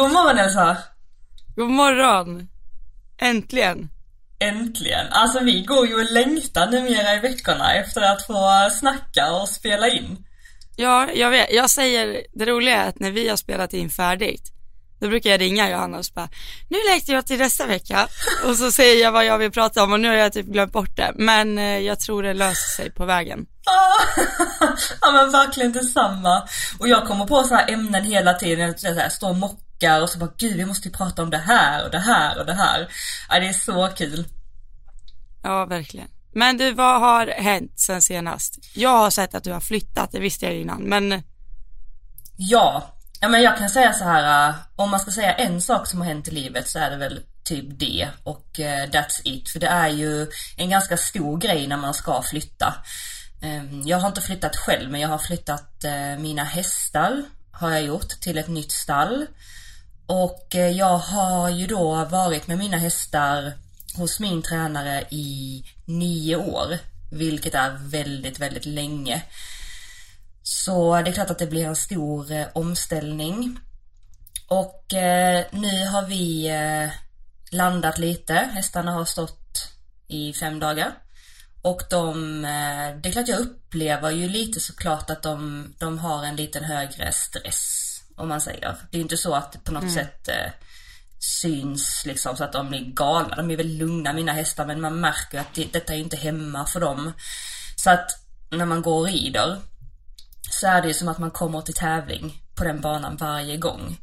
God 0.00 0.12
morgon 0.12 0.38
Elsa! 0.38 0.76
God 1.56 1.70
morgon! 1.70 2.48
Äntligen! 3.18 3.88
Äntligen! 4.38 5.06
Alltså 5.10 5.40
vi 5.40 5.60
går 5.60 5.86
ju 5.86 5.94
och 5.94 6.12
längtar 6.12 6.66
numera 6.66 7.14
i 7.14 7.18
veckorna 7.18 7.74
efter 7.74 8.00
att 8.00 8.26
få 8.26 8.70
snacka 8.78 9.32
och 9.32 9.48
spela 9.48 9.88
in. 9.88 10.24
Ja, 10.76 11.08
jag 11.14 11.30
vet. 11.30 11.52
Jag 11.52 11.70
säger, 11.70 12.22
det 12.34 12.46
roliga 12.46 12.76
är 12.76 12.88
att 12.88 13.00
när 13.00 13.10
vi 13.10 13.28
har 13.28 13.36
spelat 13.36 13.74
in 13.74 13.90
färdigt, 13.90 14.52
då 15.00 15.08
brukar 15.08 15.30
jag 15.30 15.40
ringa 15.40 15.70
Johanna 15.70 15.98
och 15.98 16.04
bara, 16.14 16.28
nu 16.68 16.78
längtar 16.90 17.12
jag 17.12 17.26
till 17.26 17.38
nästa 17.38 17.66
vecka. 17.66 18.08
Och 18.46 18.56
så 18.56 18.72
säger 18.72 19.02
jag 19.02 19.12
vad 19.12 19.24
jag 19.24 19.38
vill 19.38 19.50
prata 19.50 19.82
om 19.82 19.92
och 19.92 20.00
nu 20.00 20.08
har 20.08 20.14
jag 20.14 20.32
typ 20.32 20.46
glömt 20.46 20.72
bort 20.72 20.96
det. 20.96 21.12
Men 21.14 21.58
eh, 21.58 21.78
jag 21.78 22.00
tror 22.00 22.22
det 22.22 22.34
löser 22.34 22.82
sig 22.82 22.90
på 22.90 23.04
vägen. 23.04 23.46
ja 25.00 25.12
men 25.12 25.30
verkligen 25.30 25.72
detsamma. 25.72 26.48
Och 26.78 26.88
jag 26.88 27.06
kommer 27.06 27.26
på 27.26 27.42
så 27.42 27.54
här 27.54 27.72
ämnen 27.72 28.04
hela 28.04 28.34
tiden, 28.34 28.78
så 28.78 28.94
här, 28.94 29.08
står 29.08 29.30
och 29.30 29.36
mockar 29.80 30.02
och 30.02 30.10
så 30.10 30.18
bara, 30.18 30.30
gud 30.36 30.56
vi 30.56 30.64
måste 30.64 30.88
ju 30.88 30.94
prata 30.94 31.22
om 31.22 31.30
det 31.30 31.38
här 31.38 31.84
och 31.84 31.90
det 31.90 31.98
här 31.98 32.38
och 32.38 32.46
det 32.46 32.54
här. 32.54 32.88
Ja 33.28 33.40
det 33.40 33.48
är 33.48 33.52
så 33.52 33.88
kul. 33.96 34.24
Ja, 35.42 35.66
verkligen. 35.66 36.08
Men 36.34 36.56
du, 36.56 36.72
vad 36.72 37.00
har 37.00 37.26
hänt 37.26 37.80
sen 37.80 38.02
senast? 38.02 38.58
Jag 38.74 38.98
har 38.98 39.10
sett 39.10 39.34
att 39.34 39.44
du 39.44 39.52
har 39.52 39.60
flyttat, 39.60 40.12
det 40.12 40.20
visste 40.20 40.46
jag 40.46 40.54
innan, 40.54 40.82
men 40.82 41.22
Ja, 42.36 42.94
ja 43.20 43.28
men 43.28 43.42
jag 43.42 43.58
kan 43.58 43.68
säga 43.68 43.92
så 43.92 44.04
här, 44.04 44.48
äh, 44.48 44.54
om 44.76 44.90
man 44.90 45.00
ska 45.00 45.10
säga 45.10 45.34
en 45.34 45.60
sak 45.60 45.86
som 45.86 46.00
har 46.00 46.06
hänt 46.06 46.28
i 46.28 46.30
livet 46.30 46.68
så 46.68 46.78
är 46.78 46.90
det 46.90 46.96
väl 46.96 47.20
typ 47.44 47.78
det 47.78 48.08
och 48.24 48.46
uh, 48.58 48.64
that's 48.64 49.20
it. 49.24 49.50
För 49.50 49.60
det 49.60 49.66
är 49.66 49.88
ju 49.88 50.26
en 50.56 50.70
ganska 50.70 50.96
stor 50.96 51.38
grej 51.38 51.66
när 51.66 51.76
man 51.76 51.94
ska 51.94 52.22
flytta. 52.22 52.74
Um, 53.42 53.82
jag 53.86 53.98
har 53.98 54.08
inte 54.08 54.20
flyttat 54.20 54.56
själv 54.56 54.90
men 54.90 55.00
jag 55.00 55.08
har 55.08 55.18
flyttat 55.18 55.84
uh, 55.84 56.22
mina 56.22 56.44
hästar 56.44 57.22
har 57.60 57.70
jag 57.70 57.82
gjort 57.82 58.20
till 58.20 58.38
ett 58.38 58.48
nytt 58.48 58.72
stall. 58.72 59.26
Och 60.10 60.54
eh, 60.54 60.70
jag 60.70 60.98
har 60.98 61.48
ju 61.50 61.66
då 61.66 62.04
varit 62.04 62.46
med 62.46 62.58
mina 62.58 62.76
hästar 62.76 63.52
hos 63.96 64.20
min 64.20 64.42
tränare 64.42 65.04
i 65.10 65.64
nio 65.84 66.36
år, 66.36 66.78
vilket 67.10 67.54
är 67.54 67.78
väldigt, 67.80 68.38
väldigt 68.38 68.66
länge. 68.66 69.22
Så 70.42 71.02
det 71.02 71.10
är 71.10 71.12
klart 71.12 71.30
att 71.30 71.38
det 71.38 71.46
blir 71.46 71.64
en 71.64 71.76
stor 71.76 72.32
eh, 72.32 72.46
omställning. 72.54 73.58
Och 74.48 74.94
eh, 74.94 75.44
nu 75.50 75.86
har 75.86 76.06
vi 76.06 76.48
eh, 76.48 76.90
landat 77.50 77.98
lite. 77.98 78.34
Hästarna 78.34 78.92
har 78.92 79.04
stått 79.04 79.68
i 80.08 80.32
fem 80.32 80.58
dagar. 80.58 80.92
Och 81.62 81.82
de, 81.90 82.44
eh, 82.44 83.00
det 83.00 83.08
är 83.08 83.12
klart 83.12 83.28
jag 83.28 83.40
upplever 83.40 84.10
ju 84.10 84.28
lite 84.28 84.60
såklart 84.60 85.10
att 85.10 85.22
de, 85.22 85.66
de 85.78 85.98
har 85.98 86.24
en 86.24 86.36
liten 86.36 86.64
högre 86.64 87.12
stress. 87.12 87.89
Om 88.20 88.28
man 88.28 88.40
säger. 88.40 88.76
Det 88.90 88.98
är 88.98 89.02
inte 89.02 89.16
så 89.16 89.34
att 89.34 89.64
på 89.64 89.72
något 89.72 89.82
mm. 89.82 89.94
sätt 89.94 90.28
eh, 90.28 90.52
syns 91.18 92.02
liksom 92.06 92.36
så 92.36 92.44
att 92.44 92.52
de 92.52 92.68
blir 92.68 92.84
galna. 92.84 93.36
De 93.36 93.50
är 93.50 93.56
väl 93.56 93.76
lugna 93.76 94.12
mina 94.12 94.32
hästar 94.32 94.66
men 94.66 94.80
man 94.80 95.00
märker 95.00 95.40
att 95.40 95.54
det, 95.54 95.72
detta 95.72 95.94
är 95.94 95.98
inte 95.98 96.16
hemma 96.16 96.66
för 96.66 96.80
dem. 96.80 97.12
Så 97.76 97.90
att 97.90 98.10
när 98.50 98.66
man 98.66 98.82
går 98.82 98.98
och 98.98 99.06
rider 99.06 99.58
så 100.50 100.66
är 100.66 100.82
det 100.82 100.88
ju 100.88 100.94
som 100.94 101.08
att 101.08 101.18
man 101.18 101.30
kommer 101.30 101.60
till 101.60 101.74
tävling 101.74 102.42
på 102.54 102.64
den 102.64 102.80
banan 102.80 103.16
varje 103.16 103.56
gång. 103.56 103.98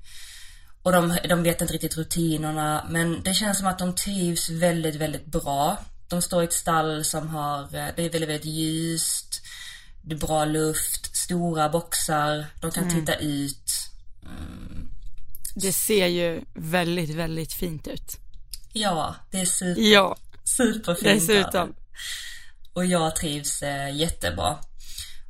Och 0.83 0.91
de, 0.91 1.17
de 1.29 1.43
vet 1.43 1.61
inte 1.61 1.73
riktigt 1.73 1.97
rutinerna 1.97 2.85
men 2.89 3.23
det 3.23 3.33
känns 3.33 3.57
som 3.57 3.67
att 3.67 3.79
de 3.79 3.95
trivs 3.95 4.49
väldigt, 4.49 4.95
väldigt 4.95 5.25
bra. 5.25 5.77
De 6.07 6.21
står 6.21 6.41
i 6.41 6.45
ett 6.45 6.53
stall 6.53 7.05
som 7.05 7.29
har, 7.29 7.61
eh, 7.61 7.87
det 7.95 8.05
är 8.05 8.09
väldigt, 8.09 8.29
väldigt 8.29 8.45
ljust, 8.45 9.41
det 10.01 10.15
är 10.15 10.19
bra 10.19 10.45
luft, 10.45 11.15
stora 11.15 11.69
boxar, 11.69 12.45
de 12.61 12.71
kan 12.71 12.83
mm. 12.83 12.95
titta 12.95 13.15
ut. 13.15 13.71
Mm. 14.27 14.89
Det 15.55 15.73
ser 15.73 16.07
ju 16.07 16.41
väldigt, 16.53 17.15
väldigt 17.15 17.53
fint 17.53 17.87
ut. 17.87 18.17
Ja, 18.73 19.15
det 19.31 19.39
är 19.39 19.45
super, 19.45 19.81
ja. 19.81 20.17
superfint. 20.43 21.27
Dessutom. 21.27 21.73
Och 22.73 22.85
jag 22.85 23.15
trivs 23.15 23.63
eh, 23.63 23.95
jättebra. 23.95 24.57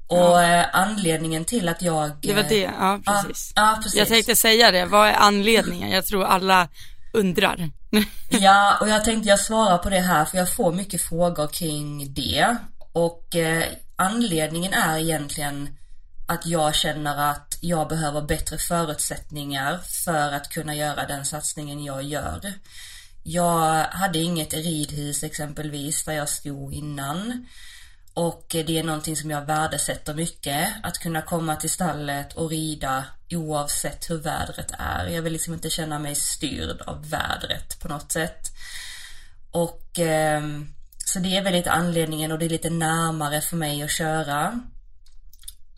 Och 0.08 0.18
ja. 0.18 0.60
Eh, 0.60 0.66
anledningen 0.74 1.46
till 1.46 1.70
att 1.70 1.82
jag... 1.82 2.12
Det 2.22 2.34
var 2.34 2.44
det, 2.44 2.72
ja 2.80 3.00
precis. 3.06 3.54
Ja, 3.56 3.62
ja, 3.62 3.80
precis. 3.84 4.00
Jag 4.00 4.08
tänkte 4.08 4.36
säga 4.36 4.72
det, 4.72 4.86
vad 4.86 5.08
är 5.08 5.14
anledningen? 5.14 5.90
Jag 5.90 6.06
tror 6.06 6.24
alla 6.24 6.68
undrar. 7.14 7.70
ja, 8.30 8.78
och 8.82 8.90
jag 8.90 9.04
tänkte 9.04 9.30
jag 9.30 9.40
svarar 9.40 9.78
på 9.78 9.90
det 9.90 10.00
här 10.00 10.26
för 10.26 10.38
jag 10.38 10.54
får 10.54 10.74
mycket 10.74 11.02
frågor 11.02 11.48
kring 11.48 12.14
det. 12.14 12.58
Och 12.94 13.36
eh, 13.36 13.64
anledningen 13.96 14.74
är 14.74 14.98
egentligen 14.98 15.70
att 16.28 16.46
jag 16.46 16.76
känner 16.76 17.32
att 17.32 17.58
jag 17.62 17.88
behöver 17.88 18.22
bättre 18.22 18.58
förutsättningar 18.58 19.80
för 20.06 20.32
att 20.34 20.50
kunna 20.50 20.76
göra 20.76 21.08
den 21.08 21.26
satsningen 21.26 21.84
jag 21.84 22.04
gör. 22.04 22.54
Jag 23.24 23.84
hade 23.84 24.20
inget 24.20 24.54
ridhus 24.54 25.24
exempelvis 25.24 26.04
där 26.04 26.14
jag 26.14 26.30
stod 26.30 26.74
innan. 26.74 27.48
Och 28.14 28.46
det 28.50 28.80
är 28.80 28.84
någonting 28.84 29.16
som 29.16 29.32
jag 29.32 29.46
värdesätter 29.46 30.14
mycket. 30.14 30.68
Att 30.84 31.00
kunna 31.00 31.22
komma 31.22 31.56
till 31.56 31.70
stallet 31.70 32.34
och 32.34 32.50
rida 32.50 33.06
oavsett 33.32 34.10
hur 34.10 34.18
vädret 34.18 34.72
är. 34.80 35.08
Jag 35.08 35.22
vill 35.22 35.34
liksom 35.34 35.54
inte 35.54 35.70
känna 35.70 36.00
mig 36.00 36.16
styrd 36.16 36.82
av 36.82 37.10
vädret 37.10 37.80
på 37.80 37.88
något 37.88 38.12
sätt. 38.12 38.52
Och 39.52 40.00
eh, 40.00 40.44
så 41.06 41.20
det 41.20 41.38
är 41.38 41.44
väl 41.44 41.54
lite 41.54 41.72
anledningen 41.72 42.32
och 42.32 42.40
det 42.40 42.46
är 42.46 42.50
lite 42.50 42.70
närmare 42.70 43.42
för 43.42 43.58
mig 43.58 43.84
att 43.84 43.92
köra. 43.92 44.60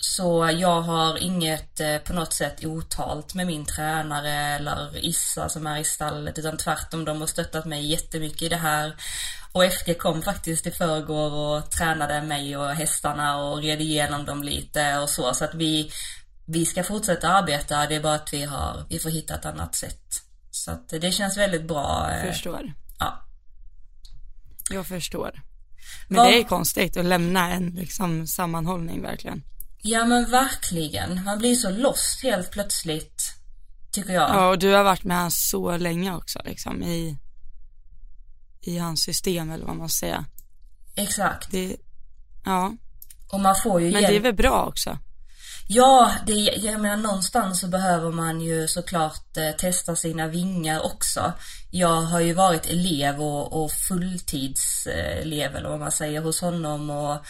Så 0.02 0.50
jag 0.58 0.82
har 0.82 1.18
inget 1.18 1.80
eh, 1.80 1.98
på 1.98 2.14
något 2.14 2.34
sätt 2.34 2.66
otalt 2.66 3.34
med 3.34 3.48
min 3.48 3.66
tränare 3.66 4.32
eller 4.32 5.06
Issa 5.06 5.50
som 5.50 5.68
är 5.68 5.80
i 5.80 5.84
stallet 5.84 6.38
utan 6.38 6.58
tvärtom 6.58 7.06
de 7.06 7.20
har 7.20 7.28
stöttat 7.28 7.66
mig 7.66 7.92
jättemycket 7.92 8.42
i 8.42 8.50
det 8.50 8.56
här. 8.56 8.96
Och 9.52 9.64
FG 9.64 9.98
kom 9.98 10.22
faktiskt 10.22 10.68
i 10.68 10.72
förrgår 10.72 11.32
och 11.32 11.72
tränade 11.72 12.22
mig 12.22 12.58
och 12.58 12.70
hästarna 12.70 13.38
och 13.38 13.62
red 13.62 13.82
igenom 13.82 14.26
dem 14.26 14.44
lite 14.44 14.98
och 14.98 15.10
så 15.10 15.34
så 15.34 15.46
att 15.46 15.54
vi 15.54 15.92
vi 16.46 16.66
ska 16.66 16.84
fortsätta 16.84 17.30
arbeta, 17.30 17.88
det 17.88 17.96
är 17.96 18.02
bara 18.02 18.16
att 18.16 18.34
vi 18.34 18.44
har, 18.44 18.86
vi 18.90 19.00
får 19.00 19.10
hitta 19.10 19.36
ett 19.36 19.46
annat 19.46 19.76
sätt. 19.76 20.22
Så 20.52 20.72
att 20.72 20.90
det 20.90 21.12
känns 21.12 21.38
väldigt 21.38 21.68
bra. 21.68 22.12
Eh, 22.12 22.32
förstår. 22.32 22.74
Ja. 23.00 23.26
Jag 24.70 24.88
förstår. 24.88 25.42
Men 26.08 26.18
Var... 26.18 26.32
det 26.32 26.40
är 26.40 26.44
konstigt 26.44 26.98
att 26.98 27.06
lämna 27.06 27.50
en 27.52 27.70
liksom 27.70 28.28
sammanhållning 28.28 29.02
verkligen. 29.02 29.44
Ja 29.82 30.06
men 30.06 30.32
verkligen. 30.32 31.24
Man 31.24 31.38
blir 31.38 31.56
så 31.56 31.70
lost 31.70 32.24
helt 32.24 32.52
plötsligt. 32.52 33.24
Tycker 33.92 34.14
jag. 34.14 34.30
Ja 34.30 34.50
och 34.50 34.60
du 34.60 34.74
har 34.74 34.84
varit 34.84 35.04
med 35.04 35.18
han 35.18 35.32
så 35.32 35.78
länge 35.78 36.16
också 36.16 36.42
liksom 36.46 36.84
i, 36.84 37.18
i 38.62 38.78
hans 38.78 39.04
system 39.04 39.52
eller 39.52 39.66
vad 39.66 39.76
man 39.76 39.90
ska 39.90 40.06
säga. 40.06 40.26
Exakt. 40.96 41.52
Det, 41.52 41.76
ja. 42.46 42.74
Och 43.32 43.40
man 43.40 43.56
får 43.56 43.82
ju 43.82 43.92
Men 43.92 44.02
hjälp. 44.02 44.12
det 44.12 44.16
är 44.16 44.22
väl 44.22 44.36
bra 44.36 44.66
också? 44.66 44.98
Ja, 45.72 46.12
det, 46.26 46.34
jag 46.34 46.82
menar 46.82 46.98
någonstans 46.98 47.60
så 47.60 47.68
behöver 47.68 48.12
man 48.12 48.42
ju 48.42 48.68
såklart 48.68 49.38
eh, 49.38 49.52
testa 49.52 49.96
sina 49.96 50.28
vingar 50.28 50.86
också. 50.86 51.34
Jag 51.72 52.02
har 52.02 52.20
ju 52.20 52.34
varit 52.34 52.66
elev 52.66 53.22
och, 53.22 53.64
och 53.64 53.72
fulltidselev 53.72 55.56
eller 55.56 55.70
vad 55.70 55.80
man 55.80 55.92
säger 55.92 56.22
hos 56.22 56.42
honom 56.42 56.90
och 56.90 57.26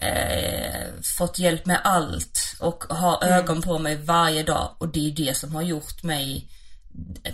eh, 0.00 1.02
fått 1.18 1.38
hjälp 1.38 1.66
med 1.66 1.80
allt 1.84 2.56
och 2.60 2.84
har 2.88 3.24
mm. 3.24 3.38
ögon 3.38 3.62
på 3.62 3.78
mig 3.78 3.96
varje 3.96 4.42
dag 4.42 4.76
och 4.78 4.88
det 4.88 5.08
är 5.08 5.10
det 5.10 5.36
som 5.36 5.54
har 5.54 5.62
gjort 5.62 6.02
mig 6.02 6.48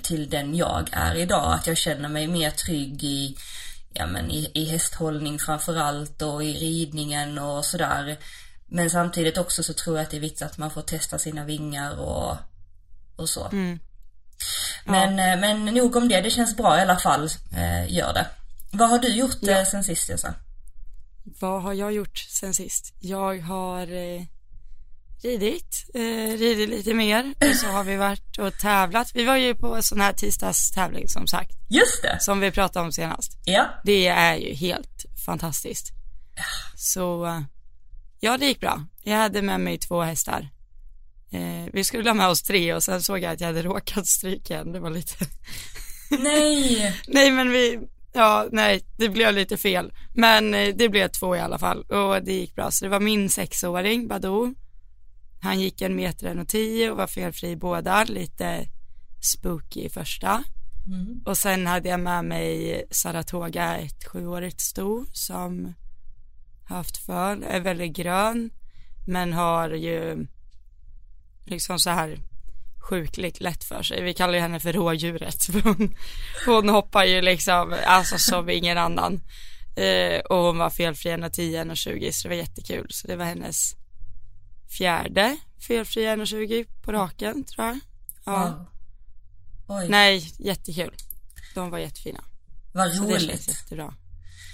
till 0.02 0.30
den 0.30 0.54
jag 0.54 0.88
är 0.92 1.14
idag. 1.14 1.54
Att 1.54 1.66
jag 1.66 1.76
känner 1.76 2.08
mig 2.08 2.26
mer 2.26 2.50
trygg 2.50 3.04
i, 3.04 3.36
ja 3.92 4.06
men 4.06 4.30
i, 4.30 4.50
i 4.54 4.64
hästhållning 4.64 5.38
framförallt 5.38 6.22
och 6.22 6.44
i 6.44 6.52
ridningen 6.52 7.38
och 7.38 7.64
sådär. 7.64 8.18
Men 8.66 8.90
samtidigt 8.90 9.38
också 9.38 9.62
så 9.62 9.72
tror 9.72 9.96
jag 9.96 10.04
att 10.04 10.10
det 10.10 10.16
är 10.16 10.20
viktigt 10.20 10.42
att 10.42 10.58
man 10.58 10.70
får 10.70 10.82
testa 10.82 11.18
sina 11.18 11.44
vingar 11.44 11.98
och, 11.98 12.36
och 13.16 13.28
så. 13.28 13.48
Mm. 13.52 13.78
Ja. 14.84 14.92
Men, 14.92 15.18
eh, 15.18 15.40
men 15.40 15.64
nog 15.64 15.96
om 15.96 16.08
det, 16.08 16.20
det 16.20 16.30
känns 16.30 16.56
bra 16.56 16.78
i 16.78 16.82
alla 16.82 16.96
fall. 16.96 17.28
Eh, 17.52 17.92
gör 17.92 18.12
det. 18.12 18.26
Vad 18.72 18.88
har 18.88 18.98
du 18.98 19.08
gjort 19.08 19.36
ja. 19.40 19.58
eh, 19.58 19.64
sen 19.64 19.84
sist 19.84 20.08
Jessa? 20.08 20.34
Vad 21.40 21.62
har 21.62 21.72
jag 21.72 21.92
gjort 21.92 22.18
sen 22.18 22.54
sist? 22.54 22.94
Jag 23.00 23.40
har 23.40 23.92
eh, 23.92 24.22
ridit, 25.22 25.86
eh, 25.94 26.38
ridit 26.38 26.68
lite 26.68 26.94
mer 26.94 27.34
och 27.40 27.56
så 27.56 27.66
har 27.66 27.84
vi 27.84 27.96
varit 27.96 28.38
och 28.38 28.58
tävlat. 28.58 29.10
Vi 29.14 29.24
var 29.24 29.36
ju 29.36 29.54
på 29.54 29.82
sån 29.82 30.00
här 30.00 30.12
tisdagstävling 30.12 31.08
som 31.08 31.26
sagt. 31.26 31.50
Just 31.68 32.02
det. 32.02 32.20
Som 32.20 32.40
vi 32.40 32.50
pratade 32.50 32.86
om 32.86 32.92
senast. 32.92 33.32
Ja. 33.44 33.66
Det 33.84 34.06
är 34.06 34.36
ju 34.36 34.54
helt 34.54 35.04
fantastiskt. 35.26 35.92
Så 36.76 37.42
ja, 38.20 38.38
det 38.38 38.46
gick 38.46 38.60
bra. 38.60 38.84
Jag 39.02 39.16
hade 39.16 39.42
med 39.42 39.60
mig 39.60 39.78
två 39.78 40.02
hästar. 40.02 40.48
Eh, 41.30 41.70
vi 41.72 41.84
skulle 41.84 42.10
ha 42.10 42.14
med 42.14 42.28
oss 42.28 42.42
tre 42.42 42.74
och 42.74 42.82
sen 42.82 43.02
såg 43.02 43.18
jag 43.18 43.32
att 43.32 43.40
jag 43.40 43.46
hade 43.46 43.62
råkat 43.72 44.06
stryka 44.06 44.58
en. 44.58 44.72
Det 44.72 44.80
var 44.80 44.90
lite 44.90 45.14
Nej. 46.10 46.94
Nej 47.08 47.30
men 47.30 47.50
vi, 47.50 47.80
Ja, 48.16 48.48
nej, 48.52 48.80
det 48.96 49.08
blev 49.08 49.34
lite 49.34 49.56
fel. 49.56 49.92
Men 50.12 50.54
eh, 50.54 50.74
det 50.74 50.88
blev 50.88 51.08
två 51.08 51.36
i 51.36 51.40
alla 51.40 51.58
fall 51.58 51.82
och 51.82 52.22
det 52.24 52.32
gick 52.32 52.54
bra. 52.54 52.70
Så 52.70 52.84
det 52.84 52.88
var 52.88 53.00
min 53.00 53.30
sexåring, 53.30 54.08
Badou. 54.08 54.54
Han 55.40 55.60
gick 55.60 55.80
en 55.80 55.96
meter 55.96 56.40
och 56.40 56.48
tio 56.48 56.90
och 56.90 56.96
var 56.96 57.06
felfri 57.06 57.50
i 57.50 57.56
båda, 57.56 58.04
lite 58.04 58.68
Spooky 59.20 59.80
i 59.80 59.88
första. 59.88 60.44
Mm. 60.86 61.22
Och 61.24 61.38
sen 61.38 61.66
hade 61.66 61.88
jag 61.88 62.00
med 62.00 62.24
mig 62.24 62.84
Saratoga, 62.90 63.76
ett 63.76 64.04
sjuårigt 64.04 64.60
sto 64.60 65.04
som 65.12 65.74
haft 66.64 66.96
föl, 66.96 67.42
är 67.42 67.60
väldigt 67.60 67.96
grön 67.96 68.50
men 69.06 69.32
har 69.32 69.70
ju 69.70 70.26
liksom 71.44 71.78
så 71.78 71.90
här 71.90 72.18
sjukligt 72.88 73.40
lätt 73.40 73.64
för 73.64 73.82
sig. 73.82 74.02
Vi 74.02 74.14
kallar 74.14 74.34
ju 74.34 74.40
henne 74.40 74.60
för 74.60 74.72
rådjuret. 74.72 75.44
För 75.44 75.60
hon, 75.60 75.96
hon 76.46 76.68
hoppar 76.68 77.04
ju 77.04 77.20
liksom, 77.22 77.76
alltså 77.86 78.18
som 78.18 78.50
ingen 78.50 78.78
annan. 78.78 79.20
Eh, 79.76 80.20
och 80.20 80.36
hon 80.36 80.58
var 80.58 80.70
felfri 80.70 81.10
1,10, 81.10 81.64
1,20 81.64 82.10
så 82.10 82.28
det 82.28 82.34
var 82.34 82.40
jättekul. 82.40 82.86
Så 82.90 83.06
det 83.06 83.16
var 83.16 83.24
hennes 83.24 83.76
fjärde 84.78 85.36
felfri 85.68 86.02
1,20 86.06 86.66
på 86.82 86.92
raken 86.92 87.44
tror 87.44 87.66
jag. 87.66 87.78
Ja. 88.24 88.66
Wow. 89.66 89.84
Nej, 89.88 90.32
jättekul. 90.38 90.94
De 91.54 91.70
var 91.70 91.78
jättefina. 91.78 92.24
vad 92.72 92.92
Så 92.92 93.02
det 93.02 93.14
roligt. 93.14 93.48
jättebra. 93.48 93.94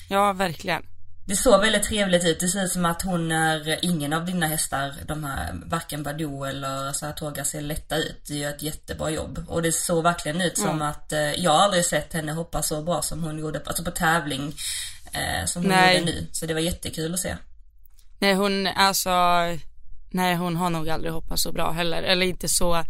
Ja, 0.08 0.32
verkligen. 0.32 0.86
Det 1.26 1.36
såg 1.36 1.60
väldigt 1.60 1.82
trevligt 1.82 2.24
ut. 2.24 2.40
Det 2.40 2.48
ser 2.48 2.64
ut 2.64 2.70
som 2.72 2.84
att 2.84 3.02
hon 3.02 3.32
är 3.32 3.78
ingen 3.82 4.12
av 4.12 4.24
dina 4.26 4.46
hästar, 4.46 4.94
de 5.06 5.24
här, 5.24 5.60
varken 5.66 6.02
Badoo 6.02 6.44
eller 6.44 6.92
Saratoga 6.92 7.44
ser 7.44 7.60
lätta 7.60 7.96
ut. 7.96 8.24
Det 8.28 8.34
gör 8.34 8.50
ett 8.50 8.62
jättebra 8.62 9.10
jobb. 9.10 9.44
Och 9.48 9.62
det 9.62 9.72
såg 9.72 10.02
verkligen 10.02 10.40
ut 10.40 10.58
som 10.58 10.68
Mm. 10.68 10.82
att, 10.82 11.12
eh, 11.12 11.20
jag 11.20 11.50
har 11.50 11.58
aldrig 11.58 11.84
sett 11.84 12.12
henne 12.12 12.32
hoppa 12.32 12.62
så 12.62 12.82
bra 12.82 13.02
som 13.02 13.24
hon 13.24 13.38
gjorde, 13.38 13.62
alltså 13.66 13.84
på 13.84 13.90
tävling, 13.90 14.54
eh, 15.12 15.44
som 15.46 15.62
hon 15.62 15.70
Nej. 15.70 15.98
gjorde 15.98 16.12
nu. 16.12 16.26
Så 16.32 16.46
det 16.46 16.54
var 16.54 16.60
jättekul 16.60 17.14
att 17.14 17.20
se. 17.20 17.36
Nej, 18.18 18.34
hon, 18.34 18.66
alltså, 18.66 19.10
nej 20.10 20.34
hon 20.36 20.56
har 20.56 20.70
nog 20.70 20.90
aldrig 20.90 21.12
hoppat 21.12 21.38
så 21.40 21.52
bra 21.52 21.70
heller. 21.70 22.02
Eller 22.02 22.26
inte 22.26 22.48
så 22.48 22.84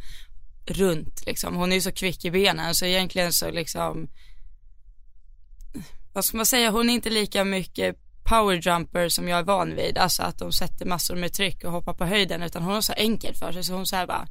runt 0.67 1.27
liksom. 1.27 1.57
Hon 1.57 1.73
är 1.73 1.77
ju 1.77 1.83
så 1.83 1.93
kvick 1.93 2.25
i 2.25 2.31
benen 2.31 2.75
så 2.75 2.85
egentligen 2.85 3.33
så 3.33 3.51
liksom, 3.51 4.09
vad 6.13 6.25
ska 6.25 6.37
man 6.37 6.47
säga, 6.47 6.71
hon 6.71 6.91
är 6.91 6.95
inte 6.95 7.11
lika 7.11 7.45
mycket 7.45 7.97
powerjumper 8.25 9.09
som 9.09 9.29
jag 9.29 9.39
är 9.39 9.43
van 9.43 9.75
vid. 9.75 9.99
Alltså 9.99 10.23
att 10.23 10.39
de 10.39 10.53
sätter 10.53 10.87
massor 10.87 11.17
med 11.17 11.33
tryck 11.33 11.65
och 11.65 11.73
hoppar 11.73 11.95
på 11.95 12.05
höjden 12.05 12.43
utan 12.43 12.63
hon 12.63 12.75
har 12.75 12.81
så 12.81 12.93
enkelt 12.93 13.39
för 13.39 13.53
sig 13.53 13.65
så 13.65 13.75
hon 13.75 13.87
säger 13.87 14.07
bara 14.07 14.27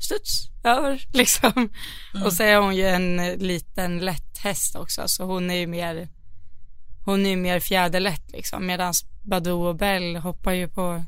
studs 0.00 0.48
över 0.64 1.06
liksom. 1.12 1.68
Och 2.24 2.32
så 2.32 2.42
är 2.42 2.56
hon 2.56 2.76
ju 2.76 2.86
en 2.86 3.16
liten 3.38 3.98
lätt 3.98 4.38
häst 4.38 4.76
också 4.76 5.08
så 5.08 5.24
hon 5.24 5.50
är 5.50 5.54
ju 5.56 5.66
mer 5.66 6.08
hon 7.04 7.26
är 7.26 7.30
ju 7.30 7.36
mer 7.36 7.60
fjäderlätt 7.60 8.32
liksom 8.32 8.66
medan 8.66 8.94
Badoo 9.22 9.66
och 9.66 9.76
Bell 9.76 10.16
hoppar 10.16 10.52
ju 10.52 10.68
på 10.68 11.04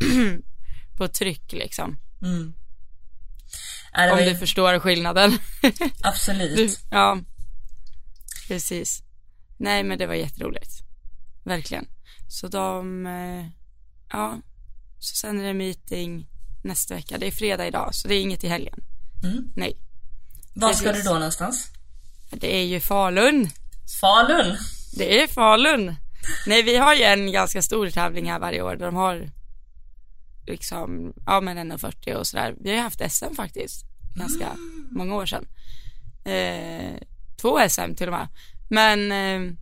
på 0.96 1.08
tryck 1.08 1.52
liksom. 1.52 1.98
Mm. 2.22 2.54
Det 3.94 4.10
Om 4.10 4.18
var 4.18 4.24
du 4.24 4.36
förstår 4.36 4.78
skillnaden. 4.78 5.38
absolut. 6.02 6.56
Du, 6.56 6.76
ja, 6.90 7.18
precis. 8.48 9.02
Nej, 9.56 9.82
men 9.84 9.98
det 9.98 10.06
var 10.06 10.14
jätteroligt. 10.14 10.73
Verkligen. 11.44 11.86
Så 12.28 12.48
de, 12.48 13.06
eh, 13.06 13.46
ja, 14.12 14.40
så 14.98 15.16
sen 15.16 15.40
är 15.40 15.44
det 15.44 15.54
meeting 15.54 16.26
nästa 16.64 16.94
vecka. 16.94 17.18
Det 17.18 17.26
är 17.26 17.30
fredag 17.30 17.66
idag, 17.66 17.94
så 17.94 18.08
det 18.08 18.14
är 18.14 18.20
inget 18.22 18.44
i 18.44 18.48
helgen. 18.48 18.78
Mm. 19.24 19.52
Nej, 19.56 19.76
Var 20.54 20.72
ska 20.72 20.88
precis. 20.88 21.04
du 21.04 21.08
då 21.10 21.14
någonstans? 21.14 21.70
det 22.30 22.56
är 22.56 22.64
ju 22.64 22.80
Falun. 22.80 23.48
Falun? 24.00 24.56
Det 24.96 25.22
är 25.22 25.26
Falun. 25.26 25.94
Nej, 26.46 26.62
vi 26.62 26.76
har 26.76 26.94
ju 26.94 27.02
en 27.02 27.32
ganska 27.32 27.62
stor 27.62 27.90
tävling 27.90 28.30
här 28.30 28.38
varje 28.38 28.62
år 28.62 28.76
där 28.76 28.86
de 28.86 28.94
har 28.94 29.30
liksom, 30.46 31.12
ja 31.26 31.40
men 31.40 31.72
1,40 31.72 32.14
och 32.14 32.26
sådär. 32.26 32.54
Vi 32.60 32.70
har 32.70 32.76
ju 32.76 32.82
haft 32.82 33.12
SM 33.12 33.34
faktiskt, 33.36 33.84
ganska 34.16 34.56
många 34.90 35.14
år 35.14 35.26
sedan. 35.26 35.46
Eh, 36.24 36.98
två 37.40 37.58
SM 37.68 37.94
till 37.96 38.08
och 38.08 38.12
med. 38.14 38.28
Men, 38.68 39.12
eh, 39.12 39.54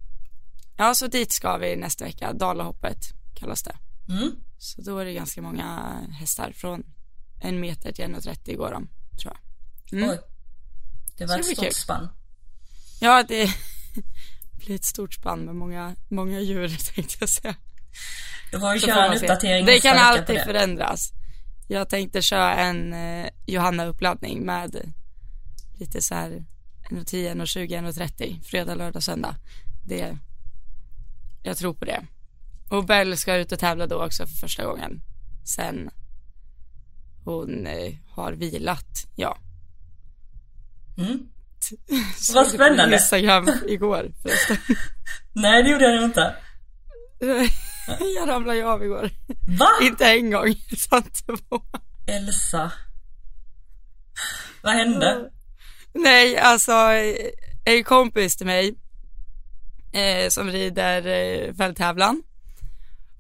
ja 0.76 0.94
så 0.94 1.06
dit 1.06 1.32
ska 1.32 1.56
vi 1.56 1.76
nästa 1.76 2.04
vecka, 2.04 2.32
Dalahoppet 2.32 2.98
kallas 3.34 3.62
det. 3.62 3.76
Mm. 4.08 4.32
Så 4.58 4.82
då 4.82 4.98
är 4.98 5.04
det 5.04 5.12
ganska 5.12 5.42
många 5.42 5.98
hästar 6.20 6.52
från 6.52 6.82
en 7.40 7.60
meter 7.60 7.92
till 7.92 8.04
1,30 8.04 8.56
går 8.56 8.70
de, 8.72 8.88
tror 9.22 9.34
jag. 9.90 9.98
Mm. 9.98 10.10
Oj. 10.10 10.18
Det 11.16 11.26
var 11.26 11.34
Så 11.34 11.40
ett 11.40 11.46
stort 11.46 11.64
kul. 11.64 11.74
spann. 11.74 12.08
Ja, 13.00 13.24
det 13.28 13.50
blir 14.66 14.74
ett 14.74 14.84
stort 14.84 15.14
spann 15.14 15.40
med 15.44 15.54
många, 15.54 15.96
många 16.08 16.40
djur 16.40 16.68
tänkte 16.94 17.16
jag 17.20 17.28
säga. 17.28 17.54
Du 18.52 18.60
får 18.60 18.78
köra 18.78 19.06
en 19.06 19.14
uppdatering 19.14 19.66
Det 19.66 19.80
kan 19.80 19.98
alltid 19.98 20.36
det. 20.36 20.44
förändras. 20.44 21.12
Jag 21.68 21.88
tänkte 21.88 22.22
köra 22.22 22.54
en 22.54 22.92
eh, 22.92 23.28
Johanna-uppladdning 23.46 24.40
med 24.46 24.92
lite 25.74 26.02
så 26.02 26.14
här 26.14 26.44
1.10, 26.90 27.34
1.20, 27.34 27.92
1.30 27.92 28.42
fredag, 28.42 28.74
lördag, 28.74 29.02
söndag. 29.02 29.36
Det, 29.86 30.18
jag 31.42 31.56
tror 31.56 31.74
på 31.74 31.84
det. 31.84 32.06
Och 32.70 32.84
Bell 32.86 33.16
ska 33.16 33.36
ut 33.36 33.52
och 33.52 33.58
tävla 33.58 33.86
då 33.86 34.04
också 34.04 34.26
för 34.26 34.34
första 34.34 34.64
gången. 34.64 35.00
Sen 35.44 35.90
hon 37.24 37.66
eh, 37.66 37.94
har 38.08 38.32
vilat, 38.32 39.06
ja. 39.16 39.38
Mm. 40.98 41.08
Vad 42.34 42.44
det 42.44 42.50
på 42.50 42.56
spännande. 42.56 42.96
Instagram 42.96 43.48
igår 43.66 44.12
förresten. 44.22 44.56
Nej, 45.32 45.62
det 45.62 45.70
gjorde 45.70 45.84
jag 45.84 46.04
inte. 46.04 46.34
jag 48.16 48.28
ramlade 48.28 48.58
ju 48.58 48.64
av 48.64 48.84
igår. 48.84 49.10
Va? 49.58 49.68
Inte 49.82 50.06
en 50.06 50.30
gång, 50.30 50.48
utan 50.70 51.02
två. 51.02 51.62
Elsa. 52.06 52.72
Vad 54.62 54.74
hände? 54.74 55.30
Nej, 55.94 56.38
alltså 56.38 56.72
en 57.64 57.84
kompis 57.84 58.36
till 58.36 58.46
mig 58.46 58.74
eh, 59.92 60.28
som 60.28 60.50
rider 60.50 61.06
eh, 61.06 61.54
fälttävlan. 61.54 62.22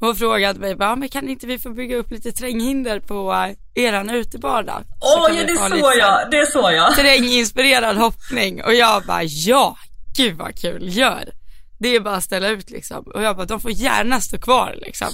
Hon 0.00 0.16
frågade 0.16 0.60
mig 0.60 0.76
bara, 0.76 0.96
men 0.96 1.08
kan 1.08 1.28
inte 1.28 1.46
vi 1.46 1.58
få 1.58 1.70
bygga 1.70 1.96
upp 1.96 2.10
lite 2.10 2.32
terränghinder 2.32 3.00
på 3.00 3.32
eh, 3.32 3.84
eran 3.84 4.10
utebana? 4.10 4.84
Åh, 5.00 5.36
ja 5.36 5.44
det 5.46 5.56
såg 5.56 5.96
jag, 5.98 6.30
det 6.30 6.46
såg 6.52 6.72
jag. 6.72 6.94
Terränginspirerad 6.94 7.96
hoppning 7.96 8.62
och 8.62 8.74
jag 8.74 9.02
bara, 9.06 9.22
ja, 9.22 9.76
gud 10.16 10.36
vad 10.36 10.58
kul, 10.58 10.96
gör. 10.96 11.32
Det 11.78 11.88
är 11.88 12.00
bara 12.00 12.16
att 12.16 12.24
ställa 12.24 12.48
ut 12.48 12.70
liksom. 12.70 13.04
Och 13.14 13.22
jag 13.22 13.36
bara, 13.36 13.46
de 13.46 13.60
får 13.60 13.70
gärna 13.70 14.20
stå 14.20 14.38
kvar 14.38 14.74
liksom. 14.76 15.08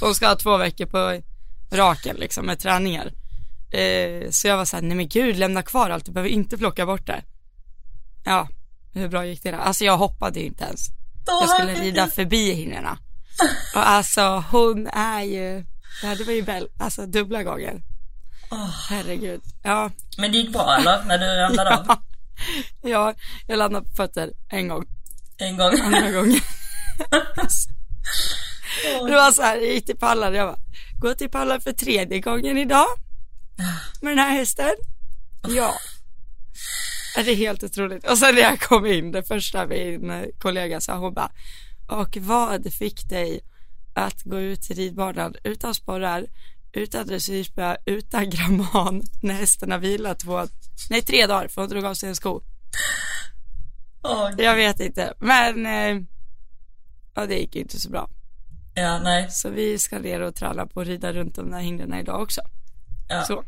De 0.00 0.14
ska 0.14 0.28
ha 0.28 0.36
två 0.36 0.56
veckor 0.56 0.86
på 0.86 1.22
raken 1.76 2.16
liksom 2.16 2.46
med 2.46 2.58
träningar. 2.58 3.12
Eh, 3.72 4.30
så 4.30 4.48
jag 4.48 4.56
var 4.56 4.64
såhär, 4.64 4.82
nej 4.82 4.96
men 4.96 5.08
gud, 5.08 5.36
lämna 5.36 5.62
kvar 5.62 5.90
allt, 5.90 6.04
du 6.04 6.12
behöver 6.12 6.30
inte 6.30 6.58
plocka 6.58 6.86
bort 6.86 7.06
det. 7.06 7.22
Ja, 8.24 8.48
hur 8.94 9.08
bra 9.08 9.26
gick 9.26 9.42
det 9.42 9.50
då? 9.50 9.56
Alltså 9.56 9.84
jag 9.84 9.96
hoppade 9.96 10.40
ju 10.40 10.46
inte 10.46 10.64
ens. 10.64 10.99
Jag 11.40 11.48
skulle 11.50 11.74
rida 11.74 12.06
förbi 12.06 12.52
hinnorna. 12.52 12.98
Och 13.74 13.88
alltså 13.88 14.44
hon 14.50 14.86
är 14.86 15.22
ju, 15.22 15.64
det 16.16 16.24
var 16.26 16.32
ju 16.32 16.42
Bell, 16.42 16.68
alltså 16.78 17.06
dubbla 17.06 17.42
gånger. 17.42 17.82
Åh, 18.50 18.70
Herregud. 18.88 19.40
Ja, 19.62 19.90
Men 20.18 20.32
det 20.32 20.38
gick 20.38 20.52
bra 20.52 20.76
eller? 20.76 21.04
När 21.04 21.18
du 21.18 21.24
ramlade 21.26 21.76
av? 21.76 21.96
ja, 22.82 23.14
jag 23.46 23.58
landade 23.58 23.86
på 23.88 23.94
fötter 23.96 24.30
en 24.48 24.68
gång, 24.68 24.84
En 25.36 25.56
gång? 25.56 25.80
andra 25.80 26.10
gången. 26.12 26.40
Det 29.08 29.14
var 29.14 29.32
så 29.32 29.42
här, 29.42 29.56
jag 29.56 29.74
gick 29.74 29.86
till 29.86 29.96
pallar, 29.98 30.32
jag 30.32 30.48
bara, 30.48 30.58
gå 31.00 31.14
till 31.14 31.30
pallar 31.30 31.58
för 31.60 31.72
tredje 31.72 32.20
gången 32.20 32.58
idag. 32.58 32.86
Med 34.00 34.10
den 34.12 34.18
här 34.18 34.30
hästen. 34.34 34.70
Ja. 35.48 35.74
Det 37.14 37.30
är 37.30 37.36
helt 37.36 37.62
otroligt. 37.62 38.10
Och 38.10 38.18
sen 38.18 38.34
när 38.34 38.42
jag 38.42 38.60
kom 38.60 38.86
in, 38.86 39.12
det 39.12 39.22
första 39.22 39.66
min 39.66 40.32
kollega 40.38 40.80
sa, 40.80 40.96
hon 40.96 41.14
bara, 41.14 41.32
och 41.88 42.16
vad 42.20 42.72
fick 42.72 43.08
dig 43.08 43.40
att 43.94 44.22
gå 44.22 44.40
ut 44.40 44.62
till 44.62 44.76
ridbanan 44.76 45.34
utan 45.44 45.74
sporrar, 45.74 46.26
utan 46.72 47.06
dressyrspö, 47.06 47.76
utan 47.86 48.30
gramman, 48.30 49.02
när 49.22 49.34
hästen 49.34 49.70
har 49.70 49.78
vilat 49.78 50.18
två, 50.18 50.46
nej 50.90 51.02
tre 51.02 51.26
dagar 51.26 51.48
för 51.48 51.60
hon 51.62 51.70
drog 51.70 51.84
av 51.84 51.94
sig 51.94 52.08
en 52.08 52.16
sko. 52.16 52.40
Åh, 54.02 54.30
Jag 54.38 54.56
vet 54.56 54.80
inte, 54.80 55.14
men 55.18 55.66
eh, 55.66 56.02
ja 57.14 57.26
det 57.26 57.38
gick 57.38 57.54
ju 57.54 57.60
inte 57.60 57.80
så 57.80 57.90
bra. 57.90 58.08
ja, 58.74 59.00
nej. 59.02 59.30
Så 59.30 59.50
vi 59.50 59.78
ska 59.78 59.98
ner 59.98 60.20
och 60.20 60.34
träna 60.34 60.66
på 60.66 60.80
att 60.80 60.86
rida 60.86 61.12
runt 61.12 61.34
de 61.34 61.50
där 61.50 61.58
hindren 61.60 61.94
idag 61.94 62.22
också. 62.22 62.40
Ja. 63.08 63.24
Så. 63.24 63.44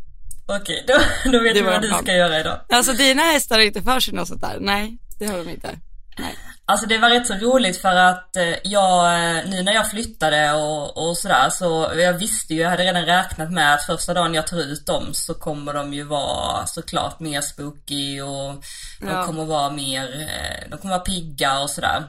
Okej, 0.47 0.85
då, 0.89 0.95
då 1.33 1.39
vet 1.39 1.57
vi 1.57 1.61
vad 1.63 1.83
du 1.83 1.89
plan. 1.89 2.03
ska 2.03 2.13
göra 2.13 2.41
idag. 2.41 2.61
Alltså 2.69 2.93
dina 2.93 3.23
hästar 3.23 3.57
har 3.57 3.63
inte 3.63 3.83
för 3.83 4.01
sig 4.01 4.15
något 4.15 4.29
sånt 4.29 4.41
där? 4.41 4.57
Nej, 4.61 4.99
det 5.19 5.27
har 5.27 5.39
de 5.39 5.49
inte. 5.51 5.79
Nej. 6.19 6.35
Alltså 6.65 6.87
det 6.87 6.99
var 6.99 7.11
rätt 7.11 7.27
så 7.27 7.35
roligt 7.35 7.77
för 7.77 7.95
att 7.97 8.37
eh, 8.37 8.55
jag, 8.65 9.05
eh, 9.15 9.45
nu 9.47 9.63
när 9.63 9.73
jag 9.73 9.91
flyttade 9.91 10.53
och, 10.53 11.09
och 11.09 11.17
sådär 11.19 11.51
så 11.51 11.93
jag 11.97 12.13
visste 12.13 12.55
ju, 12.55 12.61
jag 12.61 12.71
hade 12.71 12.83
redan 12.85 13.05
räknat 13.07 13.51
med 13.53 13.75
att 13.75 13.87
första 13.87 14.15
dagen 14.15 14.35
jag 14.35 14.47
tar 14.47 14.57
ut 14.57 14.87
dem 14.87 15.15
så 15.15 15.35
kommer 15.35 15.75
de 15.75 15.95
ju 15.95 16.05
vara 16.05 16.67
såklart 16.67 17.21
mer 17.21 17.41
spooky 17.41 18.21
och 18.21 18.55
de 19.01 19.09
Ja. 19.09 19.27
kommer 19.27 19.45
vara 19.45 19.71
mer, 19.71 20.21
eh, 20.21 20.71
de 20.71 20.79
kommer 20.79 20.95
vara 20.95 21.05
pigga 21.05 21.59
och 21.61 21.71
sådär. 21.71 22.05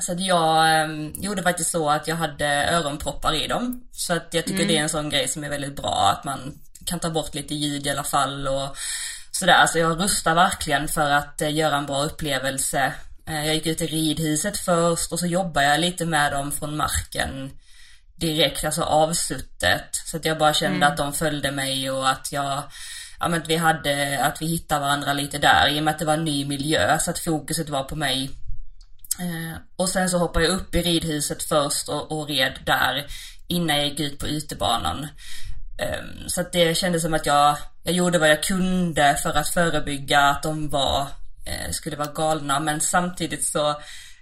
Så 0.00 0.12
att 0.12 0.20
jag 0.20 0.80
eh, 0.80 0.88
gjorde 1.14 1.42
faktiskt 1.42 1.70
så 1.70 1.90
att 1.90 2.08
jag 2.08 2.16
hade 2.16 2.46
öronproppar 2.70 3.34
i 3.34 3.46
dem. 3.46 3.82
Så 3.92 4.12
att 4.12 4.28
jag 4.30 4.44
tycker 4.46 4.64
det 4.66 4.76
är 4.76 4.82
en 4.82 4.88
sån 4.88 5.10
grej 5.10 5.28
som 5.28 5.44
är 5.44 5.48
väldigt 5.50 5.76
bra, 5.76 6.10
att 6.18 6.24
man 6.24 6.54
kan 6.86 7.00
ta 7.00 7.10
bort 7.10 7.34
lite 7.34 7.54
ljud 7.54 7.86
i 7.86 7.90
alla 7.90 8.04
fall 8.04 8.48
och 8.48 8.76
sådär, 9.30 9.52
alltså 9.52 9.78
jag 9.78 10.00
rustar 10.00 10.34
verkligen 10.34 10.88
för 10.88 11.10
att 11.10 11.42
eh, 11.42 11.54
göra 11.54 11.76
en 11.76 11.86
bra 11.86 12.04
upplevelse. 12.04 12.92
Eh, 13.26 13.46
jag 13.46 13.54
gick 13.54 13.66
ut 13.66 13.80
i 13.80 13.86
ridhuset 13.86 14.58
först 14.58 15.12
och 15.12 15.18
så 15.18 15.26
jobbade 15.26 15.66
jag 15.66 15.80
lite 15.80 16.06
med 16.06 16.32
dem 16.32 16.52
från 16.52 16.76
marken 16.76 17.50
direkt, 18.16 18.64
alltså 18.64 18.82
avsuttet. 18.82 19.88
Så 19.92 20.16
att 20.16 20.24
jag 20.24 20.38
bara 20.38 20.54
kände 20.54 20.76
Mm. 20.76 20.90
att 20.90 20.96
de 20.96 21.12
följde 21.12 21.50
mig 21.50 21.90
och 21.90 22.08
att 22.08 22.32
jag, 22.32 22.62
ja 23.20 23.28
men 23.28 23.42
att 23.42 23.48
vi 23.48 23.56
hade, 23.56 24.24
att 24.24 24.42
vi 24.42 24.46
hittade 24.46 24.80
varandra 24.80 25.12
lite 25.12 25.38
där 25.38 25.68
i 25.68 25.80
och 25.80 25.84
med 25.84 25.92
att 25.92 25.98
det 25.98 26.04
var 26.04 26.14
en 26.14 26.24
ny 26.24 26.44
miljö 26.44 26.98
så 26.98 27.10
att 27.10 27.18
fokuset 27.18 27.68
var 27.68 27.82
på 27.82 27.96
mig. 27.96 28.30
Eh, 29.20 29.58
och 29.76 29.88
sen 29.88 30.10
så 30.10 30.18
hoppade 30.18 30.44
jag 30.44 30.54
upp 30.54 30.74
i 30.74 30.82
ridhuset 30.82 31.42
först 31.42 31.88
och, 31.88 32.12
och 32.12 32.28
red 32.28 32.58
där 32.66 33.06
innan 33.48 33.76
jag 33.76 33.86
gick 33.86 34.00
ut 34.00 34.18
på 34.18 34.26
utebanan. 34.26 35.06
Ehm, 35.78 36.28
Så 36.28 36.40
att 36.40 36.52
det 36.52 36.76
kändes 36.76 37.02
som 37.02 37.14
att 37.14 37.26
jag, 37.26 37.56
jag 37.82 37.94
gjorde 37.94 38.18
vad 38.18 38.28
jag 38.28 38.42
kunde 38.42 39.16
för 39.22 39.34
att 39.34 39.48
förebygga 39.48 40.20
att 40.20 40.42
de 40.42 40.68
var, 40.68 41.06
eh, 41.46 41.70
skulle 41.70 41.96
vara 41.96 42.12
galna 42.12 42.60
men 42.60 42.80
samtidigt 42.80 43.44
så 43.44 43.76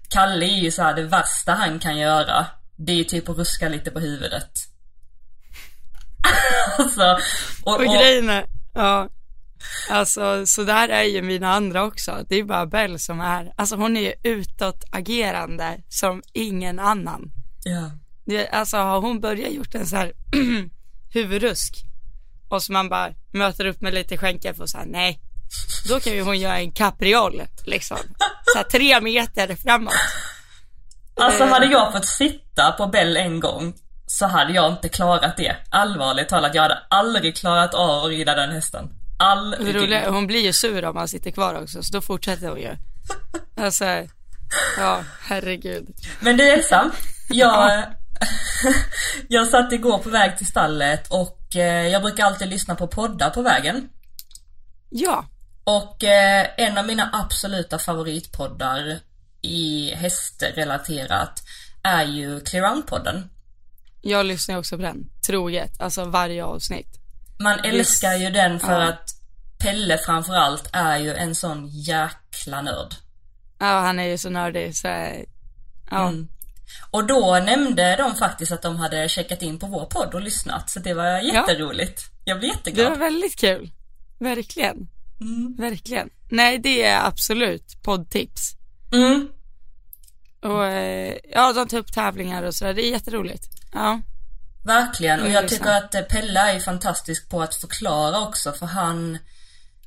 Kalle 0.09 0.47
är 0.47 0.61
ju 0.61 0.71
så 0.71 0.82
här 0.82 0.94
det 0.94 1.02
värsta 1.02 1.52
han 1.52 1.78
kan 1.78 1.99
göra. 1.99 2.47
Det 2.76 3.00
är 3.00 3.04
typ 3.04 3.28
att 3.28 3.38
ruska 3.38 3.68
lite 3.68 3.90
på 3.90 4.00
huvudet. 4.00 4.50
alltså, 6.78 7.18
och, 7.62 7.75
Och 7.75 7.87
och, 7.87 7.94
grejen 7.94 8.30
är, 8.30 8.47
ja, 8.75 9.09
alltså 9.90 10.47
så 10.47 10.64
där 10.64 10.88
är 10.88 11.02
ju 11.02 11.23
mina 11.23 11.52
andra 11.52 11.85
också. 11.85 12.25
Det 12.28 12.37
är 12.37 12.44
bara 12.44 12.66
Bell 12.66 12.99
som 12.99 13.21
är, 13.21 13.52
alltså 13.56 13.76
hon 13.76 13.97
är 13.97 14.00
ju 14.00 14.12
utåtagerande 14.23 15.80
som 15.88 16.23
ingen 16.32 16.78
annan. 16.78 17.32
ja. 17.64 17.90
Det, 18.25 18.49
alltså 18.49 18.76
har 18.76 19.00
hon 19.00 19.21
börjat 19.21 19.52
gjort 19.52 19.75
en 19.75 19.87
så 19.87 19.97
här 19.97 20.12
huvudrusk 21.12 21.85
och 22.49 22.62
så 22.62 22.73
man 22.73 22.88
bara 22.88 23.09
möter 23.33 23.64
upp 23.64 23.81
med 23.81 23.95
lite 23.95 24.16
skänkel 24.19 24.54
och 24.61 24.69
så 24.69 24.78
här, 24.78 24.87
nej, 24.87 25.21
då 25.88 26.00
kan 26.00 26.12
ju 26.12 26.23
hon 26.23 26.40
göra 26.40 26.59
en 26.59 26.73
capriol 26.73 27.42
liksom. 27.64 27.99
Så 28.52 28.59
här 28.59 28.64
tre 28.64 29.00
meter 29.00 29.57
framåt. 29.57 29.95
Alltså 31.14 31.45
Eh. 31.45 31.49
hade 31.50 31.66
jag 31.66 31.92
fått 31.92 32.07
sitta 32.07 32.73
på 32.73 32.87
Bell 32.87 33.16
en 33.16 33.40
gång 33.40 33.75
så 34.07 34.26
hade 34.26 34.52
jag 34.52 34.73
inte 34.73 34.88
klarat 34.88 35.37
det. 35.37 35.57
Allvarligt 35.71 36.28
talat, 36.28 36.54
jag 36.54 36.62
hade 36.62 36.78
aldrig 36.90 37.37
klarat 37.37 37.75
av 37.75 38.04
att 38.04 38.11
rida 38.11 38.35
den 38.35 38.50
hästen. 38.50 38.88
Aldrig. 39.19 39.76
roliga, 39.76 40.11
hon 40.11 40.26
blir 40.26 40.40
ju 40.40 40.52
sur 40.52 40.85
om 40.85 40.95
man 40.95 41.09
sitter 41.09 41.31
kvar 41.31 41.62
också, 41.62 41.83
så 41.83 41.92
då 41.92 42.00
fortsätter 42.00 42.49
hon 42.49 42.61
ju. 42.61 42.76
Alltså, 43.57 43.85
ja, 44.78 45.04
herregud. 45.23 45.88
Men 46.21 46.37
du 46.37 46.49
Elsa, 46.50 46.90
jag, 47.28 47.85
jag 49.29 49.49
satt 49.49 49.73
igår 49.73 49.99
på 49.99 50.11
väg 50.11 50.37
till 50.38 50.47
stallet 50.47 51.09
och 51.12 51.57
eh, 51.57 51.88
jag 51.88 52.02
brukar 52.02 52.25
alltid 52.25 52.49
lyssna 52.49 52.75
på 52.75 52.87
poddar 52.87 53.31
på 53.31 53.43
vägen. 53.43 53.88
Ja, 54.91 55.25
Och 55.64 56.05
eh, 56.05 56.47
en 56.57 56.79
av 56.79 56.87
mina 56.87 57.11
absoluta 57.12 57.79
favoritpoddar 57.79 58.99
i 59.43 59.95
hästrelaterat 59.95 61.43
är 61.83 62.05
ju 62.05 62.41
Clear 62.41 62.73
On-podden. 62.73 63.29
jag 64.02 64.26
lyssnar 64.26 64.57
också 64.59 64.76
på 64.76 64.83
den, 64.83 65.11
troget, 65.26 65.81
alltså 65.81 66.05
varje 66.05 66.45
avsnitt. 66.45 66.88
Man 67.41 67.59
älskar 67.64 68.12
ju 68.14 68.31
den 68.31 68.61
för 68.61 68.81
Ja. 68.81 68.88
att 68.88 69.09
Pelle 69.59 69.99
framförallt 69.99 70.71
är 70.73 70.97
ju 70.99 71.14
en 71.14 71.35
sån 71.35 71.69
jäkla 71.69 72.62
nörd. 72.62 72.95
Ja, 73.59 73.81
han 73.81 73.99
är 74.00 74.05
ju 74.09 74.19
så 74.19 74.31
nördig 74.31 74.76
så, 74.76 74.88
ja. 75.91 76.09
Mm. 76.09 76.29
Och 76.91 77.07
då 77.07 77.41
nämnde 77.45 77.97
de 77.97 78.14
faktiskt 78.14 78.52
att 78.52 78.62
de 78.62 78.76
hade 78.76 79.09
checkat 79.09 79.43
in 79.43 79.59
på 79.59 79.67
vår 79.67 79.85
podd 79.87 80.14
och 80.14 80.21
lyssnat, 80.21 80.71
så 80.71 80.81
det 80.81 80.95
var 80.95 81.19
jätteroligt. 81.19 82.02
Jag 82.25 82.38
blev 82.38 82.50
Det 82.50 82.57
jätteglad. 82.57 82.91
var 82.91 82.97
väldigt 82.99 83.37
kul. 83.37 83.71
Verkligen. 84.19 84.88
Mm. 85.21 85.57
Verkligen. 85.59 86.11
Nej, 86.31 86.59
det 86.59 86.83
är 86.85 87.07
absolut 87.07 87.83
poddtips. 87.83 88.52
Mm. 88.93 89.29
Och 90.43 90.64
eh, 90.67 91.17
ja, 91.33 91.52
de 91.52 91.69
tar 91.69 91.79
upp 91.79 91.93
tävlingar 91.93 92.43
och 92.43 92.55
sådär. 92.55 92.75
Det 92.75 92.83
är 92.87 92.91
jätteroligt. 92.91 93.45
Ja. 93.73 94.00
Verkligen, 94.64 95.21
och 95.21 95.26
Mm, 95.26 95.35
jag 95.35 95.45
det 95.45 95.49
tycker 95.49 95.71
att 95.71 96.09
Pelle 96.09 96.41
är 96.55 96.61
fantastisk 96.61 97.29
på 97.29 97.43
att 97.43 97.55
förklara 97.55 98.21
också 98.21 98.52
för 98.52 98.67
han 98.67 99.19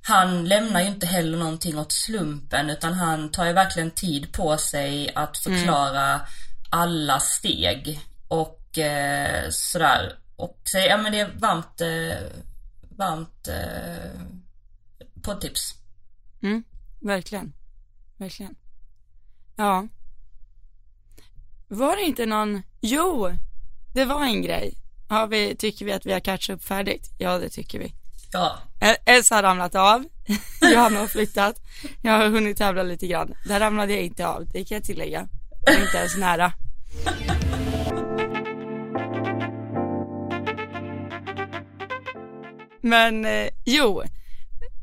han 0.01 0.45
lämnar 0.45 0.81
ju 0.81 0.87
inte 0.87 1.05
heller 1.05 1.37
någonting 1.37 1.77
åt 1.79 1.91
slumpen 1.91 2.69
utan 2.69 2.93
han 2.93 3.31
tar 3.31 3.45
ju 3.45 3.53
verkligen 3.53 3.91
tid 3.91 4.31
på 4.33 4.57
sig 4.57 5.11
att 5.15 5.37
förklara 5.37 6.21
alla 6.69 7.19
steg 7.19 7.99
och 8.27 8.77
eh, 8.77 9.49
sådär. 9.49 10.19
Och 10.35 10.61
så, 10.63 10.77
ja 10.77 10.97
men 10.97 11.11
det 11.11 11.19
är 11.19 11.31
varmt, 11.39 11.81
eh, 11.81 12.27
varmt 12.97 13.47
eh, 13.47 14.21
poddtips. 15.21 15.75
Mm, 16.41 16.63
verkligen. 17.01 17.53
Verkligen. 18.17 18.55
Ja. 19.55 19.87
Var 21.67 21.95
det 21.95 22.01
inte 22.01 22.25
någon, 22.25 22.61
jo, 22.81 23.31
det 23.93 24.05
var 24.05 24.23
en 24.25 24.41
grej. 24.41 24.73
Har 25.07 25.27
vi, 25.27 25.55
tycker 25.55 25.85
vi 25.85 25.93
att 25.93 26.05
vi 26.05 26.13
har 26.13 26.19
catchat 26.19 26.55
upp 26.55 26.63
färdigt? 26.63 27.11
Ja, 27.17 27.37
det 27.37 27.49
tycker 27.49 27.79
vi. 27.79 27.93
Ja, 28.31 28.59
El- 28.79 29.15
Elsa 29.15 29.35
har 29.35 29.43
ramlat 29.43 29.75
av, 29.75 30.05
Johanna 30.61 30.99
har 30.99 31.07
flyttat, 31.07 31.59
jag 32.01 32.11
har 32.11 32.29
hunnit 32.29 32.57
tävla 32.57 32.83
lite 32.83 33.07
grann. 33.07 33.33
Där 33.47 33.59
ramlade 33.59 33.93
jag 33.93 34.01
inte 34.01 34.27
av, 34.27 34.45
det 34.47 34.65
kan 34.65 34.75
jag 34.75 34.83
tillägga. 34.83 35.27
Är 35.65 35.81
inte 35.81 35.97
ens 35.97 36.17
nära. 36.17 36.53
Men 42.81 43.25
eh, 43.25 43.49
jo, 43.65 44.03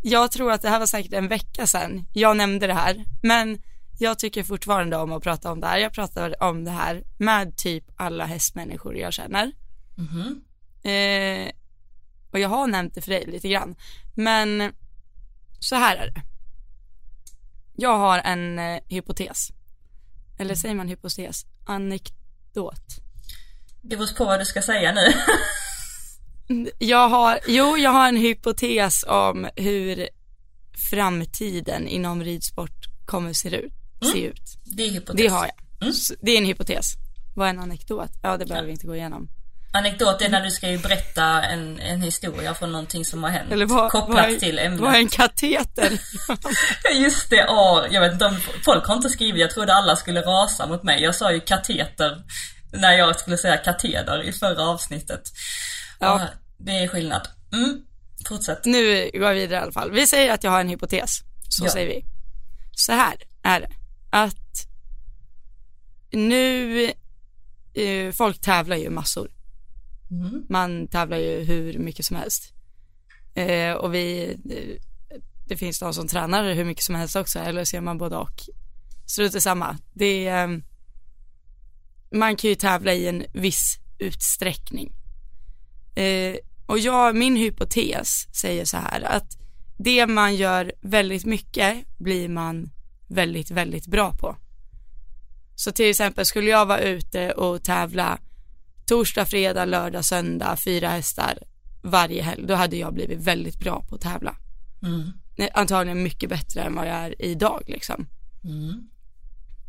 jag 0.03 0.33
tror 0.33 0.53
att 0.53 0.63
det 0.63 0.69
här 0.69 0.79
var 0.79 0.87
säkert 0.87 1.13
en 1.13 1.29
vecka 1.29 1.67
sedan 1.67 2.07
jag 2.13 2.37
nämnde 2.37 2.67
det 2.67 2.75
här, 2.75 3.05
men 3.23 3.63
jag 3.99 4.19
tycker 4.19 4.43
fortfarande 4.43 4.97
om 4.97 5.13
att 5.13 5.23
prata 5.23 5.53
om 5.53 5.61
det 5.61 5.67
här. 5.67 5.79
Jag 5.79 5.93
pratar 5.93 6.43
om 6.43 6.65
det 6.65 6.71
här 6.71 7.05
med 7.19 7.57
typ 7.57 7.85
alla 7.97 8.27
hästmänniskor 8.27 8.97
jag 8.97 9.13
känner. 9.13 9.53
mhm. 9.95 10.45
Eh, 10.85 11.51
och 12.31 12.39
jag 12.39 12.49
har 12.49 12.67
nämnt 12.67 12.95
det 12.95 13.01
för 13.03 13.11
dig 13.11 13.25
lite 13.27 13.49
grann. 13.49 13.75
Men 14.15 14.73
så 15.59 15.77
här 15.77 15.97
är 15.97 16.11
det. 16.11 16.23
Jag 17.77 17.99
har 17.99 18.19
en 18.19 18.59
eh, 18.59 18.81
hypotes. 18.89 19.53
Eller 20.39 20.55
säger 20.55 20.75
man 20.75 20.89
hypotes? 20.89 21.47
Anekdot. 21.67 22.87
Det 23.83 23.97
beror 23.97 24.17
på 24.17 24.25
vad 24.25 24.41
du 24.41 24.45
ska 24.45 24.63
säga 24.63 24.93
nu. 24.93 25.13
Jag 26.79 27.09
har, 27.09 27.41
jo 27.47 27.77
jag 27.77 27.91
har 27.91 28.09
en 28.09 28.17
hypotes 28.17 29.05
om 29.09 29.49
hur 29.57 30.09
framtiden 30.91 31.89
inom 31.89 32.25
ridsport 32.25 32.87
kommer 33.07 33.33
se 33.33 33.57
ut. 33.57 33.73
Se 34.13 34.23
ut. 34.23 34.59
Det 34.65 34.83
är 34.83 34.91
hypotes. 34.91 35.17
Det 35.17 35.29
har 35.29 35.47
jag. 35.47 35.83
Mm. 35.83 35.95
Det 36.21 36.31
är 36.33 36.39
en 36.39 36.45
hypotes. 36.45 36.95
Vad 37.37 37.47
är 37.47 37.51
en 37.51 37.59
anekdot? 37.59 38.11
Ja 38.23 38.37
det 38.37 38.47
behöver 38.47 38.67
vi 38.67 38.73
inte 38.73 38.87
gå 38.87 38.97
igenom. 38.97 39.29
Anekdot 39.75 40.23
är 40.23 40.29
när 40.29 40.41
du 40.45 40.51
ska 40.51 40.69
ju 40.71 40.79
berätta 40.79 41.43
en, 41.43 41.81
en 41.81 42.03
historia 42.03 42.55
från 42.55 42.73
någonting 42.73 43.05
som 43.05 43.23
har 43.23 43.31
hänt. 43.31 43.53
Eller 43.53 43.67
vad, 43.67 43.91
kopplat 43.91 44.17
vad, 44.25 44.35
är- 44.35 44.39
till 44.39 44.59
ämnet. 44.59 44.81
vad 44.81 44.95
är 44.95 44.99
en 44.99 45.09
kateter? 45.09 46.01
Just 46.95 47.31
det, 47.31 47.37
ja, 47.37 47.87
jag 47.91 48.01
vet 48.01 48.13
inte 48.13 48.37
folk 48.65 48.87
har 48.87 48.97
inte 48.97 49.09
skrivit, 49.09 49.41
jag 49.41 49.51
trodde 49.51 49.75
alla 49.75 49.97
skulle 49.97 50.21
rasa 50.23 50.67
mot 50.67 50.83
mig. 50.83 51.03
Jag 51.03 51.15
sa 51.15 51.33
ju 51.33 51.41
kateter 51.41 52.23
när 52.73 52.93
jag 52.93 53.21
skulle 53.21 53.37
säga 53.39 53.57
kateder 53.57 54.23
i 54.23 54.33
förra 54.33 54.63
avsnittet. 54.69 55.23
Ja. 56.01 56.15
Och 56.15 56.21
Det 56.59 56.73
är 56.73 56.89
skillnad. 56.89 57.29
Mm, 57.53 57.81
fortsätt. 58.29 58.65
nu 58.65 59.11
går 59.15 59.29
vi 59.33 59.41
vidare 59.41 59.59
i 59.61 59.63
alla 59.63 59.73
fall. 59.73 59.91
Vi 59.91 60.07
säger 60.07 60.33
att 60.33 60.45
jag 60.45 60.51
har 60.51 60.61
en 60.61 60.69
hypotes. 60.69 61.19
Så 61.49 61.65
Ja. 61.67 61.71
säger 61.71 61.87
vi. 61.89 62.05
Så 62.73 62.93
här 62.93 63.15
är 63.43 63.61
det. 63.61 63.71
Att 64.11 64.67
nu, 66.13 66.85
eh, 67.75 68.13
folk 68.13 68.41
tävlar 68.41 68.77
ju 68.77 68.91
massor. 68.91 69.31
Mm. 70.13 70.47
Man 70.49 70.89
tävlar 70.89 71.17
ju 71.17 71.45
hur 71.45 71.79
mycket 71.79 72.07
som 72.07 72.17
helst. 72.17 72.53
Eh, 73.35 73.73
och 73.73 73.95
vi, 73.95 74.31
eh, 74.51 74.83
det 75.49 75.57
finns 75.57 75.79
de 75.79 75.95
som 75.95 76.09
tränar 76.09 76.55
hur 76.55 76.65
mycket 76.65 76.85
som 76.85 76.95
helst 76.95 77.17
också, 77.17 77.39
eller 77.39 77.65
ser 77.65 77.81
man 77.81 77.99
både 77.99 78.17
och. 78.17 78.41
Så 79.07 79.23
det 79.23 79.35
är 79.35 79.41
samma. 79.41 79.79
Det 79.93 80.27
är, 80.27 80.49
eh, 80.49 80.59
man 82.13 82.37
kan 82.37 82.51
ju 82.51 82.55
tävla 82.55 82.93
i 82.95 83.09
en 83.09 83.25
viss 83.33 83.79
utsträckning. 83.99 84.93
Eh, 85.95 86.37
och 86.67 86.79
jag, 86.79 87.17
min 87.17 87.37
hypotes 87.37 88.29
säger 88.41 88.65
så 88.65 88.77
här 88.77 89.01
att 89.01 89.39
det 89.79 90.07
man 90.07 90.37
gör 90.37 90.73
väldigt 90.81 91.25
mycket 91.25 91.77
blir 91.99 92.29
man 92.29 92.71
väldigt, 93.09 93.51
väldigt 93.51 93.87
bra 93.87 94.15
på. 94.15 94.37
Så 95.55 95.73
till 95.73 95.91
exempel 95.91 96.25
skulle 96.25 96.51
jag 96.51 96.67
vara 96.67 96.81
ute 96.81 97.33
och 97.33 97.65
tävla 97.65 98.19
torsdag, 98.87 99.25
fredag, 99.25 99.65
lördag, 99.65 100.05
söndag, 100.05 100.57
fyra 100.57 100.89
hästar 100.89 101.39
varje 101.83 102.23
helg, 102.23 102.47
då 102.47 102.55
hade 102.55 102.77
jag 102.77 102.95
blivit 102.95 103.19
väldigt 103.19 103.59
bra 103.59 103.85
på 103.89 103.95
att 103.95 104.01
tävla. 104.01 104.37
Mm. 104.83 105.13
Antagligen 105.55 106.03
mycket 106.03 106.29
bättre 106.29 106.63
än 106.63 106.75
vad 106.75 106.87
jag 106.87 106.97
är 106.97 107.23
idag 107.23 107.63
liksom. 107.67 108.07
Mm. 108.45 108.89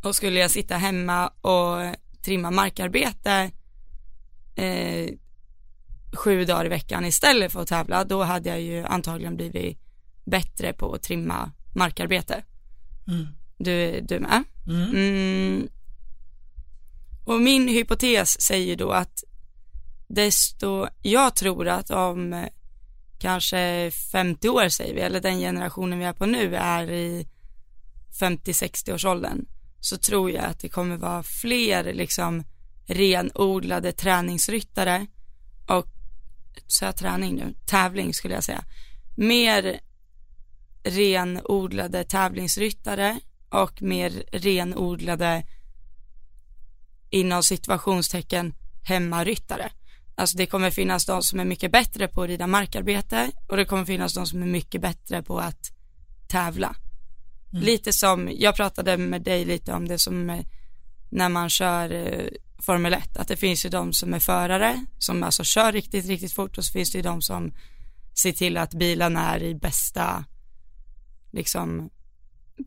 Och 0.04 0.16
skulle 0.16 0.40
jag 0.40 0.50
sitta 0.50 0.76
hemma 0.76 1.28
och 1.28 1.96
trimma 2.24 2.50
markarbete 2.50 3.50
eh, 4.56 5.08
sju 6.12 6.44
dagar 6.44 6.66
i 6.66 6.68
veckan 6.68 7.04
istället 7.04 7.52
för 7.52 7.62
att 7.62 7.68
tävla, 7.68 8.04
då 8.04 8.22
hade 8.22 8.48
jag 8.48 8.60
ju 8.60 8.84
antagligen 8.84 9.36
blivit 9.36 9.78
bättre 10.24 10.72
på 10.72 10.92
att 10.92 11.02
trimma 11.02 11.50
markarbete. 11.74 12.44
Mm. 13.08 13.26
Du, 13.58 14.00
du 14.00 14.14
är 14.14 14.20
med? 14.20 14.44
Och 17.34 17.40
min 17.40 17.68
hypotes 17.68 18.40
säger 18.40 18.76
då 18.76 18.90
att 18.90 19.24
desto, 20.08 20.86
jag 21.02 21.36
tror 21.36 21.68
att 21.68 21.90
om 21.90 22.32
eh, 22.32 22.48
kanske 23.18 23.90
50 24.12 24.48
år 24.48 24.68
säger 24.68 24.94
vi, 24.94 25.00
eller 25.00 25.20
den 25.20 25.38
generationen 25.38 25.98
vi 25.98 26.04
är 26.04 26.12
på 26.12 26.26
nu 26.26 26.56
är 26.56 26.90
i 26.90 27.28
50-60 28.20 28.94
års 28.94 29.04
åldern, 29.04 29.46
så 29.80 29.96
tror 29.96 30.30
jag 30.30 30.44
att 30.44 30.60
det 30.60 30.68
kommer 30.68 30.96
vara 30.96 31.22
fler 31.22 31.92
liksom 31.94 32.44
renodlade 32.86 33.92
träningsryttare 33.92 35.06
och, 35.68 35.86
så 36.66 36.84
jag 36.84 36.96
träning 36.96 37.34
nu, 37.34 37.54
tävling 37.66 38.14
skulle 38.14 38.34
jag 38.34 38.44
säga, 38.44 38.64
mer 39.16 39.80
renodlade 40.84 42.04
tävlingsryttare 42.04 43.20
och 43.48 43.82
mer 43.82 44.10
renodlade 44.32 45.42
inom 47.14 47.42
situationstecken 47.42 48.54
hemmaryttare. 48.82 49.70
Alltså 50.14 50.36
det 50.36 50.46
kommer 50.46 50.70
finnas 50.70 51.06
de 51.06 51.22
som 51.22 51.40
är 51.40 51.44
mycket 51.44 51.72
bättre 51.72 52.08
på 52.08 52.22
att 52.22 52.28
rida 52.28 52.46
markarbete 52.46 53.30
och 53.48 53.56
det 53.56 53.64
kommer 53.64 53.84
finnas 53.84 54.14
de 54.14 54.26
som 54.26 54.42
är 54.42 54.46
mycket 54.46 54.80
bättre 54.80 55.22
på 55.22 55.38
att 55.38 55.72
tävla. 56.28 56.76
Mm. 57.52 57.64
Lite 57.64 57.92
som, 57.92 58.30
jag 58.32 58.56
pratade 58.56 58.96
med 58.96 59.22
dig 59.22 59.44
lite 59.44 59.72
om 59.72 59.88
det 59.88 59.98
som 59.98 60.42
när 61.10 61.28
man 61.28 61.50
kör 61.50 61.92
eh, 61.92 62.28
Formel 62.58 62.94
1, 62.94 63.16
att 63.16 63.28
det 63.28 63.36
finns 63.36 63.64
ju 63.64 63.68
de 63.68 63.92
som 63.92 64.14
är 64.14 64.20
förare, 64.20 64.86
som 64.98 65.22
alltså 65.22 65.44
kör 65.44 65.72
riktigt, 65.72 66.06
riktigt 66.06 66.32
fort 66.32 66.58
och 66.58 66.64
så 66.64 66.72
finns 66.72 66.92
det 66.92 66.98
ju 66.98 67.02
de 67.02 67.22
som 67.22 67.52
ser 68.14 68.32
till 68.32 68.56
att 68.56 68.74
bilarna 68.74 69.34
är 69.34 69.42
i 69.42 69.54
bästa, 69.54 70.24
liksom, 71.32 71.90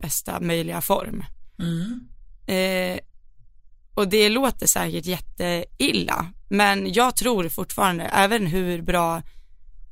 bästa 0.00 0.40
möjliga 0.40 0.80
form. 0.80 1.24
Mm. 1.58 2.08
Eh, 2.46 2.98
och 3.98 4.08
det 4.08 4.28
låter 4.28 4.66
säkert 4.66 5.06
jätteilla, 5.06 6.26
men 6.48 6.92
jag 6.92 7.16
tror 7.16 7.48
fortfarande, 7.48 8.04
även 8.04 8.46
hur 8.46 8.82
bra 8.82 9.22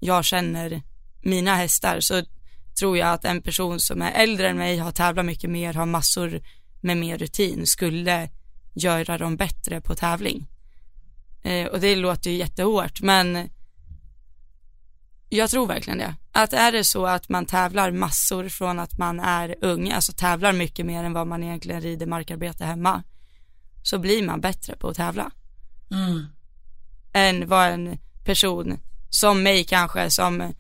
jag 0.01 0.25
känner 0.25 0.83
mina 1.23 1.55
hästar, 1.55 2.01
så 2.01 2.23
tror 2.79 2.99
jag 2.99 3.09
att 3.13 3.25
en 3.25 3.43
person 3.43 3.81
som 3.81 4.03
är 4.03 4.13
äldre 4.13 4.49
än 4.49 4.57
mig, 4.57 4.79
har 4.79 4.93
tävlat 4.93 5.27
mycket 5.27 5.51
mer, 5.51 5.75
har 5.75 5.87
massor 5.87 6.41
med 6.81 6.97
mer 6.97 7.19
rutin, 7.19 7.67
skulle 7.67 8.31
göra 8.75 9.19
dem 9.19 9.37
bättre 9.37 9.81
på 9.81 9.95
tävling. 9.95 10.47
Eh, 11.43 11.67
och 11.67 11.81
det 11.81 11.97
låter 11.97 12.31
ju 12.31 12.37
jättehårt, 12.37 13.01
men 13.01 13.49
jag 15.29 15.51
tror 15.51 15.67
verkligen 15.67 15.99
det. 15.99 16.15
Att 16.33 16.53
är 16.53 16.73
det 16.73 16.85
så 16.85 17.07
att 17.07 17.29
man 17.29 17.47
tävlar 17.47 17.91
massor 17.91 18.49
från 18.49 18.79
att 18.79 18.99
man 18.99 19.21
är 19.21 19.57
ung, 19.61 19.91
alltså 19.91 20.13
tävlar 20.13 20.53
mycket 20.53 20.87
mer 20.87 21.05
än 21.05 21.13
vad 21.13 21.27
man 21.27 21.43
egentligen 21.43 21.81
rider 21.81 22.07
markarbete 22.07 22.65
hemma, 22.65 23.03
så 23.87 23.99
blir 23.99 24.23
man 24.23 24.41
bättre 24.41 24.77
på 24.77 24.89
att 24.89 24.97
tävla. 24.97 25.31
Mm. 25.91 26.27
Än 27.13 27.49
vad 27.49 27.69
en 27.69 27.99
person 28.25 28.79
som 29.11 29.43
mig 29.43 29.65
kanske 29.65 30.11
som 30.11 30.53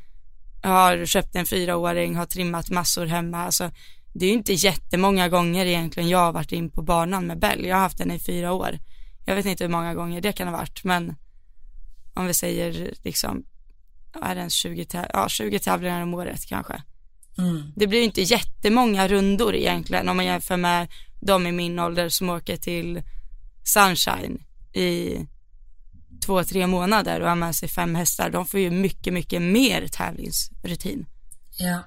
har 0.63 1.07
köpt 1.07 1.37
en 1.37 1.47
fyraåring, 1.47 2.17
har 2.17 2.27
trimmat 2.27 2.71
massor 2.71 3.07
hemma, 3.07 3.39
alltså 3.39 3.71
det 4.13 4.27
är 4.27 4.31
ju 4.31 4.37
inte 4.37 4.53
jättemånga 4.53 5.29
gånger 5.29 5.67
egentligen 5.67 6.09
jag 6.09 6.19
har 6.19 6.33
varit 6.33 6.53
in 6.53 6.71
på 6.71 6.83
banan 6.83 7.27
med 7.27 7.39
Bell. 7.39 7.65
Jag 7.65 7.77
har 7.77 7.83
haft 7.83 7.99
den 7.99 8.11
i 8.11 8.19
fyra 8.19 8.53
år. 8.53 8.79
Jag 9.25 9.35
vet 9.35 9.47
inte 9.47 9.65
hur 9.65 9.71
många 9.71 9.95
gånger 9.95 10.21
det 10.21 10.33
kan 10.33 10.49
ha 10.49 10.57
varit, 10.57 10.85
men 10.85 11.15
om 12.15 12.27
vi 12.27 12.35
säger 12.35 12.95
liksom, 13.03 13.45
är 14.23 14.35
det 14.35 14.41
en 14.41 14.51
20, 14.51 14.87
ja, 15.13 15.29
20 15.29 15.59
tävlingar 15.59 16.03
om 16.03 16.15
året 16.15 16.47
kanske. 16.47 16.83
Mm. 17.39 17.73
Det 17.77 17.87
blir 17.87 17.99
ju 17.99 18.05
inte 18.05 18.23
jättemånga 18.23 19.09
rundor 19.09 19.55
egentligen 19.55 20.09
om 20.09 20.17
man 20.17 20.27
jämför 20.27 20.57
med 20.57 20.89
de 21.21 21.47
i 21.47 21.53
min 21.53 21.79
ålder 21.79 22.09
som 22.09 22.31
åker 22.31 22.57
till 22.57 23.03
Sunshine 23.67 24.39
i 24.73 25.19
två, 26.27 26.45
tre 26.45 26.67
månader 26.67 27.21
och 27.21 27.29
har 27.29 27.37
med 27.37 27.57
sig 27.57 27.69
fem 27.69 27.95
hästar. 27.95 28.31
De 28.31 28.47
får 28.47 28.61
ju 28.61 28.71
mycket, 28.71 29.13
mycket 29.13 29.43
mer 29.43 29.89
tävlingsrutin. 29.89 31.07
Ja. 31.59 31.79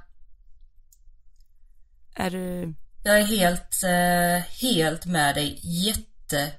Är 2.16 2.30
du? 2.30 2.74
Jag 3.04 3.20
är 3.20 3.26
helt, 3.26 3.84
eh, 3.84 4.52
helt 4.62 5.06
med 5.06 5.36
dig. 5.36 5.60
Jätte, 5.62 6.52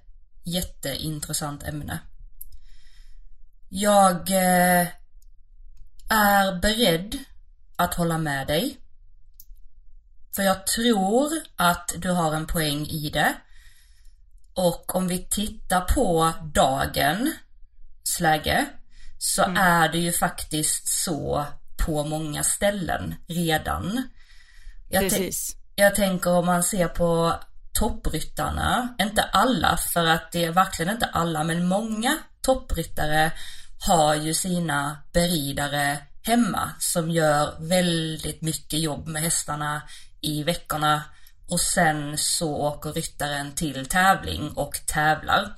jätteintressant 0.45 1.63
ämne. 1.63 2.01
Jag 3.69 4.31
eh, 4.31 4.87
är 6.09 6.61
beredd 6.61 7.19
att 7.77 7.95
hålla 7.95 8.19
med 8.19 8.47
dig. 8.47 8.77
För 10.37 10.43
jag 10.43 10.67
tror 10.67 11.31
att 11.57 11.95
du 11.99 12.11
har 12.11 12.35
en 12.35 12.47
poäng 12.47 12.87
i 12.87 13.11
det. 13.11 13.35
Och 14.61 14.97
om 14.97 15.09
vi 15.09 15.19
tittar 15.31 15.81
på 15.81 16.33
dagens 16.55 18.21
läge 18.21 18.67
så 19.19 19.43
Mm. 19.43 19.57
är 19.57 19.89
det 19.89 19.99
ju 19.99 20.13
faktiskt 20.13 20.89
så 21.05 21.47
på 21.87 22.05
många 22.05 22.43
ställen 22.43 23.15
redan. 23.29 24.09
Jag, 24.89 25.03
Precis. 25.03 25.57
jag 25.75 25.95
tänker 25.95 26.31
om 26.31 26.47
man 26.47 26.63
ser 26.63 26.89
på 26.89 27.35
toppryttarna, 27.73 28.95
inte 29.01 29.23
alla 29.23 29.77
för 29.77 30.07
att 30.07 30.33
det 30.33 30.45
är 30.45 30.53
verkligen 30.53 30.93
inte 30.95 31.07
alla 31.07 31.45
men 31.45 31.69
många 31.69 32.19
toppryttare 32.43 33.33
har 33.87 34.15
ju 34.15 34.35
sina 34.35 34.97
beridare 35.13 35.99
hemma 36.23 36.71
som 36.79 37.11
gör 37.11 37.55
väldigt 37.61 38.43
mycket 38.43 38.81
jobb 38.81 39.07
med 39.07 39.23
hästarna 39.23 39.83
i 40.21 40.43
veckorna 40.43 41.03
och 41.51 41.61
sen 41.61 42.19
så 42.19 42.57
åker 42.57 42.93
ryttaren 42.93 43.53
till 43.53 43.87
tävling 43.87 44.51
och 44.51 44.81
tävlar. 44.87 45.57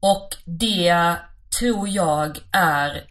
Och 0.00 0.36
det 0.44 1.16
tror 1.58 1.88
jag 1.88 2.38
är 2.52 3.04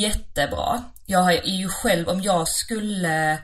jättebra. 0.00 0.84
Jag 1.06 1.32
är 1.32 1.42
ju 1.42 1.68
själv, 1.68 2.08
om 2.08 2.22
jag 2.22 2.48
skulle 2.48 3.38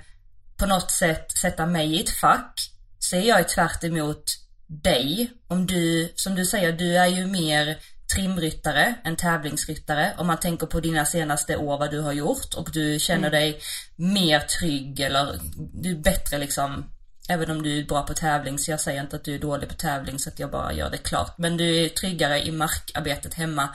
på 0.57 0.66
något 0.66 0.90
sätt 0.90 1.33
sätta 1.38 1.66
mig 1.66 1.94
i 1.94 2.00
ett 2.00 2.11
fack 2.11 2.70
så 2.98 3.16
är 3.16 3.28
jag 3.28 3.48
tvärt 3.48 3.85
emot 3.85 4.24
dig. 4.66 5.30
Om 5.48 5.66
du, 5.66 6.12
som 6.14 6.35
du 6.35 6.46
säger, 6.46 6.72
du 6.72 6.96
är 6.96 7.07
ju 7.07 7.26
mer 7.26 7.78
trimryttare 8.14 8.94
än 9.04 9.16
tävlingsryttare 9.16 10.12
om 10.18 10.26
man 10.26 10.40
tänker 10.40 10.66
på 10.66 10.80
dina 10.80 11.04
senaste 11.04 11.57
år 11.57 11.78
vad 11.78 11.90
du 11.90 12.00
har 12.00 12.12
gjort 12.12 12.54
och 12.54 12.68
du 12.72 12.98
känner 13.00 13.30
dig 13.30 13.61
mer 13.96 14.40
trygg 14.40 15.00
eller 15.00 15.38
du 15.57 15.90
är 15.90 15.94
bättre 15.94 16.38
liksom 16.38 16.85
Även 17.28 17.50
om 17.50 17.62
du 17.62 17.78
är 17.78 17.84
bra 17.84 18.02
på 18.02 18.14
tävling 18.14 18.58
så 18.58 18.70
jag 18.70 18.80
säger 18.80 19.00
inte 19.00 19.16
att 19.16 19.24
du 19.24 19.34
är 19.34 19.38
dålig 19.38 19.68
på 19.68 19.74
tävling 19.74 20.18
så 20.18 20.28
att 20.28 20.38
jag 20.38 20.50
bara 20.50 20.72
gör 20.72 20.90
det 20.90 20.98
klart. 20.98 21.38
Men 21.38 21.56
du 21.56 21.84
är 21.84 21.88
tryggare 21.88 22.46
i 22.46 22.52
markarbetet 22.52 23.34
hemma. 23.34 23.68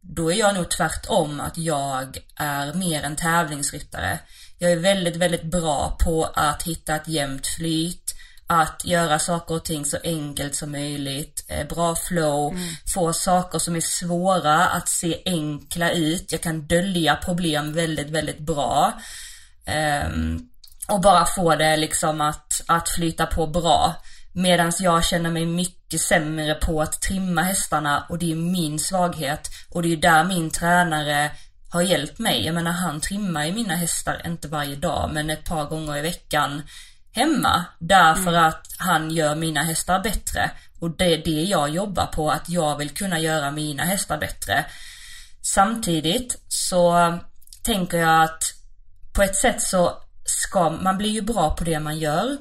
Då 0.00 0.32
är 0.32 0.36
jag 0.36 0.54
nog 0.54 0.70
tvärtom 0.70 1.40
att 1.40 1.58
jag 1.58 2.18
är 2.36 2.74
mer 2.74 3.02
en 3.02 3.16
tävlingsryttare. 3.16 4.18
Jag 4.58 4.72
är 4.72 4.76
väldigt, 4.76 5.16
väldigt 5.16 5.42
bra 5.42 5.98
på 6.04 6.24
att 6.34 6.62
hitta 6.62 6.96
ett 6.96 7.08
jämnt 7.08 7.46
flyt, 7.46 8.14
att 8.46 8.84
göra 8.84 9.18
saker 9.18 9.54
och 9.54 9.64
ting 9.64 9.84
så 9.84 9.96
enkelt 10.04 10.54
som 10.54 10.72
möjligt, 10.72 11.44
eh, 11.48 11.66
bra 11.66 11.96
flow, 11.96 12.58
få 12.94 13.12
saker 13.12 13.58
som 13.58 13.76
är 13.76 13.80
svåra 13.80 14.66
att 14.66 14.88
se 14.88 15.22
enkla 15.24 15.92
ut. 15.92 16.32
Jag 16.32 16.40
kan 16.40 16.66
dölja 16.66 17.16
problem 17.16 17.72
väldigt, 17.72 18.10
väldigt 18.10 18.38
bra. 18.38 19.00
Ehm, 19.66 20.51
och 20.92 21.00
bara 21.00 21.26
få 21.26 21.54
det 21.54 21.76
liksom 21.76 22.20
att, 22.20 22.62
att 22.66 22.88
flyta 22.88 23.26
på 23.26 23.46
bra. 23.46 23.94
Medan 24.32 24.72
jag 24.78 25.04
känner 25.04 25.30
mig 25.30 25.46
mycket 25.46 26.00
sämre 26.00 26.54
på 26.54 26.82
att 26.82 27.00
trimma 27.00 27.42
hästarna 27.42 28.06
och 28.08 28.18
det 28.18 28.32
är 28.32 28.36
min 28.36 28.78
svaghet. 28.78 29.48
Och 29.70 29.82
det 29.82 29.92
är 29.92 29.96
där 29.96 30.24
min 30.24 30.50
tränare 30.50 31.30
har 31.70 31.82
hjälpt 31.82 32.18
mig. 32.18 32.46
Jag 32.46 32.54
menar 32.54 32.72
han 32.72 33.00
trimmar 33.00 33.44
ju 33.44 33.52
mina 33.52 33.74
hästar, 33.74 34.22
inte 34.26 34.48
varje 34.48 34.76
dag, 34.76 35.10
men 35.12 35.30
ett 35.30 35.44
par 35.44 35.64
gånger 35.64 35.96
i 35.96 36.00
veckan 36.00 36.62
hemma. 37.12 37.64
Därför 37.78 38.32
att 38.32 38.66
han 38.78 39.10
gör 39.10 39.34
mina 39.34 39.62
hästar 39.62 40.00
bättre. 40.00 40.50
Och 40.80 40.96
det 40.96 41.14
är 41.14 41.24
det 41.24 41.42
jag 41.42 41.68
jobbar 41.68 42.06
på, 42.06 42.30
att 42.30 42.48
jag 42.48 42.76
vill 42.76 42.90
kunna 42.90 43.18
göra 43.18 43.50
mina 43.50 43.84
hästar 43.84 44.18
bättre. 44.18 44.64
Samtidigt 45.42 46.42
så 46.48 47.18
tänker 47.62 47.98
jag 47.98 48.22
att 48.24 48.42
på 49.12 49.22
ett 49.22 49.36
sätt 49.36 49.62
så 49.62 50.01
ska 50.24 50.70
man 50.70 50.98
blir 50.98 51.10
ju 51.10 51.20
bra 51.20 51.56
på 51.56 51.64
det 51.64 51.80
man 51.80 51.98
gör. 51.98 52.38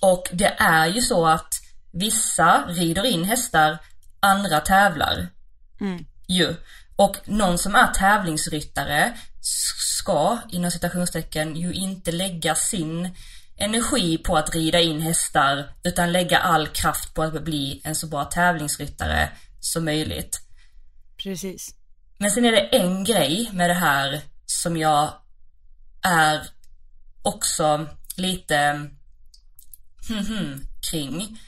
Och 0.00 0.28
det 0.32 0.54
är 0.58 0.86
ju 0.86 1.00
så 1.00 1.26
att 1.26 1.54
vissa 1.92 2.64
rider 2.68 3.04
in 3.06 3.24
hästar, 3.24 3.78
andra 4.20 4.60
tävlar. 4.60 5.28
Mm. 5.80 6.04
Ju. 6.28 6.54
Och 6.96 7.16
någon 7.24 7.58
som 7.58 7.74
är 7.74 7.86
tävlingsryttare 7.86 9.12
ska, 9.40 10.38
inom 10.50 10.70
citationstecken, 10.70 11.56
ju 11.56 11.72
inte 11.72 12.12
lägga 12.12 12.54
sin 12.54 13.14
energi 13.56 14.18
på 14.18 14.36
att 14.36 14.54
rida 14.54 14.80
in 14.80 15.00
hästar 15.00 15.74
utan 15.82 16.12
lägga 16.12 16.38
all 16.38 16.66
kraft 16.66 17.14
på 17.14 17.22
att 17.22 17.44
bli 17.44 17.80
en 17.84 17.94
så 17.94 18.06
bra 18.06 18.24
tävlingsryttare 18.24 19.30
som 19.60 19.84
möjligt. 19.84 20.40
Precis. 21.16 21.74
Men 22.18 22.30
sen 22.30 22.44
är 22.44 22.52
det 22.52 22.76
en 22.76 23.04
grej 23.04 23.50
med 23.52 23.70
det 23.70 23.74
här 23.74 24.20
som 24.46 24.76
jag 24.76 25.12
är 26.02 26.46
också 27.22 27.86
lite 28.16 28.56
hmm, 30.08 30.26
hmm, 30.26 30.66
kring. 30.90 31.38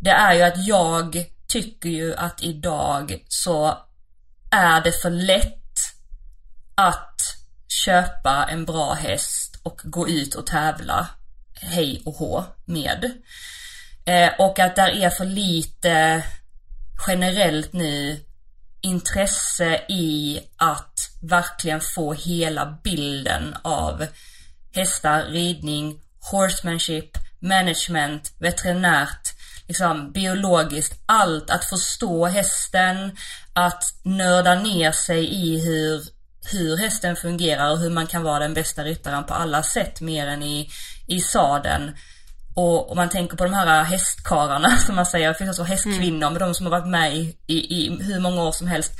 Det 0.00 0.10
är 0.10 0.34
ju 0.34 0.42
att 0.42 0.66
jag 0.66 1.26
tycker 1.48 1.88
ju 1.88 2.14
att 2.14 2.42
idag 2.42 3.24
så 3.28 3.78
är 4.50 4.80
det 4.80 4.92
för 4.92 5.10
lätt 5.10 5.54
att 6.74 7.20
köpa 7.68 8.46
en 8.50 8.64
bra 8.64 8.94
häst 8.94 9.60
och 9.62 9.80
gå 9.84 10.08
ut 10.08 10.34
och 10.34 10.46
tävla 10.46 11.08
hej 11.60 12.02
och 12.04 12.14
hå 12.14 12.44
med. 12.64 13.12
Eh, 14.04 14.30
och 14.38 14.58
att 14.58 14.76
där 14.76 14.88
är 14.88 15.10
för 15.10 15.24
lite 15.24 16.24
generellt 17.06 17.72
nu 17.72 18.24
intresse 18.80 19.82
i 19.88 20.40
att 20.56 21.10
verkligen 21.22 21.80
få 21.80 22.12
hela 22.12 22.78
bilden 22.84 23.56
av 23.62 24.06
hästar, 24.74 25.24
ridning, 25.24 26.00
horsemanship, 26.30 27.18
management, 27.40 28.32
veterinärt, 28.38 29.34
liksom 29.68 30.12
biologiskt, 30.12 31.02
allt. 31.06 31.50
Att 31.50 31.64
förstå 31.64 32.26
hästen, 32.26 33.16
att 33.52 33.84
nörda 34.02 34.54
ner 34.54 34.92
sig 34.92 35.24
i 35.24 35.60
hur, 35.60 36.02
hur 36.52 36.76
hästen 36.76 37.16
fungerar 37.16 37.70
och 37.70 37.78
hur 37.78 37.90
man 37.90 38.06
kan 38.06 38.22
vara 38.22 38.38
den 38.38 38.54
bästa 38.54 38.84
ryttaren 38.84 39.24
på 39.24 39.34
alla 39.34 39.62
sätt 39.62 40.00
mer 40.00 40.26
än 40.26 40.42
i, 40.42 40.70
i 41.06 41.20
sadeln. 41.20 41.96
Och 42.54 42.90
om 42.90 42.96
man 42.96 43.08
tänker 43.08 43.36
på 43.36 43.44
de 43.44 43.54
här 43.54 43.84
hästkararna 43.84 44.76
som 44.86 44.96
man 44.96 45.06
säger, 45.06 45.28
det 45.28 45.34
finns 45.34 45.50
också 45.50 45.62
hästkvinnor, 45.62 46.26
mm. 46.26 46.32
men 46.32 46.48
de 46.48 46.54
som 46.54 46.66
har 46.66 46.70
varit 46.70 46.90
med 46.90 47.16
i, 47.16 47.36
i, 47.46 47.54
i 47.54 48.02
hur 48.02 48.20
många 48.20 48.42
år 48.42 48.52
som 48.52 48.66
helst. 48.66 48.92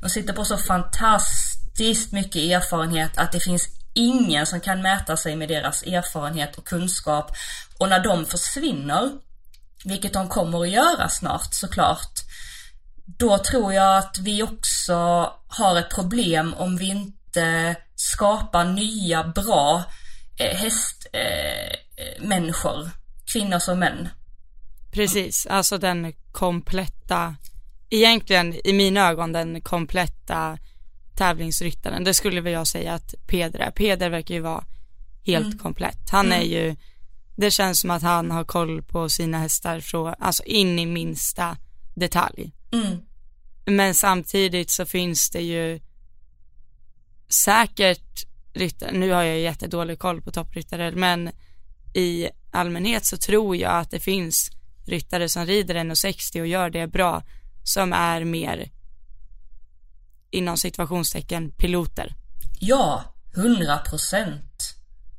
De 0.00 0.10
sitter 0.10 0.32
på 0.32 0.44
så 0.44 0.56
fantastiskt 0.56 2.12
mycket 2.12 2.42
erfarenhet 2.42 3.18
att 3.18 3.32
det 3.32 3.40
finns 3.40 3.68
ingen 3.98 4.46
som 4.46 4.60
kan 4.60 4.82
mäta 4.82 5.16
sig 5.16 5.36
med 5.36 5.48
deras 5.48 5.82
erfarenhet 5.82 6.58
och 6.58 6.64
kunskap. 6.64 7.36
Och 7.78 7.88
när 7.88 8.04
de 8.04 8.24
försvinner, 8.24 9.10
vilket 9.84 10.12
de 10.12 10.28
kommer 10.28 10.60
att 10.60 10.70
göra 10.70 11.08
snart 11.08 11.54
såklart, 11.54 12.12
då 13.06 13.38
tror 13.38 13.74
jag 13.74 13.98
att 13.98 14.18
vi 14.18 14.42
också 14.42 14.94
har 15.48 15.78
ett 15.78 15.94
problem 15.94 16.54
om 16.54 16.76
vi 16.76 16.86
inte 16.86 17.76
skapar 17.94 18.64
nya 18.64 19.24
bra 19.24 19.84
hästmänniskor, 20.38 22.80
eh, 22.80 22.86
eh 22.86 22.92
kvinnor 23.32 23.58
som 23.58 23.78
män. 23.78 24.08
Precis, 24.92 25.46
alltså 25.46 25.78
den 25.78 26.12
kompletta, 26.32 27.36
egentligen 27.90 28.66
i 28.66 28.72
mina 28.72 29.08
ögon 29.08 29.32
den 29.32 29.60
kompletta 29.60 30.58
tävlingsryttaren. 31.18 32.04
Det 32.04 32.14
skulle 32.14 32.40
väl 32.40 32.52
jag 32.52 32.66
säga 32.66 32.94
att 32.94 33.14
Peder 33.26 33.58
är. 33.58 33.70
Peder 33.70 34.10
verkar 34.10 34.34
ju 34.34 34.40
vara 34.40 34.64
helt 35.26 35.46
mm. 35.46 35.58
komplett. 35.58 36.10
Han 36.10 36.26
mm. 36.26 36.40
är 36.40 36.44
ju, 36.44 36.76
det 37.36 37.50
känns 37.50 37.80
som 37.80 37.90
att 37.90 38.02
han 38.02 38.30
har 38.30 38.44
koll 38.44 38.82
på 38.82 39.08
sina 39.08 39.38
hästar 39.38 39.80
från, 39.80 40.14
alltså 40.18 40.42
in 40.44 40.78
i 40.78 40.86
minsta 40.86 41.56
detalj. 41.94 42.52
Mm. 42.72 42.98
Men 43.64 43.94
samtidigt 43.94 44.70
så 44.70 44.86
finns 44.86 45.30
det 45.30 45.42
ju 45.42 45.80
säkert 47.28 48.26
ryttare, 48.52 48.92
nu 48.92 49.10
har 49.10 49.22
jag 49.22 49.40
jättedålig 49.40 49.98
koll 49.98 50.22
på 50.22 50.30
toppryttare, 50.30 50.92
men 50.92 51.30
i 51.94 52.28
allmänhet 52.50 53.04
så 53.04 53.16
tror 53.16 53.56
jag 53.56 53.72
att 53.72 53.90
det 53.90 54.00
finns 54.00 54.50
ryttare 54.86 55.28
som 55.28 55.46
rider 55.46 55.74
1,60 55.74 56.40
och 56.40 56.46
gör 56.46 56.70
det 56.70 56.86
bra 56.86 57.22
som 57.64 57.92
är 57.92 58.24
mer 58.24 58.70
inom 60.30 60.56
situationstecken 60.56 61.50
piloter. 61.50 62.14
Ja, 62.60 63.04
hundra 63.34 63.78
procent. 63.78 64.74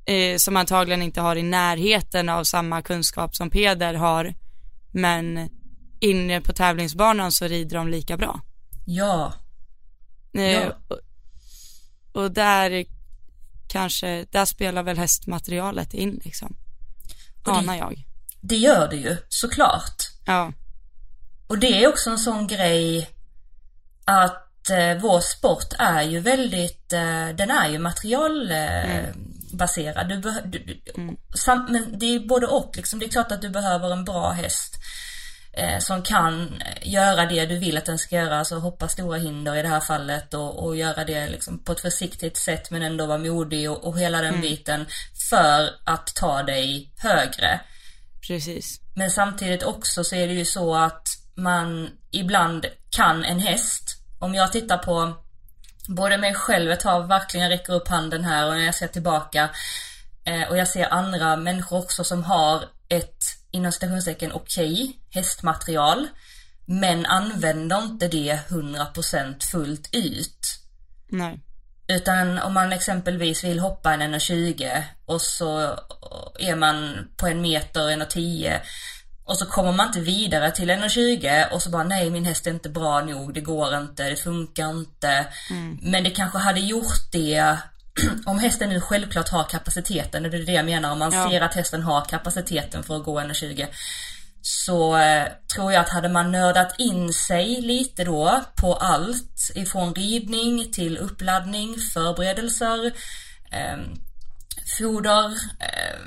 Eh, 0.05 0.37
som 0.37 0.57
antagligen 0.57 1.01
inte 1.01 1.21
har 1.21 1.35
i 1.35 1.43
närheten 1.43 2.29
av 2.29 2.43
samma 2.43 2.81
kunskap 2.81 3.35
som 3.35 3.49
Peder 3.49 3.93
har. 3.93 4.33
Men 4.91 5.49
inne 5.99 6.41
på 6.41 6.53
tävlingsbanan 6.53 7.31
så 7.31 7.47
rider 7.47 7.77
de 7.77 7.87
lika 7.87 8.17
bra. 8.17 8.41
Ja. 8.85 9.33
Eh, 10.33 10.43
ja. 10.43 10.73
Och, 10.87 10.99
och 12.21 12.31
där 12.31 12.85
kanske, 13.67 14.25
där 14.31 14.45
spelar 14.45 14.83
väl 14.83 14.97
hästmaterialet 14.97 15.93
in 15.93 16.21
liksom. 16.23 16.55
Anar 17.43 17.75
jag. 17.75 18.05
Det 18.41 18.55
gör 18.55 18.87
det 18.87 18.95
ju, 18.95 19.17
såklart. 19.29 20.03
Ja. 20.25 20.53
Och 21.47 21.59
det 21.59 21.83
är 21.83 21.87
också 21.87 22.09
en 22.09 22.17
sån 22.17 22.47
grej 22.47 23.09
att 24.05 24.48
vår 25.01 25.19
sport 25.19 25.73
är 25.79 26.01
ju 26.01 26.19
väldigt, 26.19 26.93
eh, 26.93 27.29
den 27.29 27.51
är 27.51 27.69
ju 27.69 27.79
materialbaserad. 27.79 30.09
Du, 30.09 30.21
du, 30.45 30.81
mm. 30.95 31.17
sam, 31.35 31.67
men 31.69 31.99
det 31.99 32.15
är 32.15 32.19
både 32.19 32.47
och 32.47 32.71
liksom. 32.75 32.99
Det 32.99 33.05
är 33.05 33.09
klart 33.09 33.31
att 33.31 33.41
du 33.41 33.49
behöver 33.49 33.91
en 33.91 34.05
bra 34.05 34.31
häst 34.31 34.75
eh, 35.53 35.79
som 35.79 36.01
kan 36.01 36.61
göra 36.81 37.25
det 37.25 37.45
du 37.45 37.57
vill 37.57 37.77
att 37.77 37.85
den 37.85 37.99
ska 37.99 38.15
göra, 38.15 38.39
alltså 38.39 38.55
hoppa 38.55 38.87
stora 38.87 39.17
hinder 39.17 39.55
i 39.55 39.61
det 39.61 39.67
här 39.67 39.79
fallet 39.79 40.33
och, 40.33 40.63
och 40.63 40.75
göra 40.75 41.05
det 41.05 41.29
liksom 41.29 41.63
på 41.63 41.71
ett 41.71 41.79
försiktigt 41.79 42.37
sätt 42.37 42.71
men 42.71 42.81
ändå 42.81 43.05
vara 43.05 43.17
modig 43.17 43.71
och, 43.71 43.83
och 43.83 43.99
hela 43.99 44.17
den 44.17 44.29
mm. 44.29 44.41
biten 44.41 44.85
för 45.29 45.69
att 45.83 46.15
ta 46.15 46.43
dig 46.43 46.91
högre. 46.97 47.59
Precis. 48.27 48.81
Men 48.95 49.09
samtidigt 49.09 49.63
också 49.63 50.03
så 50.03 50.15
är 50.15 50.27
det 50.27 50.33
ju 50.33 50.45
så 50.45 50.75
att 50.75 51.07
man 51.35 51.89
ibland 52.11 52.65
kan 52.89 53.23
en 53.23 53.39
häst 53.39 53.98
om 54.19 54.35
jag 54.35 54.51
tittar 54.51 54.77
på 54.77 55.13
både 55.87 56.17
mig 56.17 56.33
själv 56.33 56.71
ett 56.71 56.79
tag, 56.79 57.07
verkligen 57.07 57.49
räcker 57.49 57.73
upp 57.73 57.87
handen 57.87 58.23
här 58.23 58.47
och 58.47 58.53
när 58.53 58.65
jag 58.65 58.75
ser 58.75 58.87
tillbaka 58.87 59.49
eh, 60.25 60.49
och 60.49 60.57
jag 60.57 60.67
ser 60.67 60.93
andra 60.93 61.35
människor 61.35 61.77
också 61.77 62.03
som 62.03 62.23
har 62.23 62.63
ett 62.89 63.23
inom 63.51 63.71
citationstecken 63.71 64.31
okej 64.31 64.73
okay, 64.73 64.93
hästmaterial 65.09 66.07
men 66.65 67.05
använder 67.05 67.77
inte 67.77 68.07
det 68.07 68.39
100% 68.47 69.43
fullt 69.51 69.89
ut. 69.91 70.59
Nej. 71.07 71.39
Utan 71.87 72.39
om 72.39 72.53
man 72.53 72.73
exempelvis 72.73 73.43
vill 73.43 73.59
hoppa 73.59 73.93
en 73.93 74.15
1,20 74.15 74.83
och 75.05 75.21
så 75.21 75.59
är 76.39 76.55
man 76.55 77.07
på 77.17 77.27
en 77.27 77.41
meter, 77.41 77.81
1,10 77.81 78.59
och 79.29 79.37
så 79.37 79.45
kommer 79.45 79.71
man 79.71 79.87
inte 79.87 79.99
vidare 79.99 80.51
till 80.51 80.69
1,20 80.69 81.51
och 81.51 81.61
så 81.61 81.69
bara 81.69 81.83
nej 81.83 82.09
min 82.09 82.25
häst 82.25 82.47
är 82.47 82.51
inte 82.51 82.69
bra 82.69 83.01
nog, 83.01 83.33
det 83.33 83.41
går 83.41 83.77
inte, 83.77 84.09
det 84.09 84.15
funkar 84.15 84.69
inte. 84.69 85.25
Mm. 85.49 85.79
Men 85.81 86.03
det 86.03 86.09
kanske 86.09 86.37
hade 86.37 86.59
gjort 86.59 87.11
det 87.11 87.57
om 88.25 88.39
hästen 88.39 88.69
nu 88.69 88.81
självklart 88.81 89.29
har 89.29 89.43
kapaciteten, 89.43 90.25
och 90.25 90.31
det 90.31 90.37
är 90.37 90.45
det 90.45 90.51
jag 90.51 90.65
menar, 90.65 90.91
om 90.91 90.99
man 90.99 91.13
ja. 91.13 91.29
ser 91.29 91.41
att 91.41 91.55
hästen 91.55 91.83
har 91.83 92.05
kapaciteten 92.05 92.83
för 92.83 92.95
att 92.95 93.03
gå 93.03 93.19
1,20 93.19 93.67
så 94.41 94.97
eh, 94.97 95.27
tror 95.55 95.73
jag 95.73 95.81
att 95.81 95.89
hade 95.89 96.09
man 96.09 96.31
nördat 96.31 96.79
in 96.79 97.13
sig 97.13 97.61
lite 97.61 98.03
då 98.03 98.41
på 98.55 98.73
allt 98.73 99.51
ifrån 99.55 99.93
ridning 99.93 100.71
till 100.71 100.97
uppladdning, 100.97 101.77
förberedelser, 101.93 102.85
eh, 103.51 103.77
foder, 104.77 105.25
eh, 105.59 105.99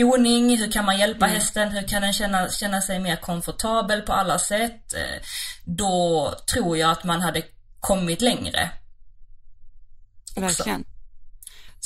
skoning, 0.00 0.58
hur 0.58 0.72
kan 0.72 0.84
man 0.84 0.98
hjälpa 0.98 1.26
mm. 1.26 1.36
hästen, 1.36 1.68
hur 1.68 1.88
kan 1.88 2.02
den 2.02 2.12
känna, 2.12 2.48
känna 2.48 2.80
sig 2.80 3.00
mer 3.00 3.16
komfortabel 3.16 4.02
på 4.02 4.12
alla 4.12 4.38
sätt. 4.38 4.94
Eh, 4.94 5.22
då 5.64 6.34
tror 6.52 6.78
jag 6.78 6.90
att 6.90 7.04
man 7.04 7.20
hade 7.20 7.42
kommit 7.80 8.20
längre. 8.20 8.70
Också. 10.30 10.40
Verkligen. 10.40 10.84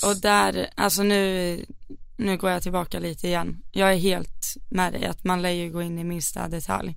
Och 0.05 0.17
där, 0.17 0.71
alltså 0.75 1.03
nu, 1.03 1.65
nu 2.17 2.37
går 2.37 2.51
jag 2.51 2.63
tillbaka 2.63 2.99
lite 2.99 3.27
igen. 3.27 3.63
Jag 3.73 3.93
är 3.93 3.97
helt 3.97 4.55
med 4.71 4.93
dig 4.93 5.07
att 5.07 5.25
man 5.25 5.43
lär 5.43 5.51
ju 5.51 5.71
gå 5.71 5.83
in 5.83 5.99
i 5.99 6.05
minsta 6.05 6.49
detalj. 6.49 6.97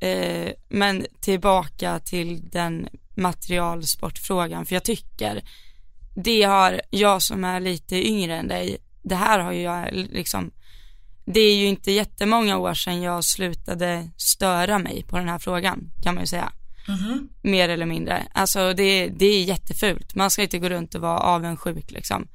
Eh, 0.00 0.52
men 0.68 1.06
tillbaka 1.20 1.98
till 1.98 2.50
den 2.50 2.88
materialsportfrågan, 3.16 4.66
för 4.66 4.74
jag 4.74 4.84
tycker 4.84 5.42
det 6.14 6.42
har 6.42 6.80
jag 6.90 7.22
som 7.22 7.44
är 7.44 7.60
lite 7.60 8.08
yngre 8.08 8.36
än 8.36 8.48
dig 8.48 8.78
det 9.04 9.14
här 9.14 9.38
har 9.38 9.52
ju 9.52 9.62
jag 9.62 9.88
liksom, 9.92 10.50
det 11.24 11.40
är 11.40 11.56
ju 11.56 11.66
inte 11.66 11.92
jättemånga 11.92 12.58
år 12.58 12.74
sedan 12.74 13.02
jag 13.02 13.24
slutade 13.24 14.10
störa 14.16 14.78
mig 14.78 15.04
på 15.08 15.18
den 15.18 15.28
här 15.28 15.38
frågan 15.38 15.90
kan 16.02 16.14
man 16.14 16.22
ju 16.22 16.26
säga. 16.26 16.52
Mm 16.88 17.00
-hmm. 17.00 17.28
Mer 17.42 17.68
eller 17.68 17.86
mindre. 17.86 18.26
Alltså 18.32 18.74
det, 18.74 19.08
det 19.08 19.26
är 19.26 19.44
jättefult. 19.44 20.14
Man 20.14 20.30
ska 20.30 20.42
inte 20.42 20.58
gå 20.58 20.68
runt 20.68 20.94
och 20.94 21.00
vara 21.00 21.18
avundsjuk 21.18 21.90
liksom. 21.90 22.28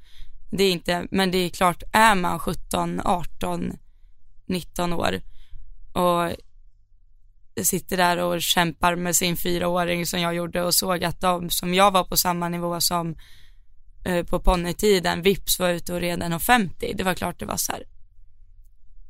Det 0.50 0.64
är 0.64 0.72
inte, 0.72 1.06
men 1.10 1.30
det 1.30 1.38
är 1.38 1.48
klart, 1.48 1.82
är 1.92 2.14
man 2.14 2.38
17, 2.38 3.00
18, 3.04 3.72
19 4.46 4.92
år 4.92 5.20
och 5.92 6.32
sitter 7.62 7.96
där 7.96 8.16
och 8.16 8.42
kämpar 8.42 8.96
med 8.96 9.16
sin 9.16 9.36
fyraåring 9.36 10.06
som 10.06 10.20
jag 10.20 10.34
gjorde 10.34 10.62
och 10.62 10.74
såg 10.74 11.04
att 11.04 11.20
de 11.20 11.50
som 11.50 11.74
jag 11.74 11.90
var 11.90 12.04
på 12.04 12.16
samma 12.16 12.48
nivå 12.48 12.80
som 12.80 13.16
på 14.26 14.40
ponnytiden 14.40 15.22
vips 15.22 15.58
var 15.58 15.70
ute 15.70 15.94
och 15.94 16.00
red 16.00 16.22
1,50. 16.22 16.96
Det 16.96 17.04
var 17.04 17.14
klart 17.14 17.38
det 17.38 17.46
var 17.46 17.56
så 17.56 17.72
här. 17.72 17.84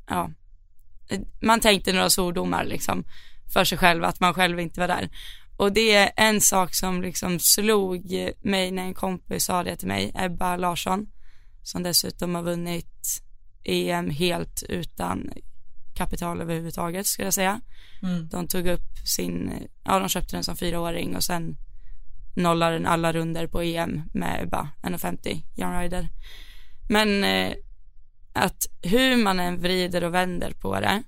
Ja, 0.09 0.31
man 1.41 1.61
tänkte 1.61 1.93
några 1.93 2.11
svordomar 2.11 2.65
liksom 2.65 3.05
för 3.53 3.65
sig 3.65 3.79
själv 3.79 4.05
att 4.05 4.21
man 4.21 4.35
själv 4.35 4.61
inte 4.61 4.81
var 4.81 4.89
där. 4.89 5.09
Och 5.57 5.73
det 5.73 5.95
är 5.95 6.13
en 6.17 6.41
sak 6.41 6.75
som 6.75 7.03
liksom 7.03 7.39
slog 7.39 8.33
mig 8.43 8.71
när 8.71 8.83
en 8.83 8.95
kompis 8.95 9.45
sa 9.45 9.63
det 9.63 9.77
till 9.77 9.89
mig, 9.89 10.13
Ebba 10.15 10.57
Larsson, 10.57 11.07
som 11.63 11.83
dessutom 11.83 12.35
har 12.35 12.43
vunnit 12.43 13.23
EM 13.65 14.11
helt 14.11 14.63
utan 14.69 15.33
kapital 15.95 16.41
överhuvudtaget 16.41 17.07
skulle 17.07 17.27
jag 17.27 17.35
säga. 17.35 17.61
Mm. 18.03 18.29
De 18.29 18.49
tog 18.49 18.67
upp 18.67 18.99
sin, 19.05 19.53
ja 19.85 19.99
de 19.99 20.09
köpte 20.09 20.37
den 20.37 20.45
som 20.45 20.57
fyraåring 20.57 21.17
och 21.17 21.25
sen 21.25 21.57
nollade 22.35 22.73
den 22.73 22.87
alla 22.87 23.13
runder 23.13 23.47
på 23.47 23.63
EM 23.63 24.03
med 24.13 24.49
bara 24.51 24.69
1,50 24.83 25.43
Young 25.57 25.81
Rider. 25.81 26.09
Men 26.89 27.25
eh, 27.25 27.53
att 28.33 28.67
hur 28.83 29.17
man 29.17 29.41
än 29.41 29.61
vrider 29.61 30.05
och 30.05 30.15
vänder 30.15 30.53
på 30.53 30.81
det 30.81 31.03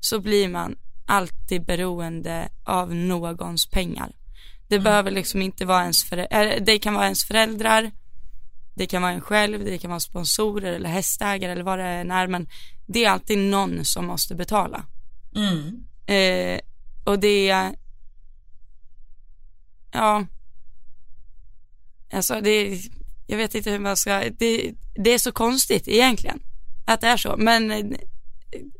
så 0.00 0.20
blir 0.20 0.48
man 0.48 0.76
alltid 1.06 1.64
beroende 1.64 2.48
av 2.64 2.94
någons 2.94 3.66
pengar. 3.70 4.12
Det 4.68 4.74
Mm. 4.74 4.84
behöver 4.84 5.10
liksom 5.10 5.42
inte 5.42 5.64
vara 5.64 5.82
ens 5.82 6.04
föräldrar, 6.04 6.60
det 6.60 6.78
kan 6.78 6.94
vara 6.94 7.04
ens 7.04 7.24
föräldrar, 7.24 7.90
det 8.74 8.86
kan 8.86 9.02
vara 9.02 9.12
en 9.12 9.20
själv, 9.20 9.64
det 9.64 9.78
kan 9.78 9.90
vara 9.90 10.00
sponsorer 10.00 10.72
eller 10.72 10.88
hästägare 10.88 11.52
eller 11.52 11.62
vad 11.62 11.78
det 11.78 11.84
än 11.84 12.10
är, 12.10 12.26
men 12.26 12.48
det 12.86 13.04
är 13.04 13.10
alltid 13.10 13.38
någon 13.38 13.84
som 13.84 14.06
måste 14.06 14.34
betala. 14.34 14.86
Mm. 15.36 15.84
Eh, 16.06 16.60
och 17.04 17.18
det 17.18 17.50
är, 17.50 17.74
ja, 19.92 20.26
alltså 22.14 22.40
det, 22.40 22.80
jag 23.26 23.36
vet 23.36 23.54
inte 23.54 23.70
hur 23.70 23.78
man 23.78 23.96
ska, 23.96 24.22
det, 24.38 24.74
det 24.94 25.10
är 25.10 25.18
så 25.18 25.32
konstigt 25.32 25.88
egentligen 25.88 26.40
att 26.84 27.00
det 27.00 27.06
är 27.06 27.16
så, 27.16 27.34
men 27.38 27.70
eh, 27.70 27.84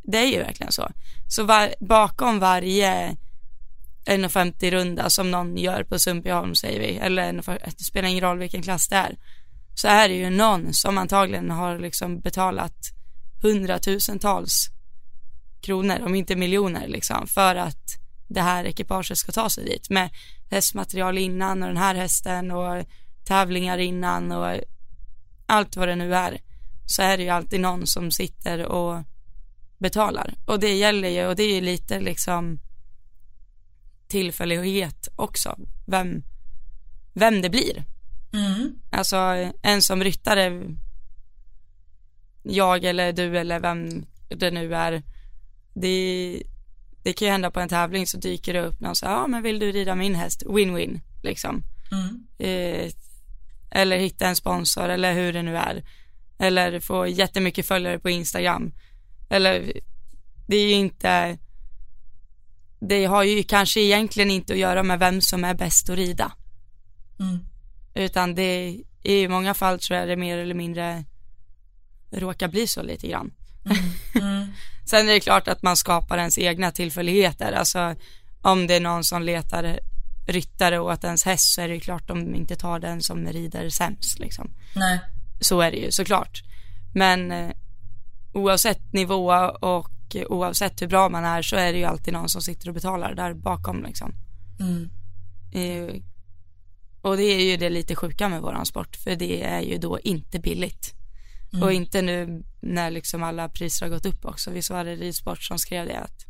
det 0.02 0.18
är 0.18 0.26
ju 0.26 0.38
verkligen 0.38 0.72
så. 0.72 0.90
Så 1.28 1.44
var, 1.44 1.74
bakom 1.80 2.38
varje 2.38 3.16
1,50 4.06 4.70
runda 4.70 5.10
som 5.10 5.30
någon 5.30 5.56
gör 5.56 5.84
på 5.84 5.98
Sundbyholm 5.98 6.54
säger 6.54 6.80
vi, 6.80 6.96
eller 6.96 7.32
det 7.78 7.84
spelar 7.84 8.08
ingen 8.08 8.24
roll 8.24 8.38
vilken 8.38 8.62
klass 8.62 8.88
det 8.88 8.96
är, 8.96 9.16
så 9.74 9.88
är 9.88 10.08
det 10.08 10.14
ju 10.14 10.30
någon 10.30 10.74
som 10.74 10.98
antagligen 10.98 11.50
har 11.50 11.78
liksom 11.78 12.20
betalat 12.20 12.76
hundratusentals 13.42 14.70
kronor, 15.62 16.02
om 16.04 16.14
inte 16.14 16.36
miljoner 16.36 16.88
liksom, 16.88 17.26
för 17.26 17.54
att 17.54 17.98
det 18.28 18.40
här 18.40 18.64
ekipaget 18.64 19.18
ska 19.18 19.32
ta 19.32 19.50
sig 19.50 19.64
dit 19.64 19.90
med 19.90 20.10
hästmaterial 20.50 21.18
innan 21.18 21.62
och 21.62 21.68
den 21.68 21.76
här 21.76 21.94
hästen 21.94 22.50
och 22.50 22.84
tävlingar 23.24 23.78
innan 23.78 24.32
och 24.32 24.60
allt 25.46 25.76
vad 25.76 25.88
det 25.88 25.96
nu 25.96 26.14
är 26.14 26.40
så 26.86 27.02
är 27.02 27.16
det 27.16 27.22
ju 27.22 27.28
alltid 27.28 27.60
någon 27.60 27.86
som 27.86 28.10
sitter 28.10 28.66
och 28.66 29.02
betalar 29.78 30.34
och 30.46 30.60
det 30.60 30.74
gäller 30.74 31.08
ju 31.08 31.26
och 31.26 31.36
det 31.36 31.42
är 31.42 31.54
ju 31.54 31.60
lite 31.60 32.00
liksom 32.00 32.58
tillfällighet 34.08 35.08
också 35.16 35.56
vem 35.86 36.22
vem 37.12 37.42
det 37.42 37.50
blir 37.50 37.84
Mm. 38.32 38.74
alltså 38.90 39.16
en 39.62 39.82
som 39.82 40.04
ryttare 40.04 40.62
jag 42.42 42.84
eller 42.84 43.12
du 43.12 43.38
eller 43.38 43.60
vem 43.60 44.06
det 44.28 44.50
nu 44.50 44.74
är 44.74 45.02
det, 45.74 46.42
det 47.02 47.12
kan 47.12 47.26
ju 47.26 47.32
hända 47.32 47.50
på 47.50 47.60
en 47.60 47.68
tävling 47.68 48.06
så 48.06 48.18
dyker 48.18 48.52
det 48.52 48.60
upp 48.60 48.80
någon 48.80 48.96
så 48.96 49.06
ja 49.06 49.26
men 49.26 49.42
vill 49.42 49.58
du 49.58 49.72
rida 49.72 49.94
min 49.94 50.14
häst 50.14 50.42
win-win 50.46 51.00
liksom 51.22 51.62
Mm. 51.92 52.26
eh, 52.38 52.90
eller 53.74 53.98
hitta 53.98 54.28
en 54.28 54.36
sponsor 54.36 54.88
eller 54.88 55.14
hur 55.14 55.32
det 55.32 55.42
nu 55.42 55.56
är. 55.56 55.84
Eller 56.38 56.80
få 56.80 57.06
jättemycket 57.06 57.66
följare 57.66 57.98
på 57.98 58.10
Instagram. 58.10 58.72
Eller 59.30 59.72
det 60.46 60.56
är 60.56 60.68
ju 60.68 60.74
inte 60.74 61.38
det 62.88 63.04
har 63.04 63.22
ju 63.22 63.42
kanske 63.42 63.80
egentligen 63.80 64.30
inte 64.30 64.52
att 64.52 64.58
göra 64.58 64.82
med 64.82 64.98
vem 64.98 65.20
som 65.20 65.44
är 65.44 65.54
bäst 65.54 65.90
att 65.90 65.96
rida. 65.96 66.32
Mm. 67.20 67.38
utan 67.94 68.34
det 68.34 68.80
i 69.02 69.28
många 69.28 69.54
fall 69.54 69.78
tror 69.78 69.98
jag 69.98 70.08
det 70.08 70.16
mer 70.16 70.38
eller 70.38 70.54
mindre 70.54 71.04
råkar 72.10 72.48
bli 72.48 72.66
så 72.66 72.82
lite 72.82 73.08
grann. 73.08 73.32
Mm. 74.14 74.46
Sen 74.86 75.08
är 75.08 75.12
det 75.12 75.20
klart 75.20 75.48
att 75.48 75.62
man 75.62 75.76
skapar 75.76 76.18
ens 76.18 76.38
egna 76.38 76.70
tillfälligheter, 76.70 77.52
alltså 77.52 77.94
om 78.42 78.66
det 78.66 78.74
är 78.74 78.80
någon 78.80 79.04
som 79.04 79.22
letar 79.22 79.80
ryttare 80.26 80.78
åt 80.80 81.04
ens 81.04 81.24
häst 81.24 81.54
så 81.54 81.60
är 81.60 81.68
det 81.68 81.74
ju 81.74 81.80
klart 81.80 82.08
de 82.08 82.34
inte 82.34 82.56
tar 82.56 82.78
den 82.78 83.02
som 83.02 83.26
rider 83.26 83.68
sämst 83.68 84.18
liksom. 84.18 84.50
Nej. 84.74 85.00
Så 85.40 85.60
är 85.60 85.70
det 85.70 85.76
ju 85.76 85.90
såklart. 85.90 86.42
Men 86.94 87.32
eh, 87.32 87.50
oavsett 88.32 88.92
nivå 88.92 89.32
och 89.60 90.16
oavsett 90.28 90.82
hur 90.82 90.86
bra 90.86 91.08
man 91.08 91.24
är 91.24 91.42
så 91.42 91.56
är 91.56 91.72
det 91.72 91.78
ju 91.78 91.84
alltid 91.84 92.12
någon 92.12 92.28
som 92.28 92.42
sitter 92.42 92.68
och 92.68 92.74
betalar 92.74 93.14
där 93.14 93.34
bakom 93.34 93.84
liksom. 93.84 94.12
Mm. 94.60 94.90
Eh, 95.52 95.94
och 97.02 97.16
det 97.16 97.22
är 97.22 97.50
ju 97.50 97.56
det 97.56 97.70
lite 97.70 97.94
sjuka 97.94 98.28
med 98.28 98.42
våran 98.42 98.66
sport 98.66 98.96
för 98.96 99.16
det 99.16 99.42
är 99.42 99.60
ju 99.60 99.78
då 99.78 100.00
inte 100.00 100.38
billigt. 100.38 100.94
Och 101.62 101.72
inte 101.72 102.02
nu 102.02 102.42
när 102.60 102.90
liksom 102.90 103.22
alla 103.22 103.48
priser 103.48 103.86
har 103.86 103.90
gått 103.90 104.06
upp 104.06 104.24
också. 104.24 104.50
Vi 104.50 104.62
så 104.62 104.74
hade 104.74 104.96
ridsport 104.96 105.42
som 105.42 105.58
skrev 105.58 105.86
det 105.86 105.98
att 105.98 106.23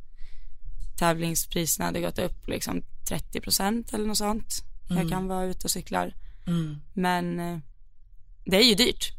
tävlingspriserna 0.96 1.87
hade 1.87 2.00
gått 2.00 2.18
upp 2.18 2.48
liksom 2.48 2.83
30 3.09 3.40
procent 3.40 3.94
eller 3.94 4.07
något 4.07 4.18
sånt. 4.18 4.64
Jag 4.88 5.11
kan 5.11 5.28
vara 5.28 5.44
ute 5.44 5.64
och 5.64 5.70
cyklar. 5.70 6.14
Mm. 6.46 6.80
Men 6.92 7.40
eh, 7.40 7.59
det 8.44 8.57
är 8.57 8.64
ju 8.64 8.74
dyrt. 8.74 9.12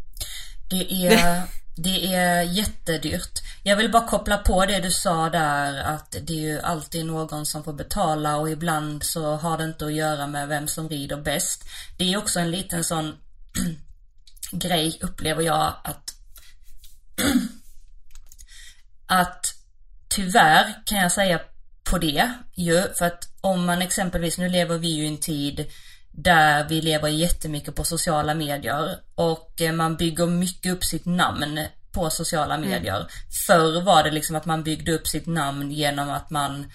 Det 0.70 1.08
är, 1.08 1.44
det 1.76 2.14
är 2.14 2.42
jättedyrt. 2.42 3.42
Jag 3.64 3.78
vill 3.78 3.92
bara 3.92 4.08
koppla 4.08 4.38
på 4.38 4.66
det 4.66 4.80
du 4.80 4.92
sa 4.92 5.30
där 5.30 5.84
att 5.84 6.16
det 6.22 6.34
är 6.34 6.54
ju 6.54 6.60
alltid 6.60 7.06
någon 7.06 7.46
som 7.46 7.64
får 7.64 7.74
betala 7.74 8.38
och 8.38 8.50
ibland 8.50 9.04
så 9.04 9.36
har 9.36 9.58
det 9.58 9.64
inte 9.64 9.86
att 9.86 9.94
göra 9.94 10.28
med 10.28 10.48
vem 10.48 10.68
som 10.68 10.90
rider 10.90 11.18
bäst. 11.18 11.64
Det 11.98 12.14
är 12.14 12.18
också 12.18 12.40
en 12.40 12.52
liten 12.52 12.84
sån 12.84 13.16
grej 14.52 15.00
upplever 15.02 15.44
jag 15.44 15.74
att 15.84 16.16
att 19.06 19.56
tyvärr 20.08 20.84
kan 20.86 20.98
jag 20.98 21.12
säga 21.12 21.40
på 21.90 21.98
det 21.98 22.32
ju 22.56 22.84
för 22.98 23.06
att 23.06 23.30
om 23.42 23.66
man 23.66 23.82
exempelvis, 23.82 24.38
nu 24.38 24.50
lever 24.50 24.78
vi 24.78 24.88
ju 24.88 25.04
i 25.04 25.08
en 25.08 25.18
tid 25.18 25.66
där 26.12 26.70
vi 26.70 26.82
lever 26.82 27.08
jättemycket 27.08 27.76
på 27.76 27.84
sociala 27.84 28.34
medier 28.34 28.98
och 29.16 29.62
eh, 29.62 29.74
man 29.74 29.96
bygger 29.96 30.26
mycket 30.26 30.72
upp 30.72 30.84
sitt 30.84 31.06
namn 31.06 31.60
på 31.92 32.10
sociala 32.10 32.58
medier. 32.58 33.08
Förr 33.48 33.82
var 33.82 34.04
det 34.04 34.12
liksom 34.12 34.36
att 34.36 34.46
man 34.46 34.64
byggde 34.64 34.92
upp 34.92 35.08
sitt 35.08 35.26
namn 35.26 35.72
genom 35.72 36.10
att 36.10 36.30
man 36.30 36.66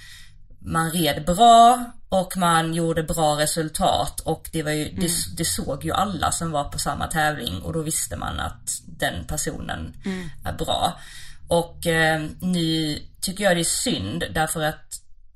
man 0.62 0.90
red 0.90 1.24
bra 1.24 1.84
och 2.08 2.36
man 2.36 2.74
gjorde 2.74 3.02
bra 3.02 3.38
resultat 3.38 4.20
och 4.20 4.48
det 4.52 4.62
var 4.62 4.70
ju, 4.70 4.84
det, 4.84 5.10
det 5.36 5.44
såg 5.44 5.84
ju 5.84 5.92
alla 5.92 6.32
som 6.32 6.50
var 6.50 6.64
på 6.64 6.78
samma 6.78 7.06
tävling 7.06 7.62
och 7.62 7.72
då 7.72 7.82
visste 7.82 8.16
man 8.16 8.40
att 8.40 8.80
den 8.86 9.24
personen 9.26 9.94
är 10.44 10.52
bra. 10.52 10.98
Och 11.48 11.86
eh, 11.86 12.26
nu 12.40 12.98
tycker 13.20 13.44
jag 13.44 13.56
det 13.56 13.60
är 13.60 13.64
synd 13.64 14.24
därför 14.34 14.62
att 14.62 14.89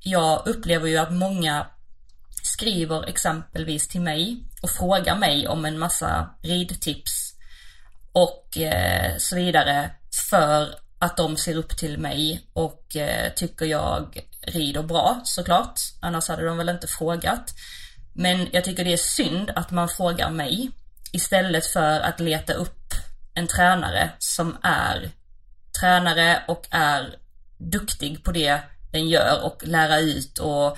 jag 0.05 0.47
upplever 0.47 0.89
ju 0.89 0.97
att 0.97 1.13
många 1.13 1.67
skriver 2.43 3.09
exempelvis 3.09 3.89
till 3.89 4.01
mig 4.01 4.43
och 4.63 4.71
frågar 4.71 5.17
mig 5.17 5.49
om 5.49 5.65
en 5.65 5.79
massa 5.79 6.31
ridtips 6.43 7.35
och 8.13 8.59
eh, 8.59 9.17
så 9.19 9.37
vidare 9.37 9.91
för 10.31 10.75
att 10.99 11.17
de 11.17 11.37
ser 11.37 11.57
upp 11.57 11.77
till 11.77 11.99
mig 11.99 12.47
och 12.53 12.97
eh, 12.97 13.33
tycker 13.33 13.67
jag 13.67 14.21
rider 14.47 14.83
bra 14.83 15.21
såklart. 15.25 15.81
Annars 16.01 16.29
hade 16.29 16.45
de 16.45 16.57
väl 16.57 16.69
inte 16.69 16.87
frågat. 16.87 17.55
Men 18.13 18.49
jag 18.53 18.65
tycker 18.65 18.85
det 18.85 18.93
är 18.93 18.97
synd 18.97 19.51
att 19.55 19.71
man 19.71 19.89
frågar 19.89 20.31
mig 20.31 20.71
istället 21.13 21.67
för 21.67 22.01
att 22.01 22.21
leta 22.21 22.53
upp 22.53 22.95
en 23.35 23.47
tränare 23.47 24.11
som 24.19 24.57
är 24.63 25.11
tränare 25.81 26.43
och 26.49 26.67
är 26.71 27.17
duktig 27.59 28.25
på 28.25 28.33
det 28.33 28.61
den 28.95 29.09
gör 29.09 29.45
och 29.45 29.63
lära 29.67 29.99
ut 29.99 30.39
och, 30.39 30.77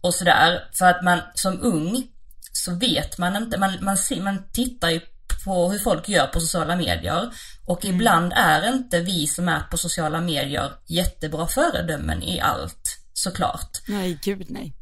och 0.00 0.14
sådär. 0.14 0.68
För 0.72 0.86
att 0.86 1.04
man 1.04 1.18
som 1.34 1.60
ung 1.62 2.06
så 2.52 2.74
vet 2.74 3.18
man 3.18 3.36
inte, 3.36 3.58
man, 3.58 3.72
man, 3.80 3.96
man 4.20 4.42
tittar 4.52 4.90
ju 4.90 5.00
på 5.44 5.70
hur 5.70 5.78
folk 5.78 6.08
gör 6.08 6.26
på 6.26 6.40
sociala 6.40 6.76
medier 6.76 7.30
och 7.66 7.84
ibland 7.84 8.32
är 8.36 8.68
inte 8.68 9.00
vi 9.00 9.26
som 9.26 9.48
är 9.48 9.60
på 9.60 9.76
sociala 9.76 10.20
medier 10.20 10.72
jättebra 10.86 11.46
föredömen 11.46 12.22
i 12.22 12.40
allt 12.40 12.98
såklart. 13.12 13.70
Nej, 13.88 14.18
gud 14.22 14.46
nej. 14.50 14.72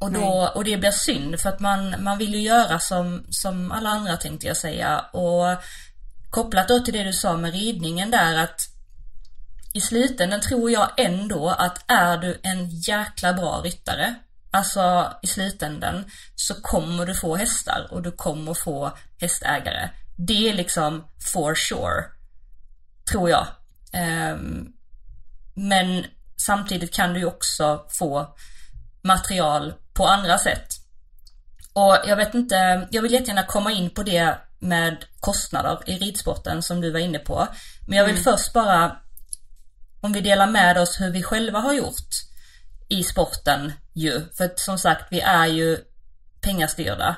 Och, 0.00 0.12
då, 0.12 0.52
och 0.54 0.64
det 0.64 0.76
blir 0.76 0.90
synd 0.90 1.40
för 1.40 1.48
att 1.48 1.60
man, 1.60 1.94
man 2.02 2.18
vill 2.18 2.34
ju 2.34 2.40
göra 2.40 2.78
som, 2.78 3.26
som 3.30 3.72
alla 3.72 3.90
andra 3.90 4.16
tänkte 4.16 4.46
jag 4.46 4.56
säga. 4.56 4.98
Och 4.98 5.62
kopplat 6.30 6.68
då 6.68 6.80
till 6.80 6.94
det 6.94 7.04
du 7.04 7.12
sa 7.12 7.36
med 7.36 7.52
ridningen 7.52 8.10
där 8.10 8.36
att 8.36 8.77
i 9.72 9.80
slutändan 9.80 10.40
tror 10.40 10.70
jag 10.70 10.90
ändå 10.96 11.48
att 11.48 11.84
är 11.86 12.18
du 12.18 12.40
en 12.42 12.68
jäkla 12.70 13.32
bra 13.32 13.60
ryttare, 13.64 14.14
alltså 14.50 15.12
i 15.22 15.26
slutändan 15.26 16.04
så 16.34 16.54
kommer 16.54 17.06
du 17.06 17.14
få 17.14 17.36
hästar 17.36 17.88
och 17.90 18.02
du 18.02 18.10
kommer 18.10 18.54
få 18.54 18.96
hästägare. 19.20 19.90
Det 20.16 20.48
är 20.48 20.54
liksom 20.54 21.04
for 21.32 21.54
sure, 21.54 22.04
tror 23.10 23.30
jag. 23.30 23.46
Ehm, 23.92 24.66
men 25.54 26.04
samtidigt 26.36 26.94
kan 26.94 27.12
du 27.12 27.20
ju 27.20 27.26
också 27.26 27.86
få 27.88 28.36
material 29.02 29.74
på 29.92 30.06
andra 30.06 30.38
sätt. 30.38 30.74
Och 31.72 31.96
jag 32.06 32.16
vet 32.16 32.34
inte, 32.34 32.88
jag 32.90 33.02
vill 33.02 33.12
jättegärna 33.12 33.42
komma 33.42 33.72
in 33.72 33.90
på 33.90 34.02
det 34.02 34.38
med 34.58 35.04
kostnader 35.20 35.78
i 35.86 35.98
ridsporten 35.98 36.62
som 36.62 36.80
du 36.80 36.90
var 36.90 37.00
inne 37.00 37.18
på. 37.18 37.48
Men 37.88 37.98
jag 37.98 38.06
vill 38.06 38.16
först 38.16 38.52
bara, 38.52 38.96
om 40.00 40.12
vi 40.12 40.20
delar 40.20 40.46
med 40.46 40.78
oss 40.78 41.00
hur 41.00 41.10
vi 41.10 41.22
själva 41.22 41.58
har 41.58 41.74
gjort 41.74 42.08
i 42.88 43.02
sporten 43.02 43.72
ju. 43.94 44.22
För 44.36 44.44
att 44.44 44.58
som 44.58 44.78
sagt, 44.78 45.04
vi 45.10 45.20
är 45.20 45.46
ju 45.46 45.78
pengastyrda. 46.40 47.16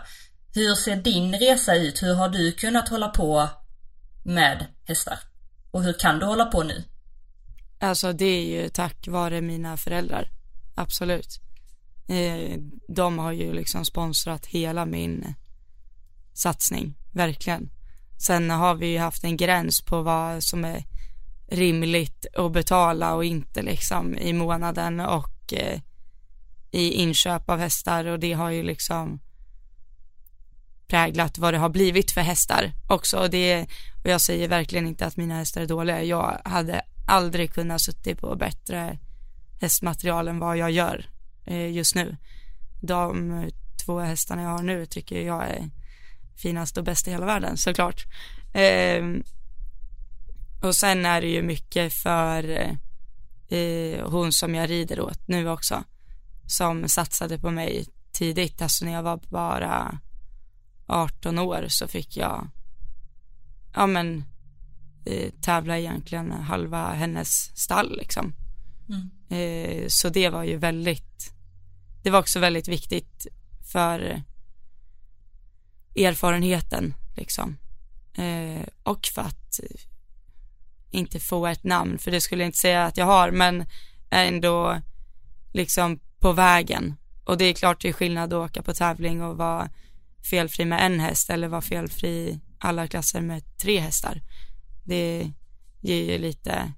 Hur 0.54 0.74
ser 0.74 0.96
din 0.96 1.34
resa 1.34 1.74
ut? 1.74 2.02
Hur 2.02 2.14
har 2.14 2.28
du 2.28 2.52
kunnat 2.52 2.88
hålla 2.88 3.08
på 3.08 3.48
med 4.24 4.66
hästar? 4.84 5.18
Och 5.70 5.82
hur 5.82 5.92
kan 5.92 6.18
du 6.18 6.26
hålla 6.26 6.44
på 6.44 6.62
nu? 6.62 6.84
Alltså 7.80 8.12
det 8.12 8.24
är 8.24 8.62
ju 8.62 8.68
tack 8.68 9.08
vare 9.08 9.40
mina 9.40 9.76
föräldrar, 9.76 10.30
absolut. 10.74 11.40
Eh, 12.08 12.58
de 12.88 13.18
har 13.18 13.32
ju 13.32 13.52
liksom 13.52 13.84
sponsrat 13.84 14.46
hela 14.46 14.86
min 14.86 15.34
satsning, 16.34 16.94
verkligen. 17.12 17.70
Sen 18.18 18.50
har 18.50 18.74
vi 18.74 18.86
ju 18.86 18.98
haft 18.98 19.24
en 19.24 19.36
gräns 19.36 19.80
på 19.80 20.02
vad 20.02 20.42
som 20.42 20.64
är 20.64 20.84
rimligt 21.50 22.26
att 22.36 22.52
betala 22.52 23.14
och 23.14 23.24
inte 23.24 23.62
liksom 23.62 24.18
i 24.18 24.32
månaden 24.32 25.00
och 25.00 25.52
eh, 25.52 25.80
i 26.70 26.92
inköp 26.92 27.50
av 27.50 27.58
hästar. 27.58 28.04
Och 28.04 28.20
det 28.20 28.32
har 28.32 28.50
ju 28.50 28.62
liksom 28.62 29.20
präglat 30.88 31.38
vad 31.38 31.54
det 31.54 31.58
har 31.58 31.68
blivit 31.68 32.10
för 32.10 32.20
hästar 32.20 32.72
också. 32.88 33.18
Och 33.18 33.30
det 33.30 33.66
och 34.04 34.10
jag 34.10 34.20
säger 34.20 34.48
verkligen 34.48 34.86
inte 34.86 35.06
att 35.06 35.16
mina 35.16 35.34
hästar 35.34 35.60
är 35.60 35.66
dåliga. 35.66 36.02
Jag 36.02 36.40
hade 36.44 36.82
aldrig 37.06 37.52
kunnat 37.52 37.80
suttit 37.80 38.20
på 38.20 38.36
bättre 38.36 38.98
hästmaterial 39.60 40.28
än 40.28 40.38
vad 40.38 40.56
jag 40.56 40.70
gör 40.70 41.06
eh, 41.46 41.70
just 41.70 41.94
nu. 41.94 42.16
De 42.80 43.44
två 43.84 43.98
hästarna 43.98 44.42
jag 44.42 44.50
har 44.50 44.62
nu 44.62 44.86
tycker 44.86 45.22
jag 45.22 45.48
är 45.48 45.70
finast 46.36 46.76
och 46.78 46.84
bäst 46.84 47.08
i 47.08 47.10
hela 47.10 47.26
världen 47.26 47.56
såklart. 47.56 48.04
Eh, 48.54 49.04
och 50.60 50.76
sen 50.76 51.06
är 51.06 51.20
det 51.20 51.26
ju 51.26 51.42
mycket 51.42 51.92
för 51.92 52.50
eh, 53.48 54.08
hon 54.08 54.32
som 54.32 54.54
jag 54.54 54.70
rider 54.70 55.00
åt 55.00 55.28
nu 55.28 55.48
också 55.48 55.84
som 56.50 56.88
satsade 56.88 57.38
på 57.38 57.50
mig 57.50 57.86
tidigt, 58.12 58.62
alltså 58.62 58.84
när 58.84 58.92
jag 58.92 59.02
var 59.02 59.20
bara 59.28 59.98
18 60.86 61.38
år 61.38 61.66
så 61.68 61.88
fick 61.88 62.16
jag, 62.16 62.48
ja 63.74 63.86
men, 63.86 64.24
eh, 65.06 65.30
tävla 65.40 65.78
egentligen 65.78 66.30
halva 66.30 66.92
hennes 66.92 67.58
stall 67.58 67.96
liksom. 67.96 68.34
Mm. 68.88 69.10
Eh, 69.30 69.88
så 69.88 70.08
det 70.08 70.28
var 70.28 70.44
ju 70.44 70.56
väldigt, 70.56 71.32
det 72.02 72.10
var 72.10 72.18
också 72.18 72.40
väldigt 72.40 72.68
viktigt 72.68 73.26
för 73.72 74.22
erfarenheten 75.96 76.94
liksom. 77.16 77.56
Eh, 78.14 78.66
och 78.82 79.06
för 79.06 79.22
att 79.22 79.60
inte 80.90 81.20
få 81.20 81.46
ett 81.46 81.64
namn, 81.64 81.98
för 81.98 82.10
det 82.10 82.20
skulle 82.20 82.42
jag 82.42 82.48
inte 82.48 82.58
säga 82.58 82.86
att 82.86 82.96
jag 82.96 83.06
har, 83.06 83.30
men 83.30 83.66
ändå 84.10 84.80
liksom 85.52 86.00
på 86.18 86.32
vägen. 86.32 86.94
Och 87.24 87.38
det 87.38 87.44
är 87.44 87.52
klart 87.52 87.80
det 87.80 87.88
är 87.88 87.92
skillnad 87.92 88.32
att 88.32 88.50
åka 88.50 88.62
på 88.62 88.74
tävling 88.74 89.22
och 89.22 89.36
vara 89.36 89.70
felfri 90.30 90.64
med 90.64 90.86
en 90.86 91.00
häst 91.00 91.30
eller 91.30 91.48
vara 91.48 91.60
felfri 91.60 92.40
alla 92.58 92.86
klasser 92.86 93.20
med 93.20 93.56
tre 93.56 93.78
hästar. 93.78 94.22
Det 94.84 95.32
ger 95.80 96.12
ju 96.12 96.18
lite, 96.18 96.72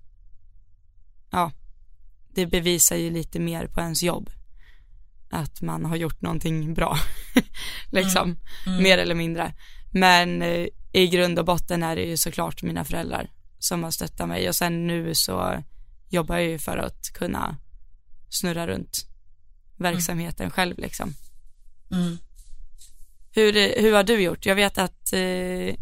ja, 1.30 1.52
det 2.34 2.46
bevisar 2.46 2.96
ju 2.96 3.10
lite 3.10 3.40
mer 3.40 3.66
på 3.66 3.80
ens 3.80 4.02
jobb. 4.02 4.30
Att 5.30 5.62
man 5.62 5.84
har 5.84 5.96
gjort 5.96 6.20
någonting 6.20 6.74
bra, 6.74 6.98
liksom, 7.90 8.22
mm. 8.22 8.38
Mm. 8.66 8.82
mer 8.82 8.98
eller 8.98 9.14
mindre. 9.14 9.54
Men 9.92 10.42
eh, 10.42 10.66
i 10.92 11.08
grund 11.08 11.38
och 11.38 11.44
botten 11.44 11.82
är 11.82 11.96
det 11.96 12.02
ju 12.02 12.16
såklart 12.16 12.62
mina 12.62 12.84
föräldrar 12.84 13.30
som 13.64 13.82
har 13.82 13.90
stöttat 13.90 14.28
mig 14.28 14.48
och 14.48 14.54
sen 14.54 14.86
nu 14.86 15.14
så 15.14 15.62
jobbar 16.08 16.36
jag 16.36 16.44
ju 16.44 16.58
för 16.58 16.76
att 16.76 17.12
kunna 17.14 17.56
snurra 18.30 18.66
runt 18.66 19.06
verksamheten 19.78 20.44
mm. 20.44 20.50
själv 20.50 20.78
liksom. 20.78 21.14
Mm. 21.92 22.18
Hur, 23.34 23.80
hur 23.82 23.94
har 23.94 24.02
du 24.02 24.20
gjort? 24.22 24.46
Jag 24.46 24.54
vet 24.54 24.78
att, 24.78 25.12
eh, 25.12 25.74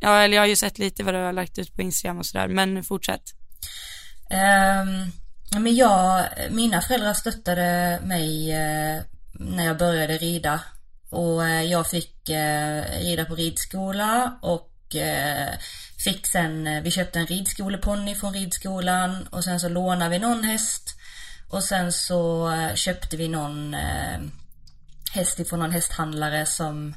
ja 0.00 0.20
eller 0.20 0.34
jag 0.34 0.42
har 0.42 0.46
ju 0.46 0.56
sett 0.56 0.78
lite 0.78 1.04
vad 1.04 1.14
du 1.14 1.18
har 1.18 1.32
lagt 1.32 1.58
ut 1.58 1.74
på 1.74 1.82
Instagram 1.82 2.18
och 2.18 2.26
sådär, 2.26 2.48
men 2.48 2.84
fortsätt. 2.84 3.22
Um, 4.30 5.12
men 5.62 5.76
jag, 5.76 6.24
mina 6.50 6.80
föräldrar 6.80 7.14
stöttade 7.14 8.00
mig 8.04 8.52
uh, 8.52 9.02
när 9.32 9.66
jag 9.66 9.78
började 9.78 10.18
rida 10.18 10.60
och 11.10 11.40
uh, 11.40 11.62
jag 11.62 11.86
fick 11.86 12.30
uh, 12.30 13.00
rida 13.00 13.24
på 13.24 13.34
ridskola 13.34 14.38
och 14.42 14.66
fick 16.04 16.26
sen, 16.26 16.82
vi 16.82 16.90
köpte 16.90 17.18
en 17.18 17.26
ridskoleponny 17.26 18.14
från 18.14 18.34
ridskolan 18.34 19.26
och 19.26 19.44
sen 19.44 19.60
så 19.60 19.68
lånade 19.68 20.10
vi 20.10 20.18
någon 20.18 20.44
häst 20.44 20.96
och 21.48 21.64
sen 21.64 21.92
så 21.92 22.52
köpte 22.74 23.16
vi 23.16 23.28
någon 23.28 23.76
häst 25.12 25.38
ifrån 25.38 25.58
någon 25.58 25.70
hästhandlare 25.70 26.46
som 26.46 26.94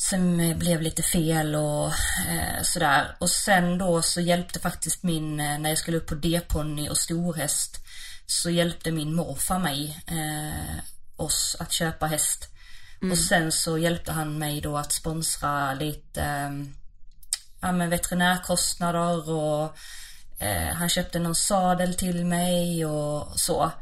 som 0.00 0.54
blev 0.56 0.82
lite 0.82 1.02
fel 1.02 1.54
och 1.54 1.86
eh, 2.28 2.62
sådär. 2.62 3.16
Och 3.18 3.30
sen 3.30 3.78
då 3.78 4.02
så 4.02 4.20
hjälpte 4.20 4.60
faktiskt 4.60 5.02
min, 5.02 5.40
eh, 5.40 5.58
när 5.58 5.68
jag 5.68 5.78
skulle 5.78 5.96
upp 5.96 6.06
på 6.06 6.14
D-ponny 6.14 6.88
och 6.88 6.98
storhäst, 6.98 7.76
så 8.26 8.50
hjälpte 8.50 8.92
min 8.92 9.14
morfar 9.14 9.58
mig, 9.58 10.02
eh, 10.06 10.78
oss 11.16 11.56
att 11.58 11.72
köpa 11.72 12.06
häst. 12.06 12.48
Mm. 13.02 13.12
Och 13.12 13.18
sen 13.18 13.52
så 13.52 13.78
hjälpte 13.78 14.12
han 14.12 14.38
mig 14.38 14.60
då 14.60 14.76
att 14.76 14.92
sponsra 14.92 15.74
lite, 15.74 16.22
eh, 16.22 16.50
ja 17.60 17.72
men 17.72 17.90
veterinärkostnader 17.90 19.30
och 19.30 19.76
eh, 20.38 20.74
han 20.74 20.88
köpte 20.88 21.18
någon 21.18 21.34
sadel 21.34 21.94
till 21.94 22.24
mig 22.24 22.86
och 22.86 23.40
så. 23.40 23.72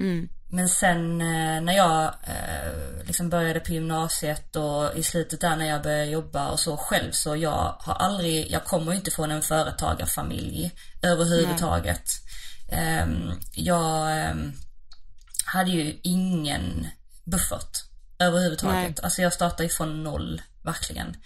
Mm. 0.00 0.28
Men 0.54 0.68
sen 0.68 1.20
eh, 1.20 1.60
när 1.60 1.72
jag 1.72 2.04
eh, 2.04 3.04
liksom 3.06 3.28
började 3.28 3.60
på 3.60 3.72
gymnasiet 3.72 4.56
och 4.56 4.96
i 4.96 5.02
slutet 5.02 5.40
där 5.40 5.56
när 5.56 5.68
jag 5.68 5.82
började 5.82 6.04
jobba 6.04 6.48
och 6.48 6.60
så 6.60 6.76
själv 6.76 7.12
så 7.12 7.36
jag 7.36 7.76
har 7.78 7.94
aldrig, 7.94 8.50
jag 8.50 8.64
kommer 8.64 8.92
inte 8.92 9.10
från 9.10 9.30
en 9.30 9.42
företagarfamilj 9.42 10.70
överhuvudtaget. 11.02 12.10
Eh, 12.68 13.06
jag 13.52 14.18
eh, 14.18 14.34
hade 15.44 15.70
ju 15.70 16.00
ingen 16.02 16.86
buffert 17.24 17.84
överhuvudtaget. 18.18 18.96
Nej. 18.96 19.00
Alltså 19.02 19.22
jag 19.22 19.32
startade 19.32 19.62
ju 19.62 19.68
från 19.68 20.02
noll, 20.02 20.42
verkligen. 20.62 21.16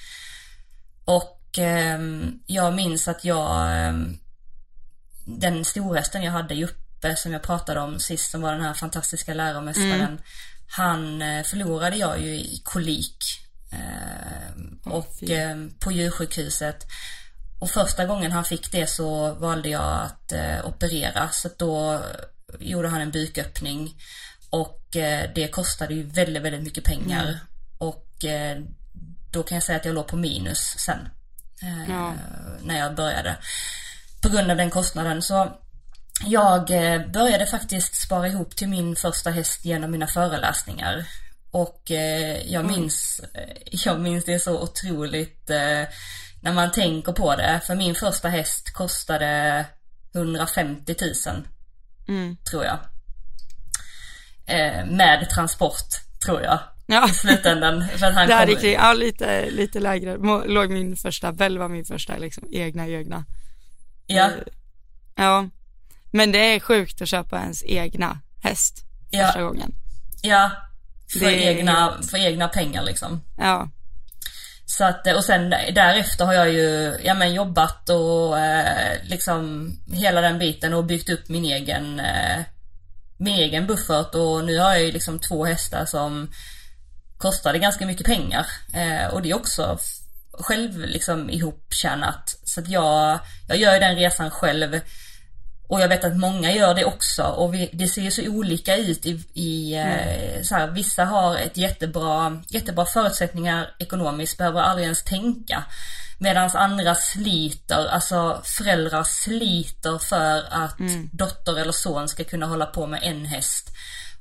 Och 1.04 1.35
eh, 1.58 1.98
jag 2.46 2.74
minns 2.74 3.08
att 3.08 3.24
jag, 3.24 3.76
ehm, 3.78 4.18
den 5.24 5.64
storhästen 5.64 6.22
jag 6.22 6.32
hade 6.32 6.64
uppe 6.64 7.16
som 7.16 7.32
jag 7.32 7.42
pratade 7.42 7.80
om 7.80 7.98
sist 7.98 8.30
som 8.30 8.40
var 8.40 8.52
den 8.52 8.62
här 8.62 8.74
fantastiska 8.74 9.34
läromästaren. 9.34 10.00
Mm. 10.00 10.18
Han 10.68 11.22
eh, 11.22 11.42
förlorade 11.42 11.96
jag 11.96 12.20
ju 12.20 12.34
i 12.34 12.60
kolik. 12.64 13.16
Eh, 13.72 14.92
och 14.92 15.30
eh, 15.30 15.56
på 15.78 15.92
djursjukhuset. 15.92 16.86
Och 17.58 17.70
första 17.70 18.06
gången 18.06 18.32
han 18.32 18.44
fick 18.44 18.72
det 18.72 18.86
så 18.86 19.34
valde 19.34 19.68
jag 19.68 20.02
att 20.02 20.32
eh, 20.32 20.66
operera. 20.66 21.28
Så 21.28 21.48
då 21.56 22.02
gjorde 22.60 22.88
han 22.88 23.00
en 23.00 23.10
buköppning. 23.10 23.94
Och 24.50 24.96
eh, 24.96 25.30
det 25.34 25.48
kostade 25.48 25.94
ju 25.94 26.02
väldigt, 26.02 26.42
väldigt 26.42 26.62
mycket 26.62 26.84
pengar. 26.84 27.24
Mm. 27.24 27.36
Och 27.78 28.24
eh, 28.24 28.58
då 29.30 29.42
kan 29.42 29.56
jag 29.56 29.62
säga 29.62 29.78
att 29.78 29.84
jag 29.84 29.94
låg 29.94 30.06
på 30.06 30.16
minus 30.16 30.74
sen. 30.78 31.08
Ja. 31.88 32.14
När 32.62 32.78
jag 32.78 32.94
började. 32.94 33.36
På 34.22 34.28
grund 34.28 34.50
av 34.50 34.56
den 34.56 34.70
kostnaden. 34.70 35.22
Så 35.22 35.52
jag 36.24 36.70
eh, 36.70 37.06
började 37.06 37.46
faktiskt 37.46 37.94
spara 37.94 38.28
ihop 38.28 38.56
till 38.56 38.68
min 38.68 38.96
första 38.96 39.30
häst 39.30 39.64
genom 39.64 39.90
mina 39.90 40.06
föreläsningar. 40.06 41.06
Och 41.50 41.90
eh, 41.90 42.52
jag 42.52 42.64
minns, 42.64 43.20
mm. 43.34 43.56
jag 43.70 44.00
minns 44.00 44.24
det 44.24 44.38
så 44.38 44.62
otroligt 44.62 45.48
när 46.40 46.52
man 46.52 46.72
tänker 46.72 47.12
på 47.12 47.36
det. 47.36 47.60
För 47.66 47.74
min 47.74 47.94
första 47.94 48.28
häst 48.28 48.72
kostade 48.72 49.64
150 50.14 50.94
000. 51.26 51.46
Mm. 52.08 52.36
Tror 52.50 52.64
jag. 52.64 52.78
Med 54.86 55.30
transport, 55.30 55.88
tror 56.24 56.42
jag. 56.42 56.58
Ja. 56.86 57.08
I 57.08 57.14
slutändan. 57.14 57.88
För 57.88 58.10
han 58.10 58.28
det 58.28 58.34
här 58.34 58.54
kom... 58.54 58.70
ja, 58.70 58.92
lite, 58.92 59.50
lite 59.50 59.80
lägre. 59.80 60.16
Låg 60.46 60.70
min 60.70 60.96
första, 60.96 61.32
Bell 61.32 61.58
var 61.58 61.68
min 61.68 61.84
första 61.84 62.16
liksom, 62.16 62.48
egna 62.52 62.88
egna. 62.88 63.24
Ja. 64.06 64.30
Ja. 65.16 65.48
Men 66.10 66.32
det 66.32 66.38
är 66.54 66.60
sjukt 66.60 67.02
att 67.02 67.08
köpa 67.08 67.40
ens 67.40 67.64
egna 67.64 68.18
häst 68.42 68.84
första 69.12 69.40
ja. 69.40 69.46
gången. 69.46 69.74
Ja, 70.22 70.50
för, 71.12 71.26
det... 71.26 71.44
egna, 71.44 71.98
för 72.10 72.18
egna 72.18 72.48
pengar 72.48 72.82
liksom. 72.82 73.22
Ja. 73.38 73.70
Så 74.66 74.84
att, 74.84 75.06
och 75.06 75.24
sen 75.24 75.50
därefter 75.50 76.24
har 76.24 76.32
jag 76.32 76.52
ju, 76.52 76.96
ja 77.04 77.14
men 77.14 77.34
jobbat 77.34 77.90
och 77.90 78.38
eh, 78.38 78.98
liksom 79.04 79.72
hela 79.92 80.20
den 80.20 80.38
biten 80.38 80.74
och 80.74 80.84
byggt 80.84 81.10
upp 81.10 81.28
min 81.28 81.44
egen, 81.44 82.00
eh, 82.00 82.42
min 83.18 83.34
egen 83.34 83.66
buffert 83.66 84.14
och 84.14 84.44
nu 84.44 84.58
har 84.58 84.70
jag 84.70 84.82
ju 84.82 84.92
liksom 84.92 85.18
två 85.18 85.44
hästar 85.44 85.84
som 85.84 86.30
kostar 87.18 87.52
det 87.52 87.58
ganska 87.58 87.86
mycket 87.86 88.06
pengar. 88.06 88.46
Eh, 88.74 89.14
och 89.14 89.22
det 89.22 89.30
är 89.30 89.34
också 89.36 89.78
själv 90.32 90.78
liksom 90.78 91.30
ihoptjänat. 91.30 92.38
Så 92.44 92.60
att 92.60 92.68
jag, 92.68 93.18
jag 93.48 93.58
gör 93.58 93.80
den 93.80 93.96
resan 93.96 94.30
själv. 94.30 94.80
Och 95.68 95.80
jag 95.80 95.88
vet 95.88 96.04
att 96.04 96.16
många 96.16 96.52
gör 96.52 96.74
det 96.74 96.84
också 96.84 97.22
och 97.22 97.54
vi, 97.54 97.70
det 97.72 97.88
ser 97.88 98.02
ju 98.02 98.10
så 98.10 98.28
olika 98.28 98.76
ut 98.76 99.06
i, 99.06 99.22
i 99.34 99.74
mm. 99.74 100.44
så 100.44 100.54
här, 100.54 100.66
vissa 100.66 101.04
har 101.04 101.36
ett 101.36 101.56
jättebra, 101.56 102.42
jättebra 102.48 102.84
förutsättningar 102.86 103.70
ekonomiskt, 103.78 104.38
behöver 104.38 104.60
aldrig 104.60 104.84
ens 104.84 105.04
tänka. 105.04 105.64
Medan 106.18 106.50
andra 106.54 106.94
sliter, 106.94 107.86
alltså 107.86 108.42
föräldrar 108.44 109.04
sliter 109.04 109.98
för 109.98 110.44
att 110.50 110.78
mm. 110.78 111.10
dotter 111.12 111.58
eller 111.58 111.72
son 111.72 112.08
ska 112.08 112.24
kunna 112.24 112.46
hålla 112.46 112.66
på 112.66 112.86
med 112.86 113.00
en 113.02 113.26
häst. 113.26 113.70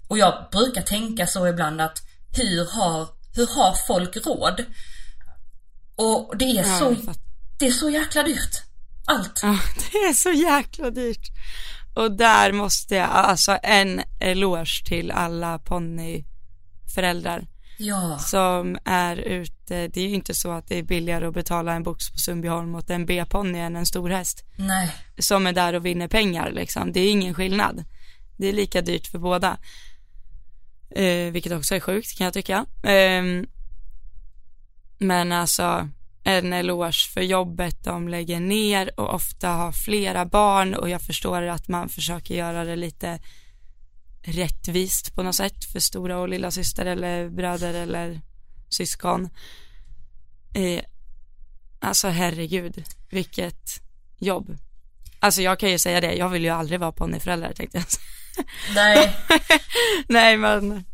Och 0.07 0.17
jag 0.17 0.47
brukar 0.51 0.81
tänka 0.81 1.27
så 1.27 1.47
ibland 1.47 1.81
att 1.81 2.01
hur 2.35 2.65
har, 2.65 3.07
hur 3.35 3.47
har 3.47 3.75
folk 3.87 4.25
råd? 4.25 4.65
Och 5.95 6.37
det 6.37 6.57
är 6.57 6.63
så, 6.79 6.95
det 7.59 7.67
är 7.67 7.71
så 7.71 7.89
jäkla 7.89 8.23
dyrt. 8.23 8.61
Allt. 9.07 9.39
Ja, 9.43 9.59
det 9.91 9.97
är 9.97 10.13
så 10.13 10.31
jäkla 10.31 10.89
dyrt. 10.89 11.31
Och 11.95 12.11
där 12.11 12.51
måste 12.51 12.95
jag, 12.95 13.09
alltså 13.09 13.57
en 13.63 14.01
eloge 14.19 14.85
till 14.85 15.11
alla 15.11 15.59
ponnyföräldrar. 15.59 17.47
Ja. 17.77 18.19
Som 18.19 18.77
är 18.85 19.17
ute, 19.17 19.87
det 19.87 19.97
är 19.97 20.07
ju 20.07 20.15
inte 20.15 20.33
så 20.33 20.51
att 20.51 20.67
det 20.67 20.79
är 20.79 20.83
billigare 20.83 21.27
att 21.27 21.33
betala 21.33 21.73
en 21.73 21.83
box 21.83 22.11
på 22.11 22.17
Sundbyholm 22.17 22.75
åt 22.75 22.89
en 22.89 23.05
B-ponny 23.05 23.59
än 23.59 23.75
en 23.75 23.85
stor 23.85 24.09
häst. 24.09 24.43
Nej. 24.55 24.91
Som 25.19 25.47
är 25.47 25.53
där 25.53 25.73
och 25.73 25.85
vinner 25.85 26.07
pengar 26.07 26.51
liksom. 26.51 26.91
Det 26.91 26.99
är 26.99 27.11
ingen 27.11 27.33
skillnad. 27.33 27.83
Det 28.37 28.47
är 28.47 28.53
lika 28.53 28.81
dyrt 28.81 29.07
för 29.07 29.19
båda. 29.19 29.57
Eh, 30.89 31.31
vilket 31.31 31.51
också 31.51 31.75
är 31.75 31.79
sjukt 31.79 32.17
kan 32.17 32.25
jag 32.25 32.33
tycka. 32.33 32.65
Eh, 32.83 33.23
men 34.97 35.31
alltså 35.31 35.89
en 36.23 36.53
eloge 36.53 37.09
för 37.13 37.21
jobbet 37.21 37.83
de 37.83 38.07
lägger 38.07 38.39
ner 38.39 38.99
och 38.99 39.13
ofta 39.13 39.49
har 39.49 39.71
flera 39.71 40.25
barn 40.25 40.75
och 40.75 40.89
jag 40.89 41.01
förstår 41.01 41.41
att 41.41 41.67
man 41.67 41.89
försöker 41.89 42.35
göra 42.35 42.63
det 42.63 42.75
lite 42.75 43.19
rättvist 44.21 45.15
på 45.15 45.23
något 45.23 45.35
sätt 45.35 45.65
för 45.65 45.79
stora 45.79 46.17
och 46.17 46.29
lilla 46.29 46.51
syster 46.51 46.85
eller 46.85 47.29
bröder 47.29 47.73
eller 47.73 48.21
syskon. 48.69 49.29
Eh, 50.53 50.83
alltså 51.79 52.07
herregud, 52.07 52.83
vilket 53.09 53.81
jobb. 54.17 54.57
Alltså 55.19 55.41
jag 55.41 55.59
kan 55.59 55.71
ju 55.71 55.79
säga 55.79 56.01
det, 56.01 56.13
jag 56.13 56.29
vill 56.29 56.43
ju 56.43 56.49
aldrig 56.49 56.79
vara 56.79 56.91
ponnyförälder 56.91 57.53
tänkte 57.53 57.77
jag 57.77 57.91
säga 57.91 58.15
Nej. 58.75 59.17
Nej 60.07 60.37
men. 60.37 60.85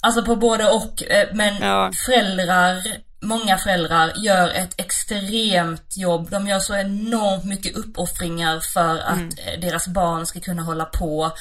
Alltså 0.00 0.22
på 0.22 0.36
både 0.36 0.70
och, 0.70 1.02
eh, 1.02 1.28
men 1.32 1.56
ja. 1.56 1.92
föräldrar 2.06 2.82
många 3.26 3.58
föräldrar 3.58 4.12
gör 4.16 4.48
ett 4.48 4.74
extremt 4.80 5.96
jobb. 5.96 6.30
De 6.30 6.48
gör 6.48 6.58
så 6.58 6.74
enormt 6.74 7.44
mycket 7.44 7.76
uppoffringar 7.76 8.60
för 8.60 8.98
att 8.98 9.18
mm. 9.18 9.30
Eh, 9.46 9.60
deras 9.60 9.88
barn 9.88 10.26
ska 10.26 10.40
kunna 10.40 10.62
hålla 10.62 10.84
på. 10.84 11.32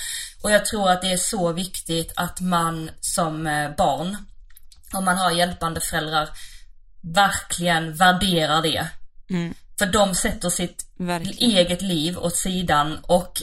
Och 0.41 0.51
jag 0.51 0.66
tror 0.66 0.89
att 0.89 1.01
det 1.01 1.12
är 1.12 1.18
så 1.18 1.51
viktigt 1.51 2.14
att 2.16 2.41
man 2.41 2.89
som 2.99 3.47
eh, 3.47 3.76
barn, 3.78 4.18
om 4.93 5.06
man 5.06 5.18
har 5.18 5.32
hjälpande 5.32 5.82
föräldrar, 5.82 6.30
verkligen 7.01 7.93
värderar 7.93 8.62
det. 8.62 8.88
Mm. 9.30 9.53
För 9.80 9.86
de 9.86 10.16
sätter 10.16 10.49
sitt 10.49 10.86
verkligen. 10.97 11.51
eget 11.51 11.82
liv 11.82 12.18
åt 12.18 12.36
sidan 12.36 12.99
och 13.01 13.41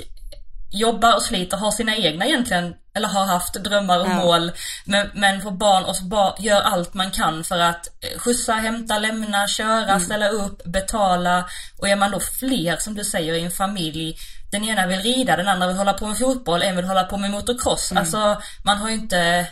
jobbar 0.72 1.14
och 1.14 1.22
sliter, 1.22 1.56
har 1.56 1.70
sina 1.70 1.96
egna 1.96 2.26
egentligen, 2.26 2.74
eller 2.94 3.08
har 3.08 3.24
haft 3.24 3.54
drömmar 3.54 4.00
och 4.00 4.06
ja. 4.06 4.14
mål. 4.14 4.52
Men, 4.84 5.10
men 5.14 5.42
för 5.42 5.50
barn 5.50 5.84
och 5.84 5.96
bar, 6.02 6.36
gör 6.38 6.60
allt 6.60 6.94
man 6.94 7.10
kan 7.10 7.44
för 7.44 7.58
att 7.58 7.86
eh, 7.86 8.18
skjutsa, 8.18 8.52
hämta, 8.52 8.98
lämna, 8.98 9.48
köra, 9.48 9.88
mm. 9.88 10.00
ställa 10.00 10.28
upp, 10.28 10.64
betala. 10.64 11.44
Och 11.78 11.88
är 11.88 11.96
man 11.96 12.10
då 12.10 12.20
fler 12.20 12.76
som 12.76 12.94
du 12.94 13.04
säger 13.04 13.34
i 13.34 13.44
en 13.44 13.50
familj, 13.50 14.16
den 14.52 14.64
ena 14.64 14.86
vill 14.86 15.00
rida, 15.00 15.36
den 15.36 15.48
andra 15.48 15.66
vill 15.66 15.76
hålla 15.76 15.92
på 15.92 16.06
med 16.06 16.18
fotboll, 16.18 16.62
en 16.62 16.76
vill 16.76 16.84
hålla 16.84 17.04
på 17.04 17.16
med 17.16 17.30
motocross. 17.30 17.90
Mm. 17.90 18.00
Alltså 18.00 18.42
man 18.64 18.76
har 18.76 18.88
ju 18.88 18.94
inte 18.94 19.46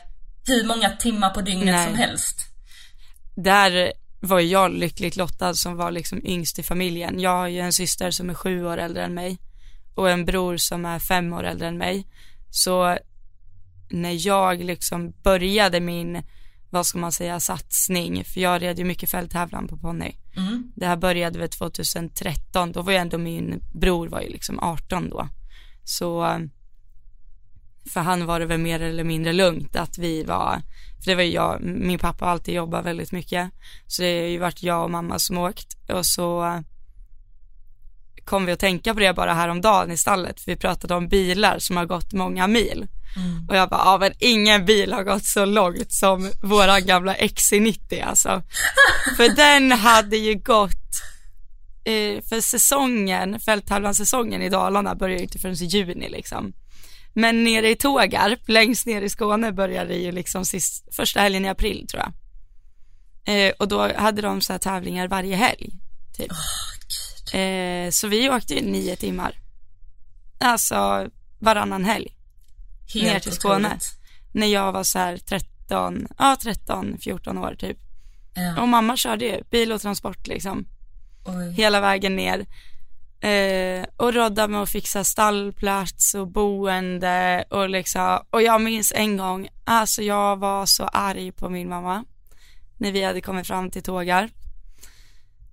hur 0.47 0.64
många 0.64 0.91
timmar 0.91 1.31
på 1.31 1.41
dygnet 1.41 1.75
Nej. 1.75 1.87
som 1.87 1.95
helst. 1.95 2.37
Där 3.37 3.93
var 4.21 4.41
jag 4.41 4.73
lyckligt 4.73 5.16
lottad 5.16 5.55
som 5.55 5.77
var 5.77 5.91
liksom 5.91 6.27
yngst 6.27 6.59
i 6.59 6.62
familjen. 6.62 7.21
Jag 7.21 7.37
har 7.37 7.49
ju 7.49 7.61
en 7.61 7.73
syster 7.73 8.11
som 8.11 8.31
är 8.31 8.35
sju 8.35 8.64
år 8.64 8.79
äldre 8.79 9.05
än 9.05 9.14
mig 9.14 9.39
och 9.95 10.11
en 10.11 10.24
bror 10.24 10.57
som 10.57 10.84
är 10.84 10.99
fem 10.99 11.32
år 11.32 11.45
äldre 11.45 11.68
än 11.68 11.78
mig. 11.78 12.07
Så 12.51 12.99
när 13.91 14.26
jag 14.26 14.64
liksom 14.64 15.12
började 15.22 15.80
min, 15.80 16.22
vad 16.70 16.86
ska 16.86 16.99
man 16.99 17.12
säga, 17.12 17.41
satsning, 17.41 18.24
för 18.24 18.41
jag 18.41 18.62
red 18.62 18.78
ju 18.78 18.84
mycket 18.84 19.11
fälttävlan 19.11 19.68
på 19.68 19.76
ponny. 19.76 20.12
Mm. 20.36 20.72
Det 20.76 20.86
här 20.86 20.97
började 20.97 21.38
väl 21.38 21.49
2013, 21.49 22.72
då 22.72 22.82
var 22.82 22.93
ju 22.93 22.99
ändå 22.99 23.18
min 23.18 23.61
bror 23.72 24.09
var 24.09 24.20
ju 24.20 24.28
liksom 24.28 24.59
18 24.59 25.11
då. 25.11 25.28
Så 25.84 26.38
för 27.93 28.01
han 28.01 28.26
var 28.26 28.41
det 28.41 28.47
väl 28.47 28.61
mer 28.61 28.80
eller 28.80 29.05
mindre 29.05 29.32
lugnt 29.32 29.76
att 29.76 29.99
vi 29.99 30.24
var, 30.24 30.62
för 30.99 31.11
det 31.11 31.14
var 31.14 31.22
ju 31.22 31.32
jag, 31.32 31.62
min 31.62 31.99
pappa 31.99 32.24
har 32.24 32.32
alltid 32.32 32.55
jobbat 32.55 32.86
väldigt 32.86 33.12
mycket, 33.12 33.51
så 33.86 34.03
det 34.03 34.20
har 34.20 34.26
ju 34.26 34.38
varit 34.38 34.62
jag 34.62 34.84
och 34.84 34.91
mamma 34.91 35.18
som 35.18 35.38
åkt 35.38 35.91
och 35.91 36.07
så 36.07 36.62
kom 38.31 38.47
vi 38.47 38.53
att 38.53 38.59
tänka 38.59 38.95
på 38.95 39.01
det 39.01 39.14
bara 39.14 39.35
häromdagen 39.35 39.91
i 39.91 39.97
stallet, 39.97 40.41
för 40.41 40.51
vi 40.51 40.57
pratade 40.57 40.95
om 40.95 41.09
bilar 41.09 41.59
som 41.59 41.76
har 41.76 41.87
gått 41.87 42.12
många 42.12 42.47
mil. 42.47 42.87
Mm. 43.16 43.49
Och 43.49 43.57
jag 43.57 43.68
bara, 43.68 43.81
ja 43.85 43.99
men 44.01 44.12
ingen 44.18 44.64
bil 44.64 44.93
har 44.93 45.05
gått 45.05 45.24
så 45.24 45.45
långt 45.45 45.93
som 45.93 46.31
våra 46.43 46.81
gamla 46.81 47.14
XC90 47.14 48.05
alltså. 48.05 48.43
för 49.16 49.28
den 49.37 49.72
hade 49.72 50.16
ju 50.16 50.35
gått, 50.35 51.03
eh, 51.85 52.22
för 52.28 52.41
säsongen, 52.41 53.41
fälttävlanssäsongen 53.41 54.43
i 54.43 54.49
Dalarna 54.49 54.95
börjar 54.95 55.16
ju 55.16 55.22
inte 55.22 55.39
förrän 55.39 55.62
i 55.62 55.64
juni 55.64 56.09
liksom. 56.09 56.53
Men 57.14 57.45
nere 57.45 57.70
i 57.70 57.76
Tågarp, 57.76 58.49
längst 58.49 58.87
ner 58.87 59.03
i 59.03 59.09
Skåne 59.09 59.53
började 59.53 59.89
det 59.89 60.01
ju 60.01 60.12
liksom 60.12 60.45
sist, 60.45 60.95
första 60.97 61.20
helgen 61.20 61.45
i 61.45 61.49
april 61.49 61.87
tror 61.91 62.03
jag. 62.03 62.12
Eh, 63.35 63.53
och 63.59 63.68
då 63.68 63.93
hade 63.97 64.22
de 64.22 64.41
så 64.41 64.53
här 64.53 64.59
tävlingar 64.59 65.09
varje 65.09 65.37
helg. 65.37 65.70
Typ. 66.16 66.33
Eh, 67.35 67.91
så 67.91 68.09
vi 68.09 68.31
åkte 68.31 68.55
ju 68.55 68.61
nio 68.61 68.97
timmar. 68.97 69.39
Alltså 70.39 71.09
varannan 71.39 71.85
helg. 71.85 72.16
Helt 72.95 73.07
ner 73.07 73.20
till 73.20 73.33
Skåne. 73.33 73.68
Otroligt. 73.68 73.85
När 74.33 74.47
jag 74.47 74.72
var 74.72 74.83
så 74.83 74.99
här 74.99 75.16
13, 75.16 76.07
ja 76.18 76.37
13, 76.43 76.97
14 77.01 77.39
år 77.39 77.55
typ. 77.59 77.78
Ja. 78.35 78.62
Och 78.62 78.68
mamma 78.68 78.97
körde 78.97 79.24
ju 79.24 79.43
bil 79.51 79.72
och 79.72 79.81
transport 79.81 80.26
liksom. 80.26 80.66
Oj. 81.24 81.53
Hela 81.53 81.81
vägen 81.81 82.16
ner. 82.16 82.47
Eh, 83.20 83.87
och 83.97 84.14
rådda 84.14 84.49
med 84.49 84.62
att 84.62 84.70
fixa 84.70 85.05
stallplats 85.05 86.14
och 86.14 86.28
boende 86.28 87.45
och 87.51 87.68
liksom, 87.68 88.18
och 88.31 88.43
jag 88.43 88.61
minns 88.61 88.93
en 88.97 89.16
gång, 89.16 89.49
alltså 89.64 90.03
jag 90.03 90.37
var 90.37 90.66
så 90.66 90.85
arg 90.85 91.33
på 91.33 91.49
min 91.49 91.68
mamma 91.68 92.05
när 92.76 92.93
vi 92.93 93.03
hade 93.05 93.20
kommit 93.20 93.47
fram 93.47 93.70
till 93.70 93.83
Tågarp 93.83 94.39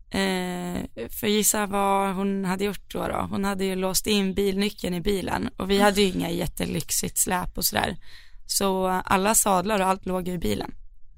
Eh, 0.10 1.08
för 1.10 1.28
gissa 1.28 1.66
vad 1.66 2.16
hon 2.16 2.46
hade 2.46 2.64
gjort 2.64 2.94
då, 2.94 3.08
då. 3.08 3.28
Hon 3.30 3.46
hade 3.46 3.66
ju 3.66 3.76
låst 3.76 4.08
in 4.08 4.34
bilnyckeln 4.34 4.96
i 4.96 5.02
bilen 5.02 5.50
och 5.58 5.72
vi 5.72 5.82
hade 5.82 6.02
ju 6.02 6.08
inga 6.08 6.30
jättelyxigt 6.30 7.18
släp 7.18 7.58
och 7.58 7.66
sådär. 7.66 7.98
Så 8.46 8.88
alla 8.88 9.36
sadlar 9.36 9.80
och 9.80 9.88
allt 9.88 10.06
låg 10.06 10.28
ju 10.28 10.34
i 10.34 10.38
bilen. 10.38 10.72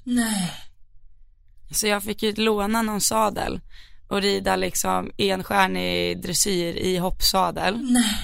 Nej. 0.03 0.51
Så 1.71 1.87
jag 1.87 2.03
fick 2.03 2.23
ju 2.23 2.33
låna 2.33 2.81
någon 2.81 3.01
sadel 3.01 3.61
och 4.07 4.21
rida 4.21 4.55
liksom 4.55 5.11
enstjärnig 5.17 6.21
dressyr 6.21 6.75
i 6.75 6.97
hoppsadel. 6.97 7.81
Nej. 7.81 8.15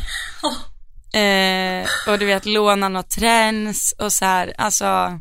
Oh. 0.43 1.21
Eh, 1.21 1.87
och 2.07 2.19
du 2.19 2.25
vet 2.25 2.45
låna 2.45 2.89
något 2.89 3.09
träns 3.09 3.95
och 3.97 4.13
så 4.13 4.25
här, 4.25 4.53
alltså 4.57 5.19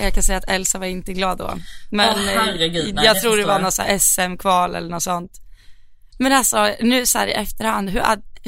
jag 0.00 0.14
kan 0.14 0.22
säga 0.22 0.38
att 0.38 0.50
Elsa 0.50 0.78
var 0.78 0.86
inte 0.86 1.12
glad 1.12 1.38
då. 1.38 1.58
Men 1.90 2.14
oh, 2.14 2.26
herregud, 2.26 2.94
nej, 2.94 3.04
jag 3.04 3.20
tror 3.20 3.36
det 3.36 3.44
var 3.44 3.58
något 3.58 3.74
så 3.74 3.82
SM-kval 4.00 4.74
eller 4.74 4.90
något 4.90 5.02
sånt. 5.02 5.32
Men 6.18 6.32
alltså 6.32 6.74
nu 6.80 7.06
så 7.06 7.18
här 7.18 7.26
i 7.26 7.32
efterhand, 7.32 7.90
hur, 7.90 8.02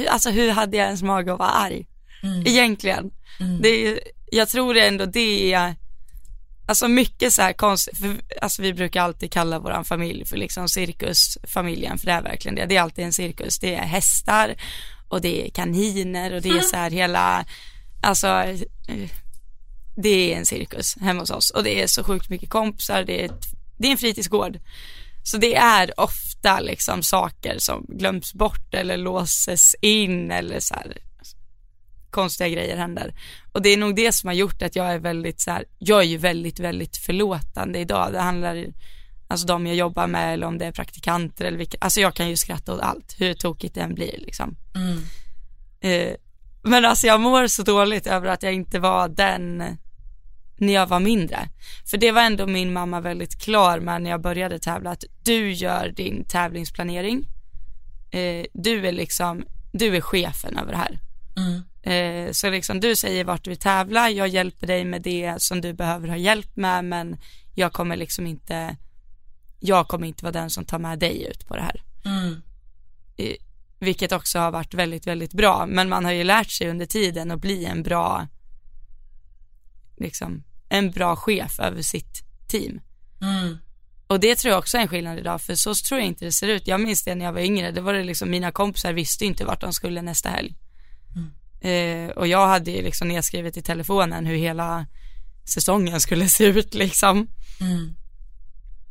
alltså 0.09 0.31
hur 0.31 0.51
hade 0.51 0.77
jag 0.77 0.87
ens 0.87 1.03
mage 1.03 1.33
att 1.33 1.39
vara 1.39 1.51
arg? 1.51 1.87
Mm. 2.23 2.47
Egentligen. 2.47 3.11
Mm. 3.41 3.63
Det 3.63 3.69
är, 3.69 4.01
jag 4.31 4.49
tror 4.49 4.77
ändå 4.77 5.07
det 5.07 5.53
är, 5.53 5.75
alltså 6.67 6.89
mycket 6.89 7.33
så 7.33 7.43
här 7.43 7.53
konstigt, 7.53 7.99
för, 7.99 8.17
alltså 8.43 8.63
vi 8.63 8.75
brukar 8.75 9.03
alltid 9.03 9.33
kalla 9.33 9.59
våran 9.59 9.85
familj 9.85 10.25
för 10.25 10.37
liksom 10.37 10.69
cirkusfamiljen, 10.69 11.99
för 11.99 12.07
det 12.07 12.13
är 12.13 12.23
verkligen 12.23 12.55
det. 12.55 12.67
Det 12.67 12.77
är 12.77 12.81
alltid 12.83 13.05
en 13.05 13.13
cirkus, 13.13 13.59
det 13.59 13.75
är 13.75 13.83
hästar 13.83 14.55
och 15.09 15.21
det 15.21 15.47
är 15.47 15.51
kaniner 15.51 16.33
och 16.33 16.43
det 16.43 16.49
är 16.49 16.61
så 16.71 16.77
här 16.77 16.91
hela, 16.91 17.45
alltså 18.03 18.45
det 19.97 20.33
är 20.33 20.39
en 20.39 20.47
cirkus 20.47 20.97
hemma 21.01 21.21
hos 21.21 21.31
oss 21.31 21.51
och 21.51 21.65
det 21.65 21.83
är 21.83 21.87
så 21.87 22.05
sjukt 22.05 22.29
mycket 22.31 22.51
kompisar, 22.51 23.05
det 23.05 23.21
är, 23.21 23.25
ett, 23.25 23.45
det 23.79 23.87
är 23.87 23.93
en 23.93 23.99
fritidsgård. 23.99 24.59
Så 25.25 25.37
det 25.37 25.55
är 25.55 26.01
ofta 26.01 26.61
liksom 26.61 27.03
saker 27.03 27.59
som 27.59 27.87
glöms 27.89 28.35
bort 28.35 28.75
eller 28.75 28.97
låses 28.97 29.77
in 29.81 30.31
eller 30.31 30.61
så 30.61 30.75
här. 30.75 30.97
konstiga 32.11 32.49
grejer 32.49 32.77
händer. 32.77 33.15
Och 33.53 33.63
det 33.63 33.69
är 33.69 33.77
nog 33.77 33.97
det 33.97 34.13
som 34.13 34.29
har 34.29 34.35
gjort 34.35 34.63
att 34.63 34.77
jag 34.77 34.93
är 34.93 34.99
väldigt 34.99 35.41
så 35.41 35.51
här, 35.51 35.65
jag 35.79 36.01
är 36.01 36.07
ju 36.07 36.17
väldigt, 36.17 36.61
väldigt 36.61 36.97
förlåtande 36.97 37.79
idag. 37.79 38.13
Det 38.13 38.21
handlar, 38.21 38.67
alltså 39.29 39.47
de 39.47 39.67
jag 39.67 39.77
jobbar 39.77 40.07
med 40.07 40.35
eller 40.35 40.47
om 40.47 40.59
det 40.59 40.67
är 40.67 40.73
praktikanter 40.73 41.45
eller 41.45 41.59
vilka, 41.59 41.79
alltså 41.81 42.01
jag 42.01 42.15
kan 42.15 42.29
ju 42.29 42.37
skratta 42.37 42.75
åt 42.75 42.81
allt, 42.81 43.15
hur 43.19 43.35
tokigt 43.35 43.75
det 43.75 43.81
än 43.81 43.95
blir 43.95 44.19
liksom. 44.19 44.57
Mm. 44.75 44.99
Eh, 45.81 46.17
men 46.63 46.85
alltså 46.85 47.07
jag 47.07 47.21
mår 47.21 47.47
så 47.47 47.63
dåligt 47.63 48.07
över 48.07 48.29
att 48.29 48.43
jag 48.43 48.53
inte 48.53 48.79
var 48.79 49.09
den 49.09 49.79
när 50.57 50.73
jag 50.73 50.87
var 50.87 51.01
mindre. 51.01 51.49
För 51.91 51.97
det 51.97 52.13
var 52.13 52.23
ändå 52.23 52.47
min 52.47 52.73
mamma 52.73 53.01
väldigt 53.01 53.41
klar 53.41 53.81
med 53.81 54.03
när 54.03 54.11
jag 54.11 54.23
började 54.23 54.59
tävla 54.59 54.91
att 54.91 55.05
du 55.25 55.53
gör 55.53 55.89
din 55.89 56.25
tävlingsplanering. 56.25 57.27
Eh, 58.11 58.45
du 58.53 58.87
är 58.87 58.93
liksom, 58.93 59.45
du 59.73 59.97
är 59.97 60.01
chefen 60.01 60.59
över 60.59 60.73
det 60.73 60.79
här. 60.79 60.99
Mm. 61.37 61.63
Eh, 61.83 62.33
så 62.33 62.51
liksom 62.51 62.81
du 62.81 62.97
säger 62.97 63.25
vart 63.25 63.45
du 63.45 63.51
vill 63.51 63.59
tävla, 63.59 64.11
jag 64.11 64.29
hjälper 64.29 64.67
dig 64.67 64.85
med 64.85 65.03
det 65.03 65.35
som 65.39 65.61
du 65.61 65.73
behöver 65.73 66.09
ha 66.09 66.17
hjälp 66.17 66.57
med 66.57 66.85
men 66.85 67.17
jag 67.55 67.73
kommer 67.73 67.97
liksom 67.97 68.27
inte, 68.27 68.77
jag 69.61 69.89
kommer 69.89 70.07
inte 70.07 70.25
vara 70.25 70.33
den 70.33 70.51
som 70.51 70.65
tar 70.65 70.79
med 70.79 70.99
dig 70.99 71.27
ut 71.31 71.49
på 71.49 71.57
det 71.57 71.63
här. 71.63 71.83
Mm. 72.05 72.43
Eh, 73.17 73.37
vilket 73.83 74.13
också 74.13 74.39
har 74.39 74.51
varit 74.51 74.75
väldigt, 74.75 75.07
väldigt 75.07 75.33
bra. 75.33 75.67
Men 75.67 75.89
man 75.89 76.05
har 76.05 76.13
ju 76.13 76.25
lärt 76.25 76.51
sig 76.51 76.69
under 76.69 76.87
tiden 76.87 77.31
att 77.31 77.41
bli 77.41 77.65
en 77.65 77.83
bra, 77.83 78.29
liksom, 79.99 80.45
en 80.69 80.91
bra 80.91 81.17
chef 81.17 81.61
över 81.61 81.83
sitt 81.83 82.23
team. 82.49 82.81
Mm. 83.21 83.59
Och 84.07 84.21
det 84.21 84.37
tror 84.37 84.51
jag 84.51 84.59
också 84.59 84.77
är 84.77 84.83
en 84.83 84.89
skillnad 84.89 85.19
idag, 85.19 85.41
för 85.41 85.55
så 85.55 85.75
tror 85.75 86.01
jag 86.01 86.09
inte 86.09 86.25
det 86.25 86.33
ser 86.33 86.49
ut. 86.49 86.67
Jag 86.67 86.81
minns 86.81 87.05
det 87.05 87.15
när 87.15 87.25
jag 87.25 87.33
var 87.33 87.41
yngre, 87.41 87.71
det 87.71 87.81
var 87.81 87.95
det 87.95 88.03
liksom, 88.03 88.31
mina 88.31 88.53
kompisar 88.53 88.93
visste 88.93 89.25
inte 89.25 89.45
vart 89.45 89.61
de 89.61 89.73
skulle 89.73 90.03
nästa 90.03 90.29
helg. 90.29 90.57
Eh, 91.63 92.11
och 92.11 92.27
jag 92.27 92.47
hade 92.47 92.71
ju 92.71 92.83
liksom 92.83 93.09
nedskrivet 93.09 93.57
i 93.57 93.63
telefonen 93.63 94.27
hur 94.27 94.37
hela 94.37 94.87
säsongen 95.55 96.01
skulle 96.01 96.29
se 96.29 96.45
ut 96.45 96.75
liksom. 96.75 97.29
Mm. 97.61 97.95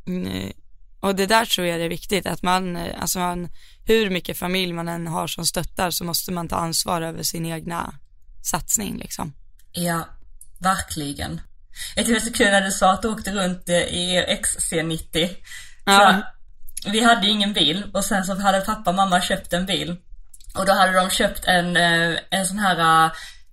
Mm, 0.08 0.52
och 1.00 1.16
det 1.16 1.26
där 1.26 1.46
tror 1.46 1.68
jag 1.68 1.82
är 1.82 1.90
viktigt, 1.90 2.26
att 2.26 2.42
man, 2.42 2.76
eh, 2.76 3.02
alltså 3.02 3.20
man, 3.20 3.50
hur 3.92 4.10
mycket 4.10 4.38
familj 4.38 4.74
man 4.74 4.88
än 4.88 5.08
har 5.08 5.28
som 5.28 5.46
stöttar 5.46 5.92
så 5.92 6.04
måste 6.04 6.32
man 6.32 6.48
ta 6.48 6.56
ansvar 6.56 7.02
över 7.02 7.24
sin 7.24 7.46
egna 7.46 7.94
satsning 8.44 8.98
liksom. 8.98 9.34
Ja, 9.72 10.06
verkligen. 10.60 11.42
Jag 11.96 12.06
tycker 12.06 12.20
det 12.20 12.26
är 12.26 12.30
så 12.30 12.34
kul 12.34 12.52
när 12.52 12.62
du 12.62 12.72
sa 12.72 12.92
att 12.92 13.02
du 13.02 13.08
åkte 13.08 13.32
runt 13.32 13.70
eh, 13.70 13.76
i 13.76 14.16
er 14.16 14.42
XC90. 14.44 15.30
Ja. 15.86 16.22
Så, 16.84 16.90
vi 16.90 17.04
hade 17.04 17.28
ingen 17.28 17.54
bil 17.54 17.84
och 17.94 18.06
sen 18.06 18.24
så 18.24 18.36
hade 18.36 18.62
pappa 18.62 18.90
och 18.90 18.96
mamma 18.96 19.22
köpt 19.22 19.54
en 19.54 19.66
bil. 19.66 19.96
Och 20.56 20.66
då 20.66 20.74
hade 20.74 20.94
de 20.94 21.10
köpt 21.10 21.46
en, 21.46 21.78
eh, 21.78 22.20
en 22.30 22.46
sån 22.46 22.60
här, 22.60 23.06
eh, 23.06 23.12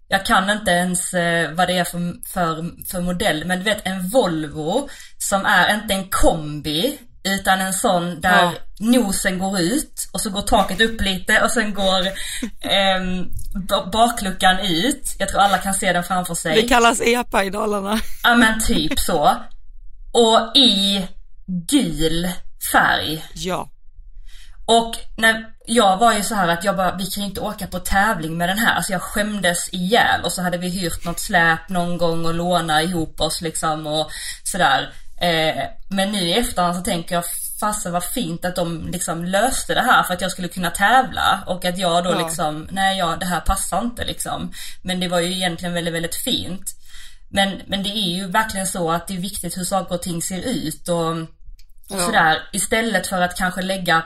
jag 0.08 0.26
kan 0.26 0.50
inte 0.50 0.70
ens 0.70 1.12
vad 1.52 1.68
det 1.68 1.78
är 1.78 1.84
för, 1.84 2.28
för, 2.28 2.84
för 2.90 3.00
modell, 3.00 3.44
men 3.44 3.58
du 3.58 3.64
vet 3.64 3.86
en 3.86 4.08
Volvo 4.08 4.88
som 5.18 5.46
är 5.46 5.74
inte 5.74 5.94
en 5.94 6.08
kombi 6.10 6.98
utan 7.34 7.60
en 7.60 7.72
sån 7.74 8.20
där 8.20 8.42
Ja. 8.42 8.52
nosen 8.78 9.38
går 9.38 9.60
ut 9.60 10.08
och 10.12 10.20
så 10.20 10.30
går 10.30 10.42
taket 10.42 10.80
upp 10.80 11.00
lite 11.00 11.40
och 11.42 11.50
sen 11.50 11.74
går 11.74 12.08
ba- 13.68 13.86
bakluckan 13.92 14.58
ut. 14.58 15.14
Jag 15.18 15.28
tror 15.28 15.40
alla 15.40 15.58
kan 15.58 15.74
se 15.74 15.92
den 15.92 16.04
framför 16.04 16.34
sig. 16.34 16.62
Det 16.62 16.68
kallas 16.68 17.00
EPA 17.00 17.44
i 17.44 17.50
Dalarna. 17.50 18.00
Ja 18.22 18.34
men 18.34 18.60
typ 18.60 18.98
så. 18.98 19.36
Och 20.12 20.56
i 20.56 21.06
gul 21.68 22.28
färg. 22.72 23.24
Ja. 23.34 23.68
Och 24.66 24.94
när 25.16 25.44
jag 25.66 25.96
var 25.96 26.12
ju 26.14 26.22
så 26.22 26.34
här 26.34 26.48
att 26.48 26.64
jag 26.64 26.76
bara, 26.76 26.96
vi 26.96 27.06
kan 27.06 27.22
ju 27.22 27.28
inte 27.28 27.40
åka 27.40 27.66
på 27.66 27.78
tävling 27.78 28.36
med 28.36 28.48
den 28.48 28.58
här. 28.58 28.74
Alltså 28.74 28.92
jag 28.92 29.02
skämdes 29.02 29.68
ihjäl 29.74 30.20
och 30.24 30.32
så 30.32 30.42
hade 30.42 30.58
vi 30.58 30.68
hyrt 30.68 31.04
något 31.04 31.20
släp 31.20 31.68
någon 31.68 31.98
gång 31.98 32.26
och 32.26 32.34
låna 32.34 32.82
ihop 32.82 33.20
oss 33.20 33.40
liksom 33.40 33.86
och 33.86 34.10
sådär. 34.44 34.92
Eh, 35.20 35.64
men 35.88 36.12
nu 36.12 36.18
i 36.18 36.32
efterhand 36.38 36.76
så 36.76 36.82
tänker 36.82 37.14
jag, 37.14 37.24
fasen 37.60 37.92
vad 37.92 38.04
fint 38.04 38.44
att 38.44 38.56
de 38.56 38.88
liksom 38.92 39.24
löste 39.24 39.74
det 39.74 39.80
här 39.82 40.02
för 40.02 40.14
att 40.14 40.20
jag 40.20 40.30
skulle 40.30 40.48
kunna 40.48 40.70
tävla 40.70 41.42
och 41.46 41.64
att 41.64 41.78
jag 41.78 42.04
då 42.04 42.10
Ja. 42.10 42.18
liksom, 42.26 42.68
nej 42.72 42.98
ja 42.98 43.16
det 43.20 43.26
här 43.26 43.40
passar 43.40 43.80
inte 43.80 44.04
liksom. 44.04 44.52
Men 44.82 45.00
det 45.00 45.08
var 45.08 45.20
ju 45.20 45.32
egentligen 45.32 45.74
väldigt, 45.74 45.94
väldigt 45.94 46.14
fint. 46.14 46.62
Men, 47.30 47.60
men 47.66 47.82
det 47.82 47.88
är 47.90 48.16
ju 48.16 48.26
verkligen 48.26 48.66
så 48.66 48.90
att 48.92 49.08
det 49.08 49.14
är 49.14 49.18
viktigt 49.20 49.56
hur 49.58 49.64
saker 49.64 49.94
och 49.94 50.02
ting 50.02 50.22
ser 50.22 50.40
ut 50.40 50.88
och, 50.88 51.10
och 51.10 51.26
Ja. 51.90 51.98
sådär. 51.98 52.38
Istället 52.52 53.06
för 53.06 53.20
att 53.22 53.36
kanske 53.36 53.62
lägga 53.62 54.02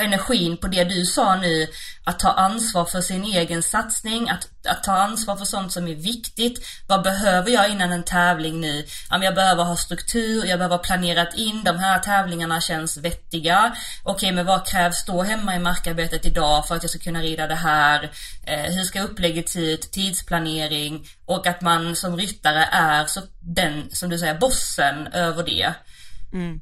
energin 0.00 0.56
på 0.56 0.66
det 0.66 0.84
du 0.84 1.04
sa 1.04 1.36
nu, 1.36 1.66
att 2.04 2.18
ta 2.18 2.30
ansvar 2.30 2.84
för 2.84 3.00
sin 3.00 3.24
egen 3.24 3.62
satsning, 3.62 4.30
att, 4.30 4.48
att 4.68 4.82
ta 4.82 4.92
ansvar 4.92 5.36
för 5.36 5.44
sånt 5.44 5.72
som 5.72 5.88
är 5.88 5.94
viktigt. 5.94 6.66
Vad 6.86 7.02
behöver 7.02 7.50
jag 7.50 7.70
innan 7.70 7.92
en 7.92 8.02
tävling 8.02 8.60
nu? 8.60 8.86
Jag 9.10 9.34
behöver 9.34 9.64
ha 9.64 9.76
struktur, 9.76 10.44
jag 10.46 10.58
behöver 10.58 10.76
ha 10.76 10.82
planerat 10.82 11.34
in, 11.34 11.64
de 11.64 11.78
här 11.78 11.98
tävlingarna 11.98 12.60
känns 12.60 12.96
vettiga. 12.96 13.76
Okej, 14.02 14.32
men 14.32 14.46
vad 14.46 14.66
krävs 14.66 15.04
då 15.04 15.22
hemma 15.22 15.56
i 15.56 15.58
markarbetet 15.58 16.26
idag 16.26 16.68
för 16.68 16.76
att 16.76 16.82
jag 16.82 16.90
ska 16.90 16.98
kunna 16.98 17.22
rida 17.22 17.46
det 17.46 17.54
här? 17.54 18.10
Eh, 18.46 18.72
hur 18.72 18.84
ska 18.84 19.00
upplägget 19.02 19.48
se 19.48 19.72
ut? 19.72 19.92
Tidsplanering 19.92 21.06
och 21.26 21.46
att 21.46 21.60
man 21.60 21.96
som 21.96 22.16
ryttare 22.16 22.68
är 22.72 23.06
så, 23.06 23.20
den, 23.40 23.90
som 23.92 24.10
du 24.10 24.18
säger, 24.18 24.38
bossen 24.38 25.06
över 25.06 25.42
det. 25.42 25.74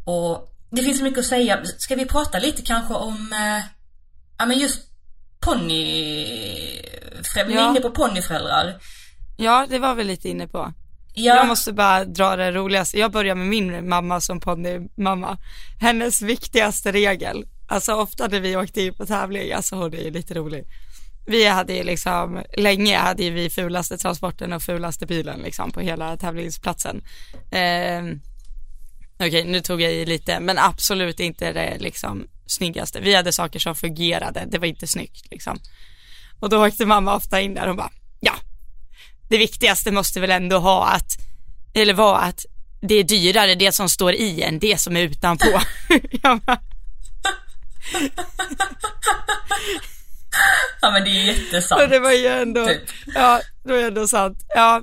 Och 0.04 0.51
det 0.72 0.82
finns 0.82 1.02
mycket 1.02 1.18
att 1.18 1.26
säga. 1.26 1.64
Ska 1.78 1.94
vi 1.96 2.06
prata 2.06 2.38
lite 2.38 2.62
kanske 2.62 2.94
om, 2.94 3.32
eh, 3.32 3.64
ja 4.38 4.46
men 4.46 4.58
just 4.58 4.80
ponny... 5.40 6.24
Vi 7.46 7.54
Ja. 7.54 7.70
inne 7.70 7.80
på 7.80 7.90
ponnyföräldrar. 7.90 8.76
Ja, 9.36 9.66
det 9.70 9.78
var 9.78 9.94
vi 9.94 10.04
lite 10.04 10.28
inne 10.28 10.48
på. 10.48 10.72
Ja, 11.14 11.36
Jag 11.36 11.46
måste 11.48 11.72
bara 11.72 12.04
dra 12.04 12.36
det 12.36 12.52
roligaste. 12.52 12.98
Jag 12.98 13.12
börjar 13.12 13.34
med 13.34 13.46
min 13.46 13.88
mamma 13.88 14.20
som 14.20 14.40
ponnymamma. 14.40 15.38
Hennes 15.80 16.22
viktigaste 16.22 16.92
regel, 16.92 17.44
alltså 17.68 17.94
ofta 17.94 18.28
när 18.28 18.40
vi 18.40 18.56
åkte 18.56 18.82
in 18.82 18.94
på 18.94 19.06
tävling, 19.06 19.52
alltså 19.52 19.76
hon 19.76 19.94
är 19.94 20.02
ju 20.02 20.10
lite 20.10 20.34
rolig. 20.34 20.64
Vi 21.26 21.46
hade 21.48 21.72
ju 21.72 21.82
liksom, 21.82 22.42
länge 22.56 22.98
hade 22.98 23.22
ju 23.22 23.30
vi 23.30 23.50
fulaste 23.50 23.96
transporten 23.98 24.52
och 24.52 24.62
fulaste 24.62 25.06
bilen 25.06 25.40
liksom 25.40 25.70
på 25.70 25.80
hela 25.80 26.16
tävlingsplatsen. 26.16 27.02
Eh, 27.50 28.02
Okej, 29.26 29.44
nu 29.44 29.60
tog 29.60 29.80
jag 29.80 29.92
i 29.92 30.06
lite, 30.06 30.40
men 30.40 30.58
absolut 30.58 31.20
inte 31.20 31.52
det 31.52 31.78
liksom 31.78 32.26
snyggaste. 32.46 33.00
Vi 33.00 33.14
hade 33.14 33.32
saker 33.32 33.58
som 33.58 33.74
fungerade, 33.74 34.44
det 34.50 34.58
var 34.58 34.66
inte 34.66 34.86
snyggt 34.86 35.30
liksom. 35.30 35.58
Och 36.40 36.48
då 36.48 36.66
åkte 36.66 36.86
mamma 36.86 37.14
ofta 37.14 37.40
in 37.40 37.54
där 37.54 37.68
och 37.68 37.76
bara, 37.76 37.90
ja, 38.20 38.34
det 39.28 39.38
viktigaste 39.38 39.90
måste 39.90 40.20
väl 40.20 40.30
ändå 40.30 40.58
ha 40.58 40.86
att, 40.88 41.16
eller 41.74 41.94
vara 41.94 42.18
att 42.18 42.46
det 42.80 42.94
är 42.94 43.04
dyrare 43.04 43.54
det 43.54 43.72
som 43.72 43.88
står 43.88 44.12
i 44.12 44.42
än 44.42 44.58
det 44.58 44.80
som 44.80 44.96
är 44.96 45.02
utanpå. 45.02 45.60
Bara, 46.22 46.58
ja 50.80 50.90
men 50.90 51.04
det 51.04 51.10
är 51.10 51.24
jättesant. 51.24 51.82
och 51.82 51.88
det 51.88 51.98
var 51.98 52.12
ju 52.12 52.26
ändå, 52.26 52.66
Typ. 52.66 52.82
ja, 53.14 53.40
det 53.64 53.72
var 53.72 53.78
ändå 53.78 54.08
sant. 54.08 54.38
Ja, 54.48 54.82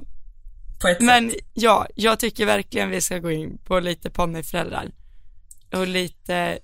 På 0.82 0.88
ett 0.88 1.02
men 1.02 1.30
sätt. 1.30 1.40
ja, 1.54 1.88
jag 1.96 2.20
tycker 2.20 2.46
verkligen 2.46 2.90
vi 2.90 3.02
ska 3.02 3.20
gå 3.20 3.32
in 3.32 3.58
på 3.58 3.80
lite 3.80 4.10
ponnyföräldrar. 4.10 4.92
Och 5.74 5.88
lite 5.88 6.60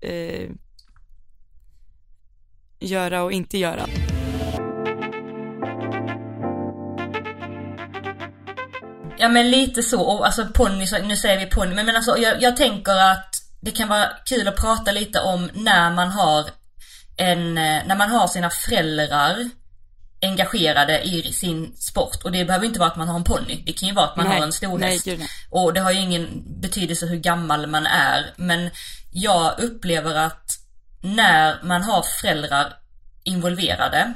eh, 0.00 0.50
göra 2.80 3.22
och 3.22 3.32
inte 3.32 3.58
göra. 3.58 3.86
Ja 9.18 9.28
men 9.28 9.50
lite 9.50 9.82
så, 9.82 10.00
och 10.00 10.26
alltså 10.26 10.46
ponny, 10.54 10.86
nu 11.04 11.16
säger 11.16 11.38
vi 11.38 11.46
ponny, 11.46 11.74
men, 11.74 11.86
men 11.86 11.96
alltså 11.96 12.18
jag, 12.18 12.42
jag 12.42 12.56
tänker 12.56 13.12
att 13.12 13.34
det 13.60 13.70
kan 13.70 13.88
vara 13.88 14.08
kul 14.24 14.48
att 14.48 14.56
prata 14.56 14.92
lite 14.92 15.20
om 15.20 15.50
när 15.54 15.90
man 15.90 16.08
har 16.08 16.44
en, 17.16 17.58
eh, 17.58 17.86
när 17.86 17.96
man 17.96 18.10
har 18.10 18.26
sina 18.26 18.50
föräldrar 18.50 19.50
engagerade 20.22 21.02
i 21.02 21.32
sin 21.32 21.76
sport. 21.76 22.24
Och 22.24 22.32
det 22.32 22.44
behöver 22.44 22.66
inte 22.66 22.78
vara 22.78 22.90
att 22.90 22.96
man 22.96 23.08
har 23.08 23.16
en 23.16 23.24
ponny. 23.24 23.62
Det 23.66 23.72
kan 23.72 23.88
ju 23.88 23.94
vara 23.94 24.06
att 24.06 24.16
man 24.16 24.26
Nej, 24.26 24.38
har 24.38 24.46
en 24.46 24.52
stor 24.52 24.78
nej. 24.78 25.28
Och 25.50 25.72
det 25.72 25.80
har 25.80 25.92
ju 25.92 26.00
ingen 26.00 26.42
betydelse 26.60 27.06
hur 27.06 27.16
gammal 27.16 27.66
man 27.66 27.86
är. 27.86 28.34
Men 28.36 28.70
jag 29.12 29.60
upplever 29.60 30.14
att 30.14 30.58
när 31.00 31.62
man 31.62 31.82
har 31.82 32.02
föräldrar 32.20 32.72
involverade 33.24 34.14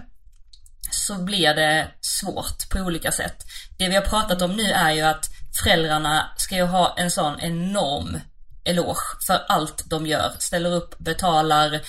så 0.91 1.15
blir 1.15 1.55
det 1.55 1.89
svårt 2.01 2.71
på 2.71 2.79
olika 2.79 3.13
sätt. 3.13 3.45
Det 3.79 3.89
vi 3.89 3.95
har 3.95 4.03
pratat 4.03 4.43
om 4.43 4.57
nu 4.57 4.73
är 4.73 4.91
ju 4.91 5.01
att 5.01 5.31
föräldrarna 5.63 6.31
ska 6.37 6.57
ju 6.57 6.65
ha 6.65 6.95
en 6.99 7.11
sån 7.11 7.41
enorm 7.41 8.21
eloge 8.65 9.25
för 9.27 9.45
allt 9.49 9.91
de 9.91 10.07
gör. 10.07 10.33
Ställer 10.39 10.75
upp, 10.75 10.99
betalar, 10.99 11.81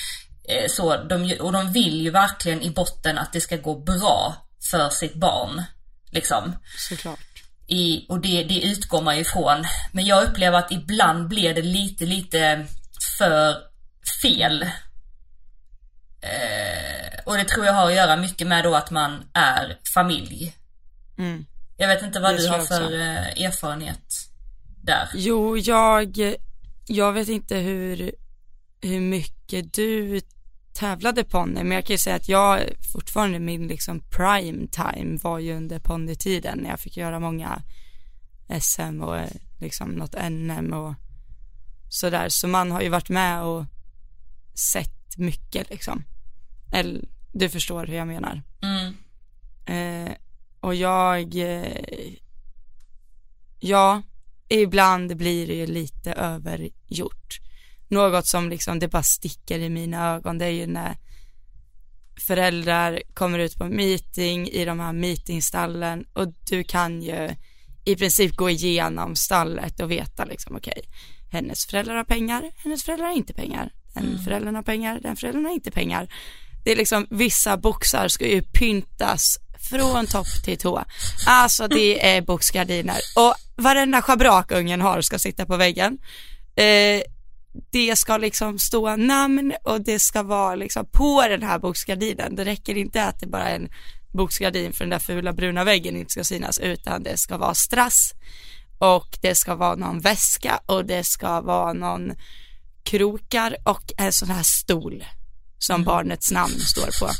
så. 0.70 1.04
De, 1.04 1.38
och 1.39 1.52
de 1.52 1.72
vill 1.72 2.02
ju 2.02 2.10
verkligen 2.10 2.62
i 2.62 2.70
botten 2.72 3.18
att 3.18 3.34
det 3.34 3.41
ska 3.41 3.58
gå 3.58 3.76
bra 3.80 4.36
för 4.72 4.89
sitt 4.89 5.16
barn. 5.16 5.64
Liksom. 6.12 6.56
Såklart. 6.89 7.20
I, 7.68 8.06
och 8.10 8.20
det, 8.22 8.43
det 8.43 8.62
utgår 8.62 9.02
man 9.02 9.16
ju 9.16 9.22
ifrån. 9.22 9.66
Men 9.91 10.06
jag 10.06 10.24
upplever 10.24 10.58
att 10.58 10.72
ibland 10.72 11.28
blir 11.28 11.54
det 11.54 11.62
lite, 11.62 12.06
lite 12.06 12.66
för 13.18 13.56
fel. 14.22 14.62
Eh, 16.22 17.20
och 17.26 17.38
det 17.38 17.43
tror 17.45 17.66
jag 17.66 17.74
har 17.74 17.88
att 17.88 17.95
göra 17.95 18.16
mycket 18.16 18.47
med 18.47 18.64
då 18.64 18.76
att 18.76 18.91
man 18.91 19.24
är 19.34 19.78
familj. 19.93 20.54
Mm. 21.18 21.45
Jag 21.78 21.88
vet 21.88 22.04
inte 22.04 22.20
vad 22.20 22.34
Det 22.36 22.38
du 22.41 22.47
har 22.47 22.60
för 22.60 22.84
också. 22.84 22.95
eh, 22.95 23.43
erfarenhet 23.45 24.04
där. 24.84 25.10
Jo, 25.14 25.58
jag, 25.58 26.36
jag 26.88 27.14
vet 27.14 27.28
inte 27.30 27.56
hur, 27.56 28.12
hur 28.82 28.99
mycket 29.02 29.74
du 29.74 30.22
tävlade 30.74 31.24
ponny, 31.24 31.64
men 31.64 31.72
jag 31.72 31.86
kan 31.86 31.94
ju 31.94 31.98
säga 31.98 32.16
att 32.16 32.30
jag 32.30 32.62
fortfarande 32.94 33.40
min 33.40 33.68
liksom 33.68 34.00
prime 34.00 34.68
time 34.68 35.20
var 35.24 35.40
ju 35.40 35.54
under 35.54 35.80
ponnytiden 35.80 36.58
när 36.58 36.70
jag 36.70 36.80
fick 36.80 36.98
göra 36.98 37.20
många 37.20 37.62
SM 38.62 39.02
och 39.02 39.18
eh, 39.18 39.32
liksom 39.60 39.90
något 39.90 40.16
NM 40.30 40.74
och 40.74 40.94
sådär. 41.90 42.30
Så 42.30 42.48
man 42.48 42.72
har 42.72 42.82
ju 42.82 42.90
varit 42.90 43.10
med 43.10 43.44
och 43.44 43.66
sett 44.54 45.18
mycket 45.18 45.70
liksom. 45.70 46.04
Eller 46.72 47.02
du 47.34 47.50
förstår 47.50 47.86
hur 47.86 47.96
jag 47.96 48.08
menar. 48.08 48.42
Mm. 48.62 48.96
Eh, 49.66 50.14
och 50.60 50.76
jag, 50.76 51.36
eh, 51.36 52.14
ja, 53.60 54.02
ibland 54.48 55.18
blir 55.18 55.48
det 55.48 55.54
ju 55.54 55.66
lite 55.66 56.14
övergjort. 56.14 57.40
Något 57.92 58.28
som 58.28 58.50
liksom, 58.50 58.80
det 58.80 58.88
bara 58.88 59.04
sticker 59.04 59.60
i 59.60 59.70
mina 59.70 60.16
ögon, 60.16 60.38
det 60.38 60.46
är 60.46 60.50
ju 60.50 60.68
när 60.68 60.98
föräldrar 62.28 63.02
kommer 63.14 63.39
ut 63.39 63.58
på 63.58 63.66
meeting 63.66 64.48
i 64.48 64.66
de 64.66 64.80
här 64.80 64.94
meetingstallen 64.94 66.06
och 66.14 66.28
du 66.50 66.64
kan 66.64 67.02
ju 67.02 67.36
i 67.86 67.96
princip 67.96 68.36
gå 68.36 68.50
igenom 68.50 69.16
stallet 69.16 69.80
och 69.80 69.92
veta 69.92 70.26
liksom 70.26 70.56
okej, 70.56 70.82
hennes 71.32 71.66
föräldrar 71.66 71.96
har 71.96 72.04
pengar, 72.04 72.52
hennes 72.64 72.84
föräldrar 72.84 73.08
har 73.08 73.14
inte 73.14 73.34
pengar, 73.34 73.72
den 73.94 74.20
föräldern 74.24 74.56
har 74.56 74.64
pengar, 74.64 75.00
den 75.00 75.16
föräldern 75.16 75.46
har 75.46 75.54
inte 75.54 75.72
pengar. 75.72 76.14
Det 76.64 76.72
är 76.72 76.76
liksom 76.76 77.08
vissa 77.10 77.58
boxar 77.58 78.08
ska 78.08 78.28
ju 78.28 78.42
pyntas 78.42 79.38
från 79.70 80.08
topp 80.08 80.28
till 80.46 80.58
tå. 80.58 80.84
Alltså 81.28 81.68
det 81.68 82.16
är 82.16 82.22
boxgardiner 82.22 82.98
och 83.16 83.36
varenda 83.56 84.02
schabrak 84.02 84.52
ungen 84.52 84.82
har 84.82 85.02
ska 85.02 85.20
sitta 85.20 85.46
på 85.46 85.58
väggen. 85.58 85.98
Eh, 86.56 87.02
det 87.72 87.95
ska 87.95 88.18
liksom 88.18 88.60
stå 88.60 88.95
namn 88.95 89.54
och 89.64 89.82
det 89.82 89.99
ska 89.99 90.24
vara 90.24 90.56
liksom 90.56 90.86
på 90.86 91.22
den 91.22 91.43
här 91.43 91.60
boxgardinen. 91.60 92.36
Det 92.36 92.45
räcker 92.45 92.78
inte 92.78 93.04
att 93.04 93.20
det 93.20 93.28
bara 93.28 93.49
är 93.49 93.56
en 93.56 93.70
boxgardin 94.14 94.74
för 94.74 94.84
den 94.84 94.89
där 94.89 94.99
fula 94.99 95.34
bruna 95.34 95.64
väggen 95.64 95.97
inte 95.97 96.12
ska 96.12 96.24
synas 96.24 96.60
utan 96.60 97.04
det 97.04 97.18
ska 97.18 97.38
vara 97.38 97.54
strass 97.54 98.14
och 98.80 99.18
det 99.22 99.36
ska 99.36 99.56
vara 99.56 99.76
någon 99.76 99.99
väska 99.99 100.60
och 100.66 100.86
det 100.86 101.04
ska 101.04 101.41
vara 101.41 101.74
någon 101.74 102.12
krokar 102.84 103.56
och 103.66 103.91
en 103.97 104.12
sån 104.12 104.30
här 104.30 104.43
stol 104.43 105.06
som 105.58 105.84
barnets 105.84 106.32
namn 106.32 106.60
står 106.60 106.99
på. 106.99 107.12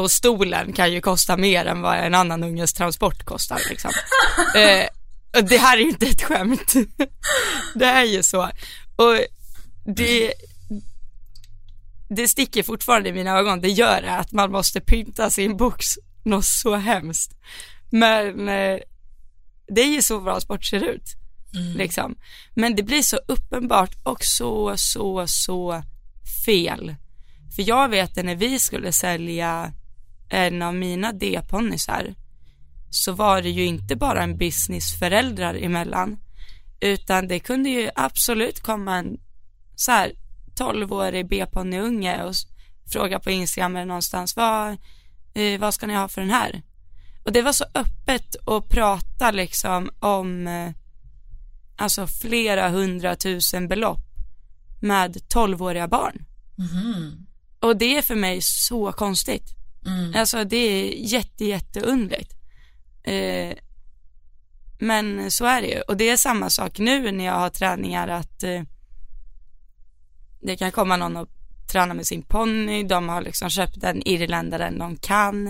Och 0.00 0.10
stolen 0.10 0.72
kan 0.72 0.92
ju 0.92 1.00
kosta 1.00 1.36
mer 1.36 1.66
än 1.66 1.80
vad 1.80 1.98
en 1.98 2.14
annan 2.14 2.44
unges 2.44 2.72
transport 2.72 3.24
kostar 3.24 3.60
liksom. 3.70 3.90
eh, 4.54 4.86
det 5.42 5.58
här 5.58 5.76
är 5.76 5.80
ju 5.80 5.88
inte 5.88 6.06
ett 6.06 6.22
skämt. 6.22 6.74
det 7.74 7.86
är 7.86 8.04
ju 8.04 8.22
så. 8.22 8.50
Och 9.00 9.24
det, 9.84 10.32
det 12.08 12.28
sticker 12.28 12.62
fortfarande 12.62 13.08
i 13.08 13.12
mina 13.12 13.38
ögon. 13.38 13.60
Det 13.60 13.68
gör 13.68 14.02
det 14.02 14.16
att 14.16 14.32
man 14.32 14.52
måste 14.52 14.80
pynta 14.80 15.30
sin 15.30 15.56
box 15.56 15.86
något 16.22 16.44
så 16.44 16.76
hemskt. 16.76 17.36
Men 17.90 18.48
eh, 18.48 18.78
det 19.66 19.80
är 19.80 19.94
ju 19.94 20.02
så 20.02 20.20
bra 20.20 20.40
sport 20.40 20.64
ser 20.64 20.84
ut. 20.84 21.16
Liksom. 21.76 22.16
Men 22.54 22.76
det 22.76 22.82
blir 22.82 23.02
så 23.02 23.16
uppenbart 23.28 23.96
och 24.02 24.24
så, 24.24 24.76
så, 24.76 25.26
så 25.26 25.82
fel. 26.44 26.94
För 27.56 27.68
jag 27.68 27.88
vet 27.88 28.18
att 28.18 28.24
när 28.24 28.36
vi 28.36 28.58
skulle 28.58 28.92
sälja 28.92 29.72
en 30.28 30.62
av 30.62 30.74
mina 30.74 31.12
D-ponnysar 31.12 32.14
så 32.90 33.12
var 33.12 33.42
det 33.42 33.50
ju 33.50 33.64
inte 33.64 33.96
bara 33.96 34.22
en 34.22 34.38
business 34.38 34.98
föräldrar 34.98 35.54
emellan 35.54 36.18
utan 36.80 37.28
det 37.28 37.40
kunde 37.40 37.68
ju 37.68 37.90
absolut 37.94 38.60
komma 38.60 38.96
en 38.96 39.20
så 39.76 39.92
här 39.92 40.12
12-årig 40.58 41.28
B-ponnyunge 41.28 42.22
och 42.22 42.34
fråga 42.92 43.18
på 43.18 43.30
Instagram 43.30 43.76
eller 43.76 43.86
någonstans 43.86 44.36
vad, 44.36 44.76
eh, 45.34 45.60
vad 45.60 45.74
ska 45.74 45.86
ni 45.86 45.94
ha 45.94 46.08
för 46.08 46.20
den 46.20 46.30
här? 46.30 46.62
Och 47.24 47.32
det 47.32 47.42
var 47.42 47.52
så 47.52 47.64
öppet 47.74 48.36
att 48.46 48.68
prata 48.68 49.30
liksom 49.30 49.90
om 50.00 50.46
eh, 50.46 50.70
alltså 51.76 52.06
flera 52.06 52.68
hundratusen 52.68 53.68
belopp 53.68 54.06
med 54.80 55.16
12-åriga 55.16 55.88
barn. 55.88 56.24
Mhm. 56.56 57.26
Och 57.60 57.76
det 57.76 57.96
är 57.96 58.02
för 58.02 58.14
mig 58.14 58.38
så 58.42 58.92
konstigt. 58.92 59.56
Mm. 59.86 60.12
Alltså 60.16 60.44
det 60.44 60.56
är 60.56 60.94
jätte, 61.12 61.44
jätteundligt. 61.44 62.32
Eh, 63.02 63.56
men 64.80 65.30
så 65.30 65.44
är 65.44 65.62
det 65.62 65.68
ju. 65.68 65.80
Och 65.80 65.96
det 65.96 66.08
är 66.08 66.16
samma 66.16 66.50
sak 66.50 66.78
nu 66.78 67.12
när 67.12 67.24
jag 67.24 67.32
har 67.32 67.50
träningar 67.50 68.08
att 68.08 68.42
eh, 68.42 68.62
det 70.40 70.56
kan 70.56 70.72
komma 70.72 70.96
någon 70.96 71.16
och 71.16 71.28
träna 71.72 71.94
med 71.94 72.06
sin 72.06 72.22
ponny. 72.22 72.82
De 72.82 73.08
har 73.08 73.22
liksom 73.22 73.50
köpt 73.50 73.80
den 73.80 74.08
irländaren 74.08 74.78
de 74.78 74.96
kan. 74.96 75.46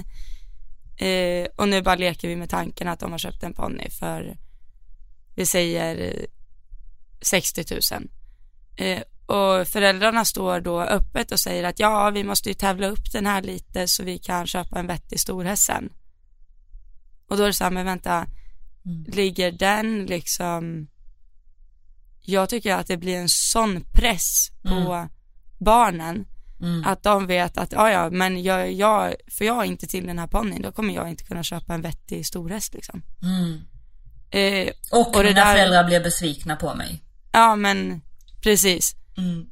Eh, 0.97 1.47
och 1.57 1.68
nu 1.68 1.83
bara 1.83 1.95
leker 1.95 2.28
vi 2.28 2.37
med 2.37 2.51
tanken 2.51 2.89
att 2.89 3.01
de 3.01 3.11
har 3.11 3.18
köpt 3.18 3.43
en 3.43 3.55
ponny 3.55 3.91
för 3.91 4.37
vi 5.37 5.47
säger 5.47 6.26
60 7.20 7.64
000. 7.93 8.09
Eh, 8.76 9.03
och 9.26 9.68
föräldrarna 9.68 10.24
står 10.24 10.61
då 10.61 10.83
öppet 10.83 11.33
och 11.33 11.41
säger 11.41 11.64
att 11.64 11.78
ja, 11.78 12.11
vi 12.11 12.24
måste 12.24 12.49
ju 12.49 12.55
tävla 12.55 12.87
upp 12.87 13.12
den 13.12 13.26
här 13.26 13.43
lite 13.43 13.89
så 13.89 14.05
vi 14.05 14.18
kan 14.18 14.47
köpa 14.47 14.78
en 14.78 14.87
vettig 14.87 15.20
storhäst 15.20 15.62
sen. 15.62 15.93
Och 17.28 17.37
då 17.37 17.43
är 17.43 17.47
det 17.47 17.53
så 17.53 17.64
här, 17.64 17.70
men 17.70 17.87
vänta, 17.87 18.26
ligger 19.09 19.53
den 19.53 20.07
liksom, 20.07 20.88
jag 22.20 22.49
tycker 22.49 22.74
att 22.74 22.86
det 22.86 22.97
blir 22.97 23.16
en 23.16 23.28
sån 23.28 23.84
press 23.93 24.51
på 24.62 25.09
barnen 25.59 26.26
Mm. 26.62 26.84
att 26.86 27.03
de 27.03 27.26
vet 27.26 27.59
att, 27.59 27.72
ja 27.72 27.91
ja, 27.91 28.11
men 28.11 28.43
jag, 28.43 28.72
jag, 28.72 29.14
för 29.38 29.45
jag 29.45 29.66
inte 29.66 29.86
till 29.86 30.07
den 30.07 30.18
här 30.18 30.26
ponnyn, 30.26 30.62
då 30.62 30.72
kommer 30.72 30.95
jag 30.95 31.11
inte 31.11 31.24
kunna 31.24 31.43
köpa 31.43 31.74
en 31.74 31.82
vettig 31.82 32.26
storhäst 32.26 32.74
liksom. 32.74 33.03
Mm. 33.22 33.61
Eh, 34.30 34.72
Och, 34.93 35.16
Och 35.16 35.24
mina 35.24 35.30
där- 35.45 35.53
föräldrar 35.53 35.84
blev 35.84 36.03
besvikna 36.03 36.57
på 36.57 36.74
mig. 36.74 37.03
ja 37.32 37.57
men 37.57 38.01
precis. 38.43 38.95
Mm. 39.16 39.47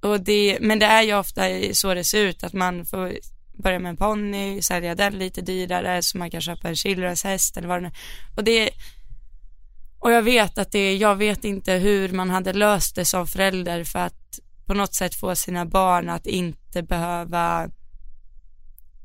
Och 0.00 0.20
det, 0.20 0.58
men 0.60 0.78
det 0.78 0.86
är 0.86 1.02
ju 1.02 1.14
ofta 1.14 1.42
så 1.72 1.94
det 1.94 2.04
ser 2.04 2.24
ut, 2.26 2.44
att 2.44 2.52
man 2.52 2.84
får 2.84 3.12
börja 3.62 3.78
med 3.78 3.90
en 3.90 3.96
ponny, 3.96 4.62
sälja 4.62 4.94
den 4.94 5.18
lite 5.18 5.40
dyrare 5.40 6.02
så 6.02 6.18
man 6.18 6.30
kan 6.30 6.40
köpa 6.40 6.68
en 6.68 6.76
childrenshäst 6.76 7.56
eller 7.56 7.68
vad 7.68 7.82
det 7.82 7.88
nu 7.88 7.94
Och 8.36 8.44
det 8.44 8.70
och 9.98 10.12
jag 10.12 10.22
vet 10.22 10.58
att 10.58 10.72
det, 10.72 10.96
jag 10.96 11.16
vet 11.16 11.44
inte 11.44 11.72
hur 11.72 12.08
man 12.08 12.30
hade 12.30 12.52
löst 12.52 12.94
det 12.94 13.04
som 13.04 13.26
förälder 13.26 13.84
för 13.84 13.98
att 13.98 14.40
på 14.66 14.74
något 14.74 14.94
sätt 14.94 15.14
få 15.14 15.36
sina 15.36 15.66
barn 15.66 16.08
att 16.08 16.26
inte 16.26 16.82
behöva 16.82 17.70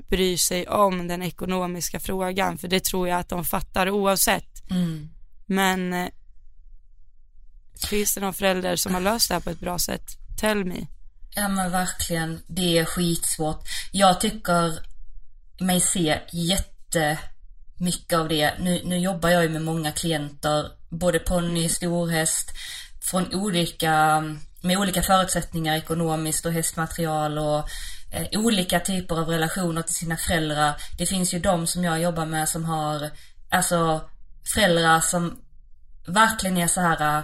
bry 0.09 0.37
sig 0.37 0.67
om 0.67 1.07
den 1.07 1.21
ekonomiska 1.21 1.99
frågan, 1.99 2.57
för 2.57 2.67
det 2.67 2.83
tror 2.83 3.07
jag 3.07 3.19
att 3.19 3.29
de 3.29 3.45
fattar 3.45 3.89
oavsett. 3.89 4.69
Mm. 4.69 5.09
Men 5.45 5.93
eh, 5.93 6.07
finns 7.89 8.15
det 8.15 8.21
någon 8.21 8.33
förälder 8.33 8.75
som 8.75 8.93
har 8.93 9.01
löst 9.01 9.27
det 9.27 9.33
här 9.33 9.41
på 9.41 9.49
ett 9.49 9.59
bra 9.59 9.79
sätt? 9.79 10.05
Tell 10.39 10.65
me. 10.65 10.87
Ja 11.39 11.47
men 11.47 11.71
verkligen, 11.71 12.41
det 12.47 12.77
är 12.77 12.85
skitsvårt. 12.85 13.63
Jag 13.91 14.21
tycker 14.21 14.79
mig 15.59 15.81
se 15.81 16.19
jättemycket 16.31 18.19
av 18.19 18.27
det. 18.27 18.53
Nu, 18.59 18.81
nu 18.83 18.97
jobbar 18.97 19.29
jag 19.29 19.43
ju 19.43 19.49
med 19.49 19.61
många 19.61 19.91
klienter, 19.91 20.71
både 20.89 21.19
ponny, 21.19 21.69
storhäst, 21.69 22.51
från 23.01 23.33
olika, 23.33 24.23
med 24.61 24.77
olika 24.77 25.01
förutsättningar 25.01 25.77
ekonomiskt 25.77 26.45
och 26.45 26.51
hästmaterial 26.51 27.37
och 27.37 27.69
eh, 28.11 28.39
olika 28.39 28.79
typer 28.79 29.19
av 29.19 29.29
relationer 29.29 29.81
till 29.81 29.95
sina 29.95 30.17
föräldrar. 30.17 30.75
Det 30.97 31.05
finns 31.05 31.33
ju 31.33 31.39
de 31.39 31.67
som 31.67 31.83
jag 31.83 32.01
jobbar 32.01 32.25
med 32.25 32.49
som 32.49 32.65
har, 32.65 33.09
alltså 33.49 34.09
föräldrar 34.53 34.99
som 34.99 35.39
verkligen 36.07 36.57
är 36.57 36.67
så 36.67 36.81
här 36.81 37.23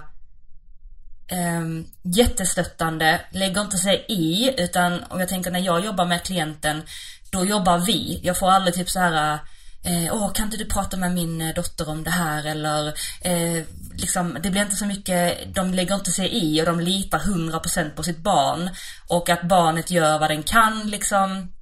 um, 1.32 1.86
jättestöttande, 2.02 3.22
lägger 3.32 3.62
inte 3.62 3.78
sig 3.78 4.06
i 4.08 4.56
utan 4.58 5.04
om 5.10 5.20
jag 5.20 5.30
tänker 5.30 5.52
när 5.52 5.60
jag 5.60 5.86
jobbar 5.86 6.06
med 6.06 6.24
klienten 6.24 6.84
då 7.32 7.46
jobbar 7.46 7.78
vi. 7.78 8.20
Jag 8.24 8.40
får 8.40 8.52
aldrig 8.52 8.76
typ 8.76 8.90
så 8.90 9.00
här 9.00 9.40
eh, 9.84 10.14
Åh, 10.16 10.34
kan 10.34 10.46
inte 10.46 10.58
du 10.58 10.66
prata 10.66 10.98
med 10.98 11.12
min 11.12 11.42
eh, 11.42 11.54
dotter 11.54 11.90
om 11.90 12.04
det 12.04 12.12
här 12.12 12.46
eller 12.46 12.88
eh, 13.22 13.64
liksom, 13.94 14.38
det 14.44 14.50
blir 14.50 14.62
inte 14.62 14.76
så 14.76 14.86
mycket, 14.86 15.56
de 15.56 15.74
lägger 15.74 15.96
inte 15.96 16.12
sig 16.12 16.30
i 16.34 16.62
och 16.62 16.66
de 16.66 16.80
litar 16.80 17.20
100% 17.20 17.90
på 17.90 18.04
sitt 18.04 18.18
barn 18.18 18.70
och 19.08 19.30
att 19.30 19.44
barnet 19.44 19.92
gör 19.92 20.20
vad 20.20 20.30
den 20.30 20.44
kan 20.44 20.90
liksom 20.90 21.54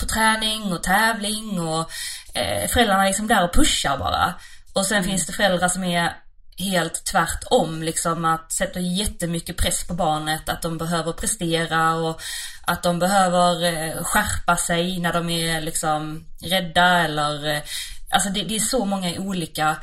på 0.00 0.06
träning 0.06 0.72
och 0.72 0.82
tävling 0.82 1.60
och 1.60 1.90
eh, 2.34 2.68
föräldrarna 2.68 3.02
är 3.02 3.06
liksom 3.06 3.28
där 3.28 3.44
och 3.44 3.54
pushar 3.54 3.98
bara. 3.98 4.34
Och 4.72 4.86
sen 4.86 5.04
finns 5.04 5.26
det 5.26 5.32
föräldrar 5.32 5.68
som 5.68 5.84
är 5.84 6.12
helt 6.58 7.04
tvärtom 7.04 7.82
liksom 7.82 8.24
att 8.24 8.52
sätta 8.52 8.80
jättemycket 8.80 9.56
press 9.56 9.86
på 9.86 9.94
barnet 9.94 10.48
att 10.48 10.62
de 10.62 10.78
behöver 10.78 11.12
prestera 11.12 11.94
och 11.94 12.20
att 12.62 12.82
de 12.82 12.98
behöver 12.98 13.64
eh, 13.64 14.02
skärpa 14.02 14.56
sig 14.56 15.00
när 15.00 15.12
de 15.12 15.30
är 15.30 15.60
liksom 15.60 16.24
rädda 16.42 16.98
eller 16.98 17.54
eh, 17.54 17.62
alltså 18.10 18.28
det, 18.30 18.42
det 18.42 18.56
är 18.56 18.60
så 18.60 18.84
många 18.84 19.18
olika 19.18 19.76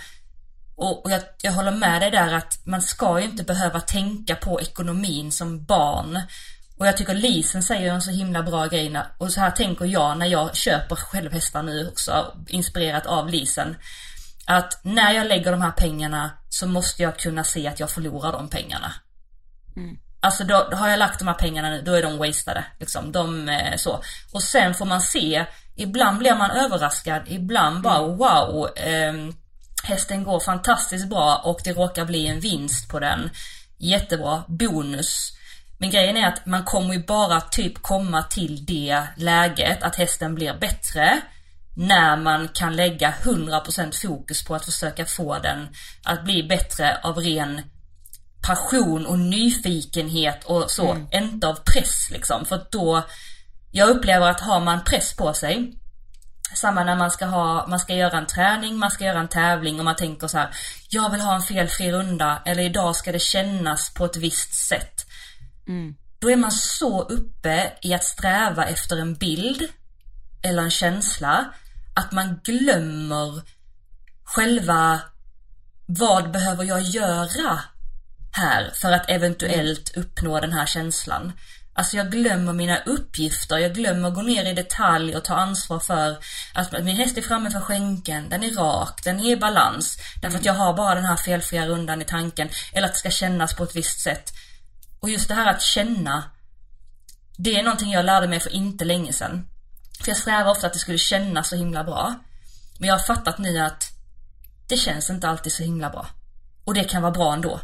och, 0.82 1.06
och 1.06 1.12
jag, 1.12 1.22
jag 1.42 1.52
håller 1.52 1.72
med 1.72 2.02
dig 2.02 2.12
där 2.12 2.34
att 2.34 2.60
man 2.64 2.82
ska 2.82 3.20
ju 3.20 3.26
inte 3.26 3.44
behöva 3.44 3.80
tänka 3.80 4.36
på 4.36 4.62
ekonomin 4.62 5.32
som 5.32 5.66
barn. 5.66 6.22
Och 6.78 6.88
jag 6.88 6.98
tycker 6.98 7.14
Lisen 7.14 7.64
säger 7.64 7.94
en 7.94 8.02
så 8.02 8.12
himla 8.12 8.44
bra 8.44 8.68
grej 8.68 8.90
när, 8.90 9.06
och 9.18 9.32
så 9.32 9.40
här 9.40 9.52
tänker 9.52 9.86
jag 9.86 10.18
när 10.18 10.26
jag 10.26 10.56
köper 10.56 10.96
självhästar 10.96 11.64
nu 11.64 11.88
också, 11.88 12.38
inspirerat 12.48 13.06
av 13.06 13.30
Lisen. 13.30 13.76
Att 14.46 14.80
när 14.84 15.12
jag 15.12 15.28
lägger 15.28 15.52
de 15.52 15.62
här 15.62 15.72
pengarna 15.72 16.32
så 16.50 16.68
måste 16.68 17.04
jag 17.04 17.20
kunna 17.20 17.44
se 17.44 17.68
att 17.68 17.80
jag 17.80 17.90
förlorar 17.90 18.32
de 18.32 18.50
pengarna. 18.50 18.94
Mm. 19.76 19.98
Alltså 20.20 20.44
då, 20.44 20.56
har 20.72 20.90
jag 20.90 21.00
lagt 21.00 21.20
de 21.20 21.28
här 21.28 21.36
pengarna 21.36 21.70
nu, 21.70 21.82
då 21.82 21.94
är 21.94 22.04
de 22.04 22.18
wastade. 22.18 22.64
Liksom. 22.80 23.12
De, 23.12 23.50
eh, 23.50 23.76
så. 23.78 24.04
Och 24.32 24.44
sen 24.44 24.74
får 24.74 24.86
man 24.86 25.02
se, 25.02 25.46
ibland 25.76 26.18
blir 26.18 26.36
man 26.36 26.52
överraskad, 26.52 27.22
ibland 27.28 27.82
bara 27.82 28.08
wow. 28.08 28.70
Eh, 28.76 29.14
hästen 29.84 30.24
går 30.24 30.40
fantastiskt 30.40 31.10
bra 31.10 31.42
och 31.44 31.60
det 31.64 31.74
råkar 31.74 32.06
bli 32.06 32.28
en 32.28 32.40
vinst 32.40 32.90
på 32.90 33.00
den. 33.00 33.30
Jättebra, 33.78 34.44
bonus. 34.48 35.32
Men 35.78 35.90
grejen 35.90 36.18
är 36.18 36.28
att 36.28 36.46
man 36.46 36.64
kommer 36.64 36.94
ju 36.94 37.04
bara 37.04 37.42
typ 37.42 37.82
komma 37.82 38.24
till 38.24 38.66
det 38.66 39.04
läget 39.16 39.84
att 39.84 39.96
hästen 39.96 40.36
blir 40.36 40.54
bättre 40.54 41.22
när 41.76 42.18
man 42.18 42.48
kan 42.48 42.76
lägga 42.76 43.14
100% 43.24 44.08
fokus 44.08 44.44
på 44.44 44.56
att 44.56 44.66
försöka 44.66 45.06
få 45.06 45.40
den 45.40 45.68
att 46.04 46.24
bli 46.24 46.44
bättre 46.44 46.98
av 47.04 47.18
ren 47.18 47.62
passion 48.48 49.06
och 49.06 49.20
nyfikenhet 49.20 50.44
och 50.44 50.72
så, 50.72 50.92
Mm. 50.92 51.08
inte 51.12 51.48
av 51.48 51.56
press 51.56 52.10
liksom. 52.12 52.46
För 52.46 52.68
då, 52.72 53.04
jag 53.72 53.90
upplever 53.90 54.30
att 54.30 54.40
har 54.40 54.60
man 54.60 54.84
press 54.84 55.16
på 55.16 55.34
sig, 55.34 55.74
samma 56.56 56.84
när 56.84 56.96
man 56.96 57.12
ska 57.12 57.26
ha, 57.26 57.68
man 57.68 57.80
ska 57.80 57.94
göra 57.94 58.18
en 58.18 58.26
träning, 58.28 58.78
man 58.78 58.92
ska 58.92 59.06
göra 59.06 59.20
en 59.20 59.28
tävling 59.28 59.80
och 59.80 59.86
man 59.86 59.96
tänker 59.96 60.28
så 60.28 60.38
här, 60.38 60.50
jag 60.90 61.10
vill 61.12 61.22
ha 61.22 61.36
en 61.36 61.42
felfri 61.42 61.92
runda 61.92 62.42
eller 62.46 62.64
idag 62.64 62.96
ska 62.96 63.12
det 63.12 63.20
kännas 63.22 63.94
på 63.94 64.06
ett 64.06 64.18
visst 64.18 64.54
sätt. 64.54 65.06
Mm. 65.68 65.96
Då 66.20 66.32
är 66.32 66.36
man 66.36 66.52
så 66.52 67.02
uppe 67.02 67.72
i 67.82 67.94
att 67.94 68.04
sträva 68.04 68.66
efter 68.66 68.98
en 68.98 69.14
bild 69.16 69.68
eller 70.44 70.64
en 70.64 70.72
känsla 70.72 71.54
att 71.96 72.12
man 72.12 72.40
glömmer 72.44 73.42
själva 74.24 75.02
vad 75.86 76.32
behöver 76.32 76.64
jag 76.64 76.82
göra 76.82 77.60
här 78.32 78.72
för 78.76 78.92
att 78.92 79.10
eventuellt 79.10 79.98
uppnå 79.98 80.40
den 80.40 80.54
här 80.54 80.66
känslan. 80.66 81.34
Alltså 81.74 81.98
jag 81.98 82.12
glömmer 82.12 82.54
mina 82.54 82.78
uppgifter, 82.78 83.58
jag 83.58 83.74
glömmer 83.74 84.10
gå 84.10 84.22
ner 84.22 84.46
i 84.46 84.54
detalj 84.54 85.16
och 85.16 85.24
ta 85.24 85.36
ansvar 85.36 85.80
för 85.80 86.18
att 86.54 86.84
min 86.84 86.96
häst 86.96 87.18
är 87.18 87.22
framme 87.22 87.52
för 87.52 87.60
skänken, 87.60 88.30
den 88.30 88.44
är 88.44 88.52
rak, 88.52 89.04
den 89.04 89.20
är 89.20 89.32
i 89.32 89.38
balans. 89.38 89.98
Därför 90.22 90.38
att 90.38 90.46
jag 90.46 90.54
har 90.54 90.74
bara 90.74 90.96
den 90.96 91.06
här 91.06 91.16
felfria 91.16 91.68
rundan 91.68 92.02
i 92.02 92.06
tanken. 92.06 92.50
Eller 92.74 92.88
att 92.88 92.94
det 92.94 93.00
ska 93.00 93.10
kännas 93.10 93.56
på 93.56 93.64
ett 93.64 93.76
visst 93.76 94.00
sätt. 94.00 94.34
Och 95.00 95.10
just 95.10 95.28
det 95.28 95.34
här 95.34 95.48
att 95.48 95.62
känna, 95.62 96.24
det 97.38 97.56
är 97.56 97.64
någonting 97.64 97.92
jag 97.92 98.06
lärde 98.06 98.28
mig 98.28 98.40
för 98.40 98.56
inte 98.56 98.86
länge 98.86 99.14
sedan. 99.14 99.48
För 100.02 100.10
jag 100.10 100.18
strävar 100.18 100.52
ofta 100.52 100.68
att 100.68 100.74
det 100.74 100.80
skulle 100.80 100.98
kännas 100.98 101.50
så 101.50 101.56
himla 101.56 101.84
bra. 101.84 102.16
Men 102.80 102.88
jag 102.88 102.96
har 102.96 103.04
fattat 103.04 103.38
nu 103.38 103.60
att 103.60 103.92
det 104.68 104.78
känns 104.78 105.10
inte 105.10 105.30
alltid 105.30 105.54
så 105.54 105.64
himla 105.64 105.90
bra. 105.90 106.08
Och 106.66 106.74
det 106.74 106.84
kan 106.84 107.02
vara 107.02 107.12
bra 107.12 107.34
ändå. 107.34 107.60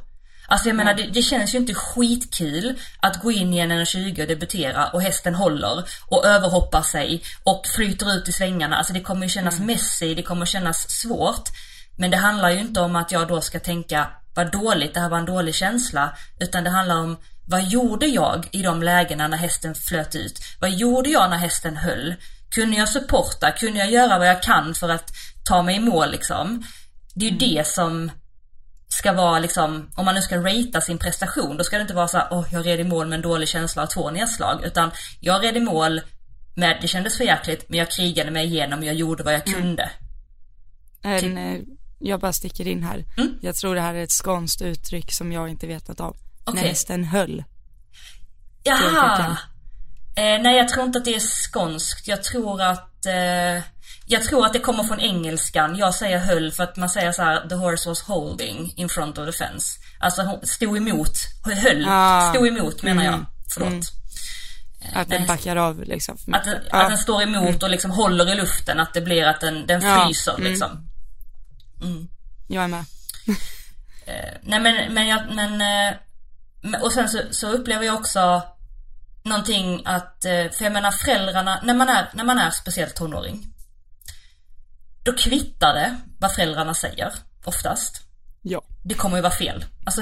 Alltså 0.48 0.68
jag 0.68 0.76
menar 0.76 0.94
det, 0.94 1.04
det 1.04 1.22
känns 1.22 1.54
ju 1.54 1.58
inte 1.58 1.74
skitkul 1.74 2.80
att 3.00 3.22
gå 3.22 3.32
in 3.32 3.54
i 3.54 3.58
en 3.58 3.72
1,20 3.72 4.22
och 4.22 4.28
debutera 4.28 4.88
och 4.88 5.02
hästen 5.02 5.36
håller 5.36 5.84
och 6.08 6.26
överhoppar 6.26 6.82
sig 6.82 7.24
och 7.44 7.66
flyter 7.76 8.14
ut 8.14 8.28
i 8.28 8.32
svängarna. 8.32 8.78
Alltså 8.78 8.94
det 8.94 9.02
kommer 9.02 9.24
ju 9.24 9.30
kännas 9.30 9.60
messy, 9.60 10.16
det 10.16 10.24
kommer 10.24 10.46
kännas 10.46 10.90
svårt. 10.90 11.50
Men 11.98 12.12
det 12.12 12.18
handlar 12.18 12.50
ju 12.50 12.60
inte 12.60 12.80
om 12.80 12.96
att 12.96 13.12
jag 13.12 13.28
då 13.28 13.42
ska 13.42 13.60
tänka 13.60 14.08
vad 14.36 14.52
dåligt, 14.52 14.94
det 14.94 15.00
här 15.00 15.10
var 15.10 15.18
en 15.18 15.26
dålig 15.26 15.56
känsla. 15.56 16.18
Utan 16.40 16.64
det 16.64 16.70
handlar 16.70 16.96
om 16.96 17.18
vad 17.48 17.64
gjorde 17.64 18.06
jag 18.06 18.48
i 18.52 18.62
de 18.62 18.84
lägena 18.84 19.28
när 19.28 19.38
hästen 19.38 19.76
flöt 19.76 20.16
ut? 20.16 20.39
Vad 20.60 20.72
gjorde 20.72 21.10
jag 21.10 21.30
när 21.30 21.38
hästen 21.38 21.78
höll? 21.78 22.16
Kunde 22.50 22.78
jag 22.78 22.89
supporta? 22.89 23.52
Kunde 23.52 23.80
jag 23.80 23.91
göra 23.91 24.18
vad 24.18 24.28
jag 24.28 24.43
kan 24.43 24.76
för 24.76 24.89
att 24.89 25.12
ta 25.45 25.62
mig 25.64 25.76
i 25.76 25.80
mål 25.80 26.12
liksom? 26.12 26.64
Det 27.16 27.28
är 27.28 27.32
ju 27.32 27.38
det 27.38 27.68
som 27.68 28.12
ska 28.88 29.14
vara 29.14 29.39
liksom, 29.39 29.89
om 29.95 30.06
man 30.06 30.16
nu 30.16 30.22
ska 30.22 30.38
ratea 30.38 30.82
sin 30.82 30.98
prestation, 30.98 31.58
då 31.58 31.64
ska 31.64 31.78
det 31.78 31.82
inte 31.82 31.93
vara 31.93 32.08
så 32.08 32.22
åh 32.32 32.45
jag 32.52 32.66
red 32.66 32.80
i 32.80 32.84
mål 32.84 33.08
med 33.08 33.16
en 33.16 33.22
dålig 33.22 33.50
känsla 33.50 33.84
av 33.84 33.88
två 33.88 34.12
nedslag. 34.12 34.66
Utan 34.66 34.91
jag 35.20 35.43
red 35.43 35.58
i 35.58 35.60
mål 35.60 36.02
med, 36.56 36.78
det 36.82 36.88
kändes 36.88 37.18
för 37.18 37.24
jäkligt, 37.24 37.70
men 37.70 37.80
jag 37.80 37.91
krigade 37.91 38.32
mig 38.32 38.45
igenom 38.45 38.84
jag 38.84 38.95
gjorde 38.95 39.24
vad 39.24 39.34
jag 39.34 39.45
kunde. 39.45 39.89
En, 41.04 41.38
eh, 41.38 41.62
jag 42.00 42.20
bara 42.20 42.34
sticker 42.34 42.68
in 42.68 42.84
här. 42.84 43.06
Mm. 43.18 43.34
Jag 43.41 43.56
tror 43.56 43.76
det 43.76 43.82
här 43.82 43.95
är 43.95 44.04
ett 44.04 44.12
skånskt 44.12 44.62
uttryck 44.62 45.14
som 45.14 45.32
jag 45.32 45.50
inte 45.50 45.68
vet 45.68 45.88
något 45.88 46.00
av. 46.00 46.18
Okej. 46.48 46.62
När 46.62 46.70
hästen 46.70 47.04
höll. 47.04 47.43
Jaha! 48.64 49.38
Eh, 50.16 50.41
nej 50.41 50.58
jag 50.58 50.70
tror 50.70 50.86
inte 50.86 50.98
att 51.00 51.06
det 51.06 51.16
är 51.16 51.20
skånskt. 51.20 52.08
Jag 52.08 52.24
tror 52.24 52.62
att 52.62 53.06
eh, 53.06 53.64
Jag 54.10 54.24
tror 54.24 54.45
att 54.45 54.54
det 54.54 54.60
kommer 54.60 54.84
från 54.84 55.00
engelskan. 55.00 55.76
Jag 55.76 55.95
säger 55.95 56.18
höll 56.20 56.52
för 56.52 56.64
att 56.64 56.78
man 56.78 56.89
säger 56.89 57.12
så 57.12 57.22
här: 57.24 57.48
the 57.50 57.56
horse 57.56 57.89
was 57.89 58.02
holding 58.02 58.74
in 58.76 58.89
front 58.89 59.18
of 59.18 59.26
the 59.26 59.32
fence. 59.32 59.80
Alltså 60.00 60.22
hon 60.22 60.45
stod 60.48 60.78
emot, 60.78 61.12
höll, 61.43 61.86
Ah. 61.88 62.30
stod 62.34 62.48
emot 62.48 62.84
menar 62.84 63.04
jag. 63.04 63.14
Mm. 63.14 63.26
Förlåt. 63.54 63.70
Mm. 63.70 63.82
Att 64.93 65.10
den 65.10 65.28
backar 65.28 65.56
av 65.56 65.84
liksom. 65.84 66.18
Att, 66.34 66.43
den, 66.45 66.58
Ja. 66.72 66.82
att 66.82 66.89
den 66.89 66.98
står 66.98 67.24
emot 67.24 67.64
och 67.64 67.70
liksom 67.70 67.91
håller 67.91 68.34
i 68.34 68.36
luften, 68.36 68.80
att 68.80 68.93
det 68.93 69.02
blir 69.02 69.24
att 69.26 69.41
den, 69.41 69.68
den 69.68 69.82
Ja, 69.82 70.06
fryser 70.06 70.34
mm. 70.38 70.43
liksom. 70.52 70.89
Jag 72.48 72.64
är 72.64 72.68
med. 72.68 72.86
Eh, 74.06 74.34
nej 74.43 74.60
men, 74.60 74.93
men 74.93 75.08
jag, 75.08 75.22
men, 75.36 75.54
eh, 75.54 75.58
men- 75.58 75.95
och 76.82 76.91
sen 76.91 77.10
så, 77.10 77.22
så 77.32 77.47
upplever 77.49 77.86
jag 77.86 77.95
också 77.95 78.41
någonting 79.24 79.82
att, 79.86 80.26
eh, 80.26 80.49
för 80.51 80.64
jag 80.64 80.74
menar 80.74 80.91
föräldrarna, 80.91 81.60
när 81.64 81.74
man 81.74 81.89
är, 81.89 82.10
när 82.14 82.24
man 82.24 82.38
är 82.39 82.49
speciellt 82.51 82.95
tonåring. 82.95 83.45
Då 85.03 85.14
kvittar 85.14 85.74
det 85.74 85.95
vad 86.20 86.36
föräldrarna 86.36 86.74
säger, 86.74 87.14
oftast. 87.45 88.01
Ja, 88.41 88.62
Det 88.84 88.93
kommer 88.95 89.16
ju 89.18 89.22
vara 89.22 89.34
fel. 89.34 89.66
Alltså, 89.86 90.01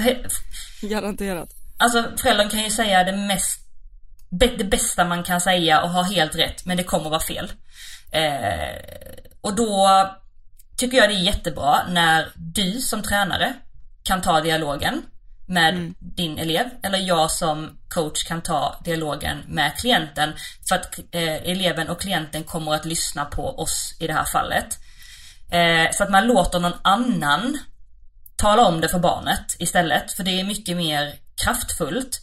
garanterat. 0.82 1.50
alltså 1.78 2.12
föräldern 2.18 2.50
kan 2.50 2.64
ju 2.64 2.70
säga 2.70 3.04
det 3.04 3.18
mest, 3.18 3.60
det 4.30 4.64
bästa 4.64 5.06
man 5.06 5.24
kan 5.24 5.42
säga 5.42 5.82
och 5.82 5.90
ha 5.90 6.02
helt 6.04 6.36
rätt, 6.36 6.66
men 6.66 6.78
det 6.78 6.84
kommer 6.84 7.10
vara 7.10 7.20
fel. 7.20 7.52
Eh, 8.12 8.76
och 9.42 9.56
då 9.56 9.88
tycker 10.78 10.98
jag 10.98 11.10
det 11.10 11.16
är 11.16 11.20
jättebra 11.24 11.88
när 11.90 12.32
du 12.36 12.72
som 12.82 13.02
tränare 13.02 13.54
kan 14.04 14.22
ta 14.22 14.42
dialogen 14.42 15.02
med 15.48 15.94
din 16.00 16.38
elev 16.38 16.70
eller 16.84 16.98
jag 16.98 17.32
som 17.32 17.78
coach 17.90 18.24
kan 18.24 18.42
ta 18.42 18.82
dialogen 18.84 19.44
med 19.48 19.78
klienten 19.78 20.34
för 20.70 20.76
att 20.76 21.00
eh, 21.12 21.34
eleven 21.34 21.90
och 21.90 22.02
klienten 22.02 22.44
kommer 22.44 22.74
att 22.74 22.86
lyssna 22.86 23.26
på 23.26 23.60
oss 23.60 23.98
i 24.00 24.08
det 24.08 24.14
här 24.14 24.26
fallet. 24.26 24.80
Eh, 25.52 25.92
så 25.92 26.04
att 26.04 26.12
man 26.12 26.28
låter 26.28 26.60
någon 26.60 26.80
annan 26.82 27.58
tala 28.36 28.66
om 28.66 28.82
det 28.82 28.90
för 28.90 29.00
barnet 29.00 29.56
istället 29.60 30.12
för 30.12 30.24
det 30.24 30.40
är 30.40 30.44
mycket 30.44 30.78
mer 30.78 31.14
kraftfullt. 31.44 32.20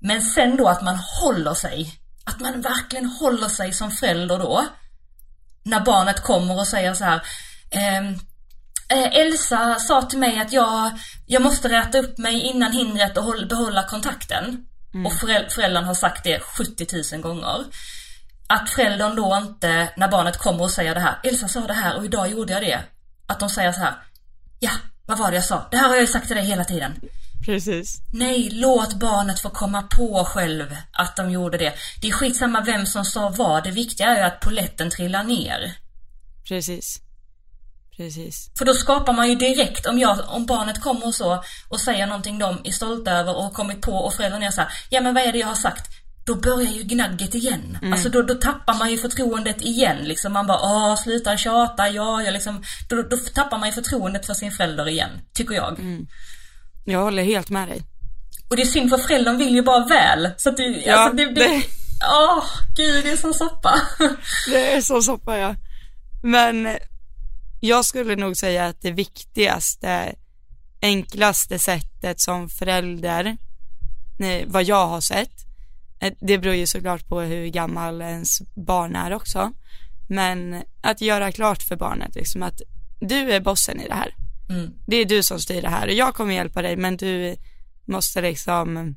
Men 0.00 0.22
sen 0.22 0.56
då 0.56 0.68
att 0.68 0.82
man 0.82 0.98
håller 1.22 1.54
sig, 1.54 1.94
att 2.24 2.40
man 2.40 2.60
verkligen 2.60 3.06
håller 3.06 3.48
sig 3.48 3.72
som 3.72 3.90
förälder 3.90 4.38
då 4.38 4.66
när 5.62 5.80
barnet 5.80 6.22
kommer 6.22 6.58
och 6.58 6.66
säger 6.66 6.94
så 6.94 7.04
här 7.04 7.22
eh, 7.70 8.18
Elsa 8.94 9.74
sa 9.78 10.02
till 10.02 10.18
mig 10.18 10.38
att 10.38 10.52
jag, 10.52 10.90
jag 11.26 11.42
måste 11.42 11.68
räta 11.68 11.98
upp 11.98 12.18
mig 12.18 12.40
innan 12.40 12.72
hindret 12.72 13.16
och 13.16 13.24
håll, 13.24 13.46
behålla 13.48 13.82
kontakten. 13.82 14.64
Och 15.06 15.12
föräl- 15.12 15.48
föräldern 15.50 15.84
har 15.84 15.94
sagt 15.94 16.24
det 16.24 16.40
70 16.40 16.86
000 17.12 17.20
gånger. 17.22 17.64
Att 18.48 18.70
föräldern 18.70 19.16
då 19.16 19.36
inte, 19.42 19.88
när 19.96 20.08
barnet 20.08 20.36
kommer 20.38 20.62
och 20.62 20.70
säger 20.70 20.94
det 20.94 21.00
här, 21.00 21.18
Elsa 21.24 21.48
sa 21.48 21.60
det 21.60 21.74
här 21.74 21.96
och 21.96 22.04
idag 22.04 22.30
gjorde 22.30 22.52
jag 22.52 22.62
det. 22.62 22.80
Att 23.26 23.40
de 23.40 23.50
säger 23.50 23.72
så 23.72 23.80
här, 23.80 23.94
ja, 24.60 24.70
vad 25.06 25.18
var 25.18 25.30
det 25.30 25.34
jag 25.36 25.44
sa? 25.44 25.68
Det 25.70 25.76
här 25.76 25.88
har 25.88 25.94
jag 25.94 26.00
ju 26.00 26.06
sagt 26.06 26.26
till 26.26 26.36
dig 26.36 26.44
hela 26.44 26.64
tiden. 26.64 27.00
Precis. 27.46 27.98
Nej, 28.12 28.50
låt 28.52 28.94
barnet 28.94 29.40
få 29.40 29.50
komma 29.50 29.82
på 29.82 30.24
själv 30.24 30.76
att 30.92 31.16
de 31.16 31.30
gjorde 31.30 31.58
det. 31.58 31.74
Det 32.02 32.08
är 32.08 32.12
skitsamma 32.12 32.60
vem 32.60 32.86
som 32.86 33.04
sa 33.04 33.28
vad, 33.28 33.64
det 33.64 33.70
viktiga 33.70 34.06
är 34.06 34.16
ju 34.16 34.22
att 34.22 34.40
poletten 34.40 34.90
trillar 34.90 35.24
ner. 35.24 35.72
Precis. 36.48 37.00
Precis. 37.98 38.50
För 38.58 38.64
då 38.64 38.74
skapar 38.74 39.12
man 39.12 39.28
ju 39.28 39.34
direkt, 39.34 39.86
om, 39.86 39.98
jag, 39.98 40.18
om 40.28 40.46
barnet 40.46 40.80
kommer 40.80 41.06
och 41.06 41.14
så 41.14 41.44
och 41.68 41.80
säger 41.80 42.06
någonting 42.06 42.38
de 42.38 42.60
är 42.64 42.72
stolta 42.72 43.10
över 43.10 43.36
och 43.36 43.42
har 43.42 43.50
kommit 43.50 43.80
på 43.80 43.92
och 43.92 44.14
föräldrarna 44.14 44.46
är 44.46 44.50
så 44.50 44.60
här, 44.60 44.72
ja 44.90 45.00
men 45.00 45.14
vad 45.14 45.22
är 45.22 45.32
det 45.32 45.38
jag 45.38 45.46
har 45.48 45.54
sagt? 45.54 45.90
då 46.28 46.34
börjar 46.34 46.72
ju 46.72 46.82
gnagget 46.82 47.34
igen. 47.34 47.78
Mm. 47.80 47.92
Alltså 47.92 48.08
då, 48.08 48.22
då 48.22 48.34
tappar 48.34 48.74
man 48.74 48.90
ju 48.90 48.98
förtroendet 48.98 49.62
igen 49.62 49.96
liksom. 50.04 50.32
Man 50.32 50.46
bara 50.46 50.58
åh, 50.62 50.96
sluta 50.96 51.36
tjata, 51.36 51.88
ja, 51.88 52.22
jag 52.22 52.32
liksom. 52.32 52.62
Då, 52.88 53.02
då 53.02 53.16
tappar 53.16 53.58
man 53.58 53.68
ju 53.68 53.72
förtroendet 53.72 54.26
för 54.26 54.34
sin 54.34 54.52
förälder 54.52 54.88
igen, 54.88 55.10
tycker 55.34 55.54
jag. 55.54 55.78
Mm. 55.78 56.06
Jag 56.84 57.00
håller 57.00 57.22
helt 57.22 57.50
med 57.50 57.68
dig. 57.68 57.82
Och 58.50 58.56
det 58.56 58.62
är 58.62 58.66
synd 58.66 58.90
för 58.90 58.98
föräldern 58.98 59.38
vill 59.38 59.54
ju 59.54 59.62
bara 59.62 59.86
väl. 59.86 60.30
Så 60.36 60.48
att 60.48 60.56
det, 60.56 60.62
Ja, 60.62 60.96
alltså 60.96 61.16
det, 61.16 61.24
det, 61.24 61.34
det- 61.34 61.62
Åh, 62.10 62.44
gud 62.76 63.04
det 63.04 63.10
är 63.10 63.16
som 63.16 63.34
soppa. 63.34 63.80
Det 64.50 64.72
är 64.72 64.80
så 64.80 65.02
soppa 65.02 65.38
ja. 65.38 65.54
Men 66.22 66.66
jag 67.60 67.84
skulle 67.84 68.16
nog 68.16 68.36
säga 68.36 68.66
att 68.66 68.80
det 68.80 68.90
viktigaste, 68.92 70.14
enklaste 70.82 71.58
sättet 71.58 72.20
som 72.20 72.48
förälder, 72.48 73.36
nej, 74.18 74.44
vad 74.46 74.64
jag 74.64 74.86
har 74.86 75.00
sett, 75.00 75.32
eh, 76.00 76.12
det 76.20 76.38
beror 76.38 76.54
ju 76.54 76.66
såklart 76.66 77.08
på 77.08 77.20
hur 77.20 77.46
gammal 77.46 78.02
ens 78.02 78.42
barn 78.54 78.96
är 78.96 79.12
också, 79.12 79.52
men 80.08 80.62
att 80.80 81.00
göra 81.00 81.32
klart 81.32 81.62
för 81.62 81.76
barnet 81.76 82.14
liksom 82.14 82.42
att 82.42 82.60
du 83.00 83.32
är 83.32 83.40
bossen 83.40 83.80
i 83.80 83.88
det 83.88 83.94
här. 83.94 84.14
Mm. 84.48 84.70
Det 84.86 84.96
är 84.96 85.04
du 85.04 85.22
som 85.22 85.40
styr 85.40 85.62
det 85.62 85.68
här 85.68 85.86
och 85.86 85.92
jag 85.92 86.14
kommer 86.14 86.34
hjälpa 86.34 86.62
dig 86.62 86.76
men 86.76 86.96
du 86.96 87.36
måste 87.84 88.20
liksom 88.20 88.96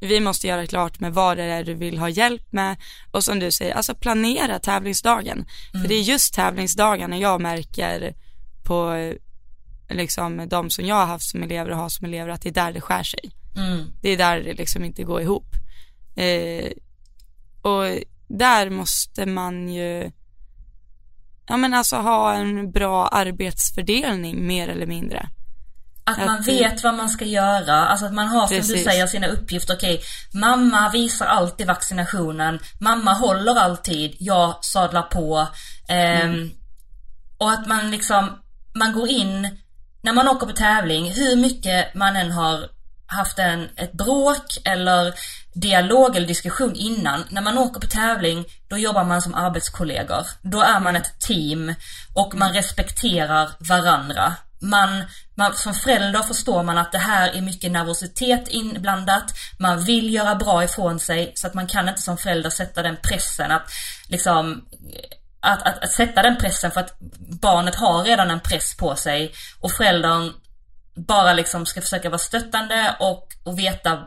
vi 0.00 0.20
måste 0.20 0.46
göra 0.46 0.66
klart 0.66 1.00
med 1.00 1.14
vad 1.14 1.36
det 1.36 1.44
är 1.44 1.64
du 1.64 1.74
vill 1.74 1.98
ha 1.98 2.08
hjälp 2.08 2.52
med 2.52 2.76
och 3.10 3.24
som 3.24 3.38
du 3.38 3.50
säger, 3.50 3.74
alltså 3.74 3.94
planera 3.94 4.58
tävlingsdagen. 4.58 5.46
För 5.72 5.88
det 5.88 5.94
är 5.94 6.02
just 6.02 6.34
tävlingsdagarna 6.34 7.18
jag 7.18 7.40
märker 7.40 8.14
på 8.64 8.94
liksom 9.90 10.48
de 10.48 10.70
som 10.70 10.86
jag 10.86 10.94
har 10.94 11.06
haft 11.06 11.30
som 11.30 11.42
elever 11.42 11.70
och 11.70 11.76
har 11.76 11.88
som 11.88 12.06
elever 12.06 12.28
att 12.28 12.42
det 12.42 12.48
är 12.48 12.52
där 12.52 12.72
det 12.72 12.80
skär 12.80 13.02
sig. 13.02 13.30
Mm. 13.56 13.92
Det 14.02 14.10
är 14.10 14.16
där 14.16 14.40
det 14.40 14.54
liksom 14.54 14.84
inte 14.84 15.02
går 15.02 15.20
ihop. 15.20 15.54
Eh, 16.16 16.70
och 17.62 17.84
där 18.28 18.70
måste 18.70 19.26
man 19.26 19.68
ju 19.68 20.10
ja 21.46 21.56
men 21.56 21.74
alltså 21.74 21.96
ha 21.96 22.34
en 22.34 22.70
bra 22.70 23.06
arbetsfördelning 23.08 24.46
mer 24.46 24.68
eller 24.68 24.86
mindre. 24.86 25.28
Att 26.10 26.26
man 26.26 26.40
Att- 26.40 26.48
vet 26.48 26.82
vad 26.84 26.94
man 26.94 27.08
ska 27.08 27.24
göra, 27.24 27.86
alltså 27.86 28.06
att 28.06 28.12
man 28.12 28.28
har 28.28 28.46
som 28.46 28.56
du 28.56 28.62
säger 28.62 29.06
sina 29.06 29.26
uppgifter. 29.26 29.74
Okej, 29.74 30.00
mamma 30.32 30.90
visar 30.90 31.26
alltid 31.26 31.66
vaccinationen, 31.66 32.58
mamma 32.80 33.12
håller 33.12 33.54
alltid, 33.58 34.16
jag 34.18 34.64
sadlar 34.64 35.02
på. 35.02 35.48
Ehm, 35.88 36.50
Och 37.38 37.50
att 37.50 37.66
man 37.66 37.90
liksom, 37.90 38.38
man 38.74 38.92
går 38.92 39.08
in, 39.08 39.58
när 40.02 40.12
man 40.12 40.28
åker 40.28 40.46
på 40.46 40.52
tävling, 40.52 41.12
hur 41.12 41.36
mycket 41.36 41.94
man 41.94 42.16
än 42.16 42.30
har 42.32 42.68
haft 43.06 43.38
en, 43.38 43.68
ett 43.76 43.92
bråk 43.92 44.58
eller 44.64 45.14
dialog 45.54 46.16
eller 46.16 46.26
diskussion 46.26 46.74
innan. 46.74 47.24
När 47.28 47.42
man 47.42 47.58
åker 47.58 47.80
på 47.80 47.86
tävling, 47.86 48.44
då 48.68 48.78
jobbar 48.78 49.04
man 49.04 49.22
som 49.22 49.34
arbetskollegor. 49.34 50.26
Då 50.42 50.62
är 50.62 50.80
man 50.80 50.96
ett 50.96 51.20
team 51.20 51.74
och 52.14 52.34
man 52.34 52.52
respekterar 52.52 53.50
varandra. 53.58 54.34
Man, 54.62 55.04
man, 55.34 55.54
som 55.54 55.74
förälder 55.74 56.22
förstår 56.22 56.62
man 56.62 56.78
att 56.78 56.92
det 56.92 56.98
här 56.98 57.30
är 57.30 57.40
mycket 57.40 57.72
nervositet 57.72 58.48
inblandat. 58.48 59.34
Man 59.58 59.84
vill 59.84 60.14
göra 60.14 60.34
bra 60.34 60.64
ifrån 60.64 61.00
sig 61.00 61.32
så 61.34 61.46
att 61.46 61.54
man 61.54 61.66
kan 61.66 61.88
inte 61.88 62.00
som 62.00 62.18
förälder 62.18 62.50
sätta 62.50 62.82
den 62.82 62.96
pressen 62.96 63.50
att 63.50 63.70
liksom 64.08 64.64
att, 65.40 65.62
att, 65.62 65.84
att 65.84 65.90
sätta 65.92 66.22
den 66.22 66.36
pressen 66.36 66.70
för 66.70 66.80
att 66.80 66.96
barnet 67.42 67.74
har 67.74 68.04
redan 68.04 68.30
en 68.30 68.40
press 68.40 68.76
på 68.76 68.96
sig 68.96 69.32
och 69.60 69.72
föräldern 69.72 70.32
bara 70.96 71.32
liksom 71.32 71.66
ska 71.66 71.80
försöka 71.80 72.08
vara 72.08 72.18
stöttande 72.18 72.96
och, 73.00 73.28
och 73.44 73.58
veta 73.58 73.98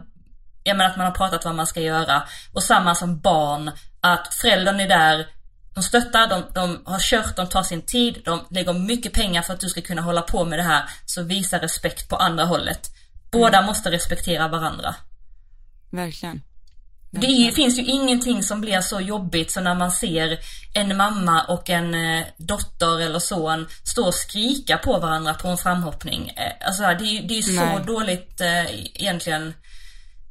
Ja 0.64 0.74
men 0.74 0.88
att 0.88 0.98
man 0.98 1.06
har 1.06 1.14
pratat 1.14 1.46
vad 1.46 1.56
man 1.56 1.68
ska 1.68 1.82
göra. 1.82 2.24
Och 2.54 2.64
samma 2.64 2.96
som 2.96 3.20
barn, 3.20 3.72
att 4.02 4.34
föräldern 4.34 4.80
är 4.80 4.88
där, 4.88 5.28
de 5.74 5.84
stöttar, 5.84 6.28
de, 6.28 6.44
de 6.54 6.82
har 6.86 7.00
kört, 7.00 7.36
de 7.36 7.48
tar 7.50 7.64
sin 7.64 7.82
tid, 7.82 8.22
de 8.26 8.46
lägger 8.50 8.74
mycket 8.74 9.14
pengar 9.14 9.42
för 9.42 9.54
att 9.54 9.60
du 9.60 9.70
ska 9.70 9.82
kunna 9.82 10.02
hålla 10.02 10.22
på 10.22 10.46
med 10.46 10.60
det 10.60 10.64
här. 10.64 10.84
Så 11.06 11.24
visa 11.24 11.62
respekt 11.62 12.10
på 12.10 12.16
andra 12.16 12.46
hållet. 12.46 12.90
Båda 13.32 13.62
måste 13.62 13.92
respektera 13.92 14.48
varandra. 14.48 14.96
Verkligen. 15.92 16.42
Det 17.12 17.28
är, 17.28 17.52
finns 17.52 17.80
ju 17.80 17.84
ingenting 17.84 18.44
som 18.44 18.62
blir 18.62 18.82
så 18.82 19.00
jobbigt 19.00 19.52
som 19.52 19.64
när 19.64 19.76
man 19.76 19.92
ser 19.92 20.40
en 20.74 20.98
mamma 20.98 21.44
och 21.44 21.70
en 21.70 21.94
eh, 21.96 22.26
dotter 22.38 23.02
eller 23.02 23.20
son 23.20 23.68
stå 23.84 24.08
och 24.08 24.14
skrika 24.14 24.78
på 24.78 25.00
varandra 25.00 25.34
på 25.34 25.48
en 25.48 25.58
framhoppning. 25.58 26.30
Eh, 26.30 26.68
alltså 26.68 26.84
det 26.84 26.90
är 26.90 27.22
ju 27.22 27.22
det 27.22 27.34
är 27.34 27.36
ju 27.36 27.42
så 27.42 27.66
Nej. 27.66 27.84
dåligt 27.86 28.42
eh, 28.42 28.76
egentligen 29.02 29.54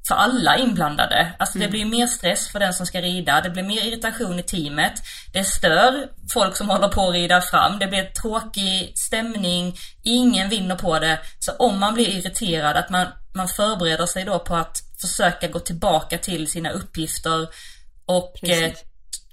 för 0.08 0.14
alla 0.14 0.58
inblandade. 0.58 1.32
Alltså 1.38 1.58
Mm. 1.58 1.66
det 1.66 1.70
blir 1.70 1.80
ju 1.80 1.86
mer 1.86 2.06
stress 2.06 2.48
för 2.48 2.60
den 2.60 2.74
som 2.74 2.86
ska 2.86 3.00
rida, 3.00 3.40
det 3.40 3.50
blir 3.50 3.62
mer 3.62 3.86
irritation 3.86 4.38
i 4.38 4.42
teamet. 4.42 4.92
Det 5.32 5.44
stör 5.44 6.08
folk 6.32 6.56
som 6.56 6.70
håller 6.70 6.88
på 6.88 7.08
att 7.08 7.14
rida 7.14 7.40
fram, 7.40 7.78
det 7.78 7.86
blir 7.86 8.04
tråkig 8.04 8.92
stämning, 8.98 9.76
ingen 10.02 10.48
vinner 10.48 10.76
på 10.76 10.98
det. 10.98 11.18
Så 11.38 11.52
om 11.52 11.78
man 11.78 11.94
blir 11.94 12.08
irriterad, 12.08 12.76
att 12.76 12.90
man, 12.90 13.06
man 13.34 13.48
förbereder 13.48 14.06
sig 14.06 14.24
då 14.24 14.38
på 14.38 14.56
att 14.56 14.78
försöka 15.00 15.48
gå 15.48 15.58
tillbaka 15.58 16.18
till 16.18 16.50
sina 16.50 16.70
uppgifter 16.70 17.48
och 18.06 18.48
eh, 18.48 18.72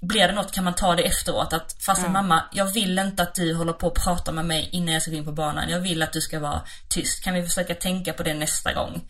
blir 0.02 0.28
det 0.28 0.34
något 0.34 0.52
kan 0.52 0.64
man 0.64 0.74
ta 0.74 0.94
det 0.94 1.02
efteråt 1.02 1.52
att 1.52 1.76
fastän 1.86 2.12
mamma, 2.12 2.42
jag 2.52 2.64
vill 2.66 2.98
inte 2.98 3.22
att 3.22 3.34
du 3.34 3.54
håller 3.54 3.72
på 3.72 3.86
och 3.86 3.94
pratar 4.04 4.32
med 4.32 4.44
mig 4.44 4.68
innan 4.72 4.92
jag 4.94 5.02
ska 5.02 5.10
gå 5.10 5.16
in 5.16 5.24
på 5.24 5.32
banan. 5.32 5.68
Jag 5.68 5.80
vill 5.80 6.02
att 6.02 6.12
du 6.12 6.20
ska 6.20 6.40
vara 6.40 6.62
tyst. 6.88 7.24
Kan 7.24 7.34
vi 7.34 7.42
försöka 7.42 7.74
tänka 7.74 8.12
på 8.12 8.22
det 8.22 8.34
nästa 8.34 8.72
gång? 8.72 9.02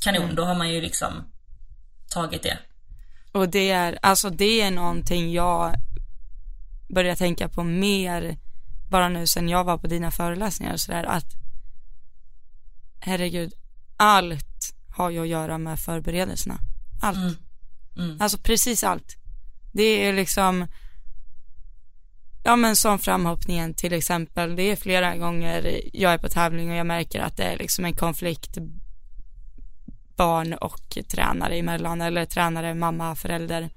Kanon, 0.00 0.34
då 0.34 0.44
har 0.44 0.54
man 0.54 0.70
ju 0.70 0.80
liksom 0.80 1.24
tagit 2.08 2.42
det. 2.42 2.58
Och 3.32 3.48
det 3.48 3.70
är, 3.70 3.98
alltså 4.02 4.30
det 4.30 4.60
är 4.60 4.70
någonting 4.70 5.32
jag 5.32 5.74
börjar 6.88 7.16
tänka 7.16 7.48
på 7.48 7.64
mer 7.64 8.38
bara 8.90 9.08
nu 9.08 9.26
sen 9.26 9.48
jag 9.48 9.64
var 9.64 9.78
på 9.78 9.86
dina 9.86 10.10
föreläsningar 10.10 10.72
och 10.72 10.80
sådär 10.80 11.04
att 11.04 11.26
herregud, 13.00 13.52
allt 13.96 14.74
har 14.96 15.10
ju 15.10 15.20
att 15.20 15.28
göra 15.28 15.58
med 15.58 15.80
förberedelserna. 15.80 16.58
Allt. 17.02 17.16
Mm. 17.16 17.34
Mm. 17.96 18.20
Alltså 18.20 18.38
precis 18.38 18.84
allt. 18.84 19.16
Det 19.72 19.82
är 19.82 20.12
liksom 20.12 20.66
Ja 22.44 22.56
men 22.56 22.76
som 22.76 22.98
framhoppningen 22.98 23.74
till 23.74 23.92
exempel, 23.92 24.56
det 24.56 24.62
är 24.62 24.76
flera 24.76 25.16
gånger 25.16 25.80
jag 25.92 26.12
är 26.12 26.18
på 26.18 26.28
tävling 26.28 26.70
och 26.70 26.76
jag 26.76 26.86
märker 26.86 27.20
att 27.20 27.36
det 27.36 27.42
är 27.42 27.58
liksom 27.58 27.84
en 27.84 27.96
konflikt 27.96 28.58
barn 30.18 30.52
och 30.54 30.98
tränare 31.08 31.56
emellan 31.56 32.00
eller 32.00 32.24
tränare, 32.26 32.74
mamma, 32.74 33.14
förälder. 33.16 33.70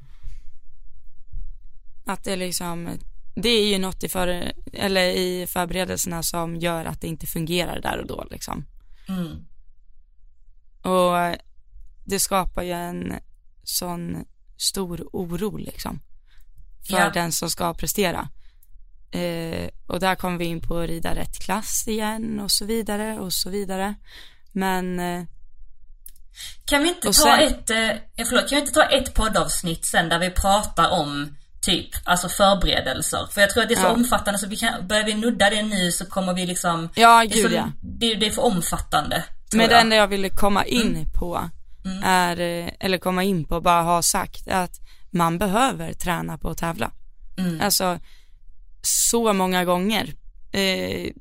Att 2.05 2.23
det 2.23 2.33
är 2.33 2.37
liksom, 2.37 2.89
det 3.35 3.49
är 3.49 3.67
ju 3.67 3.77
något 3.79 4.03
i, 4.03 4.09
för, 4.09 4.51
eller 4.73 5.09
i 5.09 5.47
förberedelserna 5.47 6.23
som 6.23 6.55
gör 6.55 6.85
att 6.85 7.01
det 7.01 7.07
inte 7.07 7.27
fungerar 7.27 7.81
där 7.81 7.97
och 7.99 8.07
då 8.07 8.27
liksom. 8.31 8.65
Mm. 9.07 9.45
Och 10.81 11.35
det 12.05 12.19
skapar 12.19 12.63
ju 12.63 12.71
en 12.71 13.13
sån 13.63 14.25
stor 14.57 15.07
oro 15.13 15.57
liksom. 15.57 15.99
För 16.87 16.99
Ja. 16.99 17.09
den 17.09 17.31
som 17.31 17.49
ska 17.49 17.73
prestera. 17.73 18.29
Eh, 19.11 19.69
och 19.87 19.99
där 19.99 20.15
kommer 20.15 20.37
vi 20.37 20.45
in 20.45 20.61
på 20.61 20.77
att 20.77 20.89
rida 20.89 21.15
rätt 21.15 21.39
klass 21.39 21.87
igen 21.87 22.39
och 22.39 22.51
så 22.51 22.65
vidare 22.65 23.19
och 23.19 23.33
så 23.33 23.49
vidare. 23.49 23.95
Men 24.51 24.99
eh, 24.99 25.23
Kan 26.65 26.83
vi 26.83 26.89
inte 26.89 27.07
Och 27.07 27.13
ta 27.15 27.21
sen- 27.23 27.39
ett, 27.39 27.69
eh, 27.69 28.25
förlåt, 28.29 28.49
kan 28.49 28.55
vi 28.55 28.59
inte 28.61 28.71
ta 28.73 28.83
ett 28.83 29.13
poddavsnitt 29.13 29.85
sen 29.85 30.09
där 30.09 30.19
vi 30.19 30.29
pratar 30.29 30.89
om 30.89 31.35
typ, 31.61 31.89
alltså 32.03 32.29
förberedelser? 32.29 33.27
För 33.31 33.41
jag 33.41 33.49
tror 33.49 33.63
att 33.63 33.69
det 33.69 33.75
är 33.75 33.81
så 33.81 33.85
Ja. 33.87 33.93
omfattande 33.93 34.39
så 34.39 34.47
vi 34.47 34.55
kan, 34.55 34.87
börjar 34.87 35.03
vi 35.03 35.13
nudda 35.13 35.49
det 35.49 35.61
nu 35.63 35.91
så 35.91 36.05
kommer 36.05 36.33
vi 36.33 36.45
liksom 36.45 36.89
ja, 36.95 37.25
det, 37.25 37.33
är 37.39 37.41
så, 37.41 37.47
gud 37.47 37.57
ja. 37.57 37.71
det, 37.81 38.15
det 38.15 38.25
är 38.27 38.31
för 38.31 38.41
omfattande. 38.45 39.23
Men 39.53 39.67
det 39.67 39.73
jag. 39.73 39.81
enda 39.81 39.95
jag 39.95 40.07
ville 40.07 40.29
komma 40.29 40.65
in 40.65 40.95
Mm. 40.95 41.11
på 41.11 41.49
är, 42.03 42.39
eh, 42.39 42.69
eller 42.79 42.97
komma 42.97 43.23
in 43.23 43.45
på, 43.45 43.61
bara 43.61 43.81
ha 43.81 44.01
sagt 44.01 44.47
att 44.47 44.79
man 45.11 45.37
behöver 45.37 45.93
träna 45.93 46.37
på 46.37 46.49
att 46.49 46.57
tävla. 46.57 46.91
Mm. 47.37 47.61
Alltså 47.61 47.99
så 48.81 49.33
många 49.33 49.65
gånger. 49.65 50.13
Eh, 50.51 51.11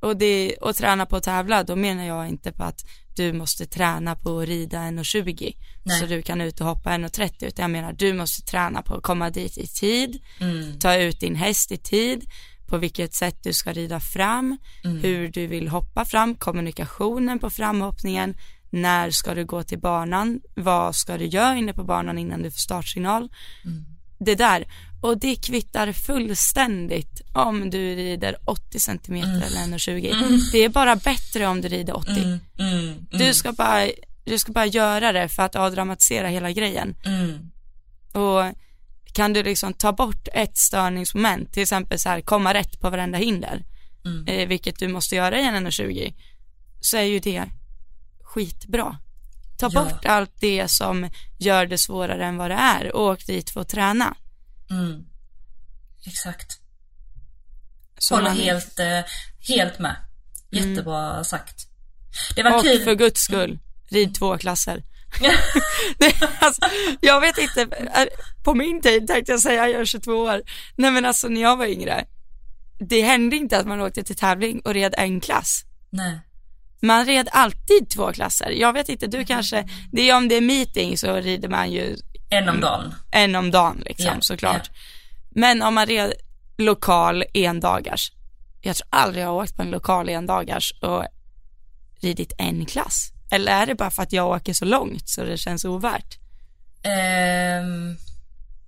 och, 0.00 0.16
det, 0.16 0.56
och 0.60 0.76
träna 0.76 1.06
på 1.06 1.16
att 1.16 1.22
tävla, 1.22 1.62
då 1.62 1.76
menar 1.76 2.04
jag 2.04 2.28
inte 2.28 2.52
på 2.52 2.64
att 2.64 2.84
du 3.16 3.32
måste 3.32 3.66
träna 3.66 4.16
på 4.16 4.40
att 4.40 4.48
rida 4.48 4.78
1,20 4.78 5.54
Nej. 5.82 6.00
så 6.00 6.06
du 6.06 6.22
kan 6.22 6.40
ut 6.40 6.60
och 6.60 6.66
hoppa 6.66 6.90
1,30 6.90 7.44
utan 7.46 7.62
jag 7.62 7.70
menar 7.70 7.92
du 7.92 8.12
måste 8.12 8.42
träna 8.42 8.82
på 8.82 8.94
att 8.94 9.02
komma 9.02 9.30
dit 9.30 9.58
i 9.58 9.66
tid, 9.66 10.22
Mm. 10.40 10.78
ta 10.78 10.96
ut 10.96 11.20
din 11.20 11.34
häst 11.36 11.72
i 11.72 11.76
tid, 11.76 12.24
på 12.66 12.78
vilket 12.78 13.14
sätt 13.14 13.36
du 13.42 13.52
ska 13.52 13.72
rida 13.72 14.00
fram, 14.00 14.58
Mm. 14.84 14.98
hur 15.02 15.28
du 15.28 15.46
vill 15.46 15.68
hoppa 15.68 16.04
fram, 16.04 16.34
kommunikationen 16.34 17.38
på 17.38 17.50
framhoppningen, 17.50 18.34
när 18.70 19.10
ska 19.10 19.34
du 19.34 19.44
gå 19.44 19.62
till 19.62 19.78
banan, 19.80 20.40
vad 20.56 20.96
ska 20.96 21.18
du 21.18 21.24
göra 21.26 21.56
inne 21.56 21.72
på 21.72 21.84
banan 21.84 22.18
innan 22.18 22.42
du 22.42 22.50
får 22.50 22.58
startsignal. 22.58 23.28
Mm. 23.64 23.84
Det 24.18 24.34
där, 24.34 24.64
och 25.02 25.18
det 25.18 25.36
kvittar 25.36 25.92
fullständigt 25.92 27.20
om 27.32 27.70
du 27.70 27.94
rider 27.96 28.36
80 28.44 28.80
centimeter 28.80 29.42
eller 29.46 29.60
1,20. 29.76 30.38
Det 30.52 30.58
är 30.58 30.68
bara 30.68 30.96
bättre 30.96 31.46
om 31.46 31.60
du 31.60 31.68
rider 31.68 31.96
80. 31.96 32.10
Mm. 32.10 32.38
Mm. 32.58 33.06
Du 33.10 33.34
ska 33.34 33.52
bara 33.52 33.88
du 34.24 34.38
ska 34.38 34.52
bara 34.52 34.66
göra 34.66 35.12
det 35.12 35.28
för 35.28 35.42
att 35.42 35.56
avdramatisera 35.56 36.28
hela 36.28 36.52
grejen. 36.52 36.94
Mm. 37.04 37.50
Och 38.12 38.54
kan 39.12 39.32
du 39.32 39.42
liksom 39.42 39.74
ta 39.74 39.92
bort 39.92 40.28
ett 40.32 40.56
störningsmoment, 40.58 41.52
till 41.52 41.62
exempel 41.62 41.98
så 41.98 42.08
här 42.08 42.20
komma 42.20 42.54
rätt 42.54 42.80
på 42.80 42.90
varenda 42.90 43.18
hinder, 43.18 43.64
Mm. 44.04 44.26
eh, 44.26 44.48
vilket 44.48 44.78
du 44.78 44.88
måste 44.88 45.14
göra 45.16 45.40
i 45.40 45.44
en 45.46 45.54
1,20, 45.66 46.14
så 46.80 46.96
är 46.96 47.02
ju 47.02 47.18
det 47.18 47.44
skitbra. 48.24 48.96
Ta 49.58 49.70
Ja. 49.72 49.82
bort 49.84 50.04
allt 50.04 50.40
det 50.40 50.68
som 50.70 51.08
gör 51.38 51.66
det 51.66 51.78
svårare 51.78 52.24
än 52.26 52.36
vad 52.36 52.50
det 52.50 52.54
är 52.54 52.92
och 52.96 53.02
åk 53.06 53.26
dit 53.26 53.50
för 53.50 53.60
att 53.60 53.68
träna. 53.68 54.14
Mm. 54.72 55.04
Exakt. 56.06 56.58
Så 57.98 58.14
Håller 58.14 58.28
man- 58.28 58.38
helt, 58.38 58.78
eh, 58.78 59.00
helt 59.48 59.78
med. 59.78 59.96
Jättebra 60.50 61.24
sagt. 61.24 61.66
Det 62.36 62.42
var 62.42 62.56
Och 62.56 62.62
kul. 62.62 62.84
för 62.84 62.94
guds 62.94 63.20
skull, 63.20 63.58
rid 63.90 64.14
två 64.14 64.38
klasser. 64.38 64.82
alltså, 66.40 66.60
jag 67.00 67.20
vet 67.20 67.38
inte, 67.38 67.66
på 68.44 68.54
min 68.54 68.80
tid 68.82 69.06
tänkte 69.06 69.32
jag 69.32 69.40
säga, 69.40 69.68
jag 69.68 69.80
är 69.80 69.84
22 69.84 70.12
år. 70.12 70.42
Nej 70.76 70.90
men 70.90 71.04
alltså 71.04 71.28
när 71.28 71.40
jag 71.42 71.56
var 71.56 71.66
yngre, 71.66 72.04
det 72.88 73.02
hände 73.02 73.36
inte 73.36 73.58
att 73.58 73.66
man 73.66 73.80
åkte 73.80 74.02
till 74.02 74.16
tävling 74.16 74.60
och 74.64 74.74
red 74.74 74.94
en 74.98 75.20
klass. 75.20 75.64
Nej. 75.90 76.20
Man 76.82 77.06
red 77.06 77.28
alltid 77.32 77.90
två 77.90 78.12
klasser. 78.12 78.50
Jag 78.50 78.72
vet 78.72 78.88
inte, 78.88 79.06
du 79.06 79.24
kanske, 79.24 79.68
det 79.92 80.10
är 80.10 80.16
om 80.16 80.28
det 80.28 80.34
är 80.34 80.40
meeting 80.40 80.98
så 80.98 81.14
rider 81.16 81.48
man 81.48 81.72
ju 81.72 81.96
En 82.32 82.48
om 82.48 82.60
dagen. 82.60 82.94
en 83.12 83.34
om 83.34 83.50
dagen 83.50 83.82
liksom 83.86 84.06
Ja, 84.14 84.20
såklart. 84.20 84.70
Men 85.30 85.62
om 85.62 85.74
man 85.74 85.86
red 85.86 86.12
lokal 86.58 87.24
endagars, 87.34 88.12
jag 88.60 88.76
tror 88.76 88.88
aldrig 88.90 89.24
jag 89.24 89.28
har 89.28 89.34
åkt 89.42 89.56
på 89.56 89.62
en 89.62 89.70
lokal 89.70 90.08
endagars 90.08 90.72
och 90.82 91.04
ridit 92.00 92.32
en 92.38 92.66
klass. 92.66 93.12
Eller 93.30 93.52
är 93.52 93.66
det 93.66 93.74
bara 93.74 93.90
för 93.90 94.02
att 94.02 94.12
jag 94.12 94.28
åker 94.28 94.52
så 94.54 94.64
långt 94.64 95.08
så 95.08 95.24
det 95.24 95.36
känns 95.36 95.64
ovärt? 95.64 96.18
Ehm, 96.82 97.96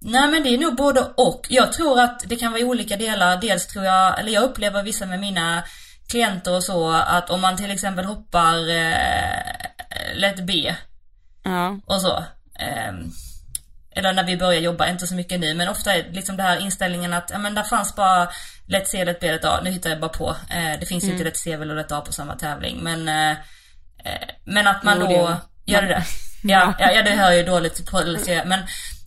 nej 0.00 0.28
men 0.30 0.42
det 0.42 0.48
är 0.54 0.58
nog 0.58 0.76
både 0.76 1.00
och. 1.16 1.46
Jag 1.50 1.72
tror 1.72 2.00
att 2.00 2.22
det 2.28 2.36
kan 2.36 2.52
vara 2.52 2.62
olika 2.64 2.96
delar. 2.96 3.36
Dels 3.40 3.66
tror 3.66 3.84
jag, 3.84 4.20
eller 4.20 4.32
jag 4.32 4.42
upplever 4.44 4.82
vissa 4.82 5.06
med 5.06 5.20
mina 5.20 5.64
klienter 6.08 6.56
och 6.56 6.62
så, 6.64 6.90
att 6.92 7.30
om 7.30 7.40
man 7.40 7.56
till 7.56 7.70
exempel 7.70 8.04
hoppar 8.04 8.68
eh, 8.70 10.16
lätt 10.16 10.46
B 10.46 10.74
Ja, 11.42 11.78
och 11.86 12.00
så. 12.00 12.24
ehm, 12.58 13.10
eller 13.96 14.12
när 14.12 14.24
vi 14.24 14.36
börjar 14.36 14.60
jobba, 14.60 14.88
inte 14.88 15.06
så 15.06 15.14
mycket 15.14 15.40
nu, 15.40 15.54
men 15.54 15.68
ofta 15.68 15.94
är 15.94 16.12
liksom 16.12 16.36
det 16.36 16.42
här 16.42 16.60
inställningen 16.60 17.14
att, 17.14 17.30
ja 17.30 17.38
men 17.38 17.54
där 17.54 17.62
fanns 17.62 17.96
bara 17.96 18.28
lätt 18.66 18.88
C, 18.88 19.04
lätt 19.04 19.20
B, 19.20 19.32
lätt 19.32 19.44
A. 19.44 19.60
Nu 19.64 19.70
hittar 19.70 19.90
jag 19.90 20.00
bara 20.00 20.08
på. 20.08 20.36
Eh, 20.50 20.80
det 20.80 20.86
finns 20.86 21.04
ju 21.04 21.12
inte 21.12 21.24
lätt 21.24 21.36
C 21.36 21.52
eller 21.52 21.74
lätt 21.74 21.92
A 21.92 22.00
på 22.00 22.12
samma 22.12 22.34
tävling, 22.34 22.78
men 22.82 23.08
eh, 23.08 23.30
eh, 24.04 24.28
men 24.44 24.66
att 24.66 24.82
man 24.82 24.98
Jo, 25.00 25.06
då, 25.06 25.36
det 25.66 25.72
gör 25.72 25.82
det 25.82 25.88
det? 25.88 26.04
Ja, 26.46 26.74
ja, 26.78 26.92
ja, 26.92 27.02
det 27.02 27.10
hör 27.10 27.32
ju 27.32 27.42
dåligt 27.42 27.90
på 27.90 28.00
lätt 28.00 28.24
C, 28.24 28.42
men 28.46 28.60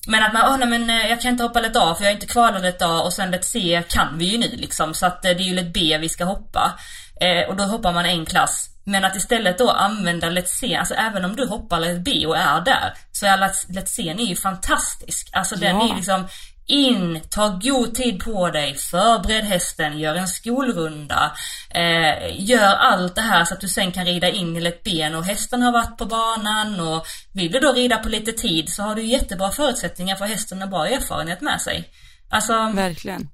men 0.07 0.23
att 0.23 0.33
man, 0.33 0.43
åh 0.45 0.57
nej 0.57 0.79
men 0.79 0.89
eh, 0.89 1.09
jag 1.09 1.21
kan 1.21 1.31
inte 1.31 1.43
hoppa 1.43 1.61
lätt 1.61 1.75
A 1.75 1.95
för 1.95 2.03
jag 2.03 2.11
är 2.11 2.15
inte 2.15 2.27
kvalat 2.27 2.61
lätt 2.61 2.81
A 2.81 3.01
och 3.01 3.13
sen 3.13 3.31
lätt 3.31 3.45
C 3.45 3.83
kan 3.87 4.17
vi 4.17 4.25
ju 4.25 4.37
nu 4.37 4.47
liksom 4.47 4.93
så 4.93 5.05
att 5.05 5.25
eh, 5.25 5.31
det 5.31 5.43
är 5.43 5.47
ju 5.47 5.53
lätt 5.53 5.73
B 5.73 5.97
vi 6.01 6.09
ska 6.09 6.23
hoppa. 6.25 6.79
Eh, 7.21 7.49
och 7.49 7.55
då 7.55 7.63
hoppar 7.63 7.93
man 7.93 8.05
en 8.05 8.25
klass. 8.25 8.69
Men 8.87 9.05
att 9.05 9.15
istället 9.15 9.57
då 9.57 9.71
använda 9.71 10.29
lätt 10.29 10.49
C, 10.49 10.75
alltså 10.75 10.93
även 10.93 11.25
om 11.25 11.35
du 11.35 11.47
hoppar 11.47 11.79
lätt 11.79 12.03
B 12.03 12.25
och 12.27 12.37
är 12.37 12.61
där, 12.61 12.93
så 13.11 13.25
är 13.25 13.37
lätt, 13.37 13.75
lätt 13.75 13.89
C 13.89 14.09
är 14.09 14.23
ju 14.23 14.35
fantastisk. 14.35 15.29
Alltså 15.33 15.55
den 15.55 15.75
Ja. 15.75 15.91
är 15.91 15.95
liksom 15.95 16.27
in, 16.65 17.21
ta 17.29 17.47
god 17.47 17.95
tid 17.95 18.23
på 18.23 18.49
dig, 18.49 18.75
förbered 18.75 19.43
hästen, 19.43 19.99
gör 19.99 20.15
en 20.15 20.27
skolrunda, 20.27 21.31
eh, 21.69 22.41
gör 22.49 22.75
allt 22.75 23.15
det 23.15 23.21
här 23.21 23.45
så 23.45 23.53
att 23.53 23.61
du 23.61 23.67
sen 23.67 23.91
kan 23.91 24.05
rida 24.05 24.29
in 24.29 24.57
i 24.57 24.61
lätt 24.61 24.83
ben 24.83 25.15
och 25.15 25.25
hästen 25.25 25.61
har 25.61 25.71
varit 25.71 25.97
på 25.97 26.05
banan 26.05 26.79
och 26.79 27.05
vill 27.33 27.51
du 27.51 27.59
då 27.59 27.71
rida 27.71 27.97
på 27.97 28.09
lite 28.09 28.31
tid 28.31 28.69
så 28.69 28.83
har 28.83 28.95
du 28.95 29.05
jättebra 29.05 29.51
förutsättningar 29.51 30.15
för 30.15 30.25
hästen 30.25 30.61
har 30.61 30.67
bra 30.67 30.87
erfarenhet 30.87 31.41
med 31.41 31.61
sig. 31.61 31.89
Alltså, 32.29 32.53
verkligen. 32.75 33.29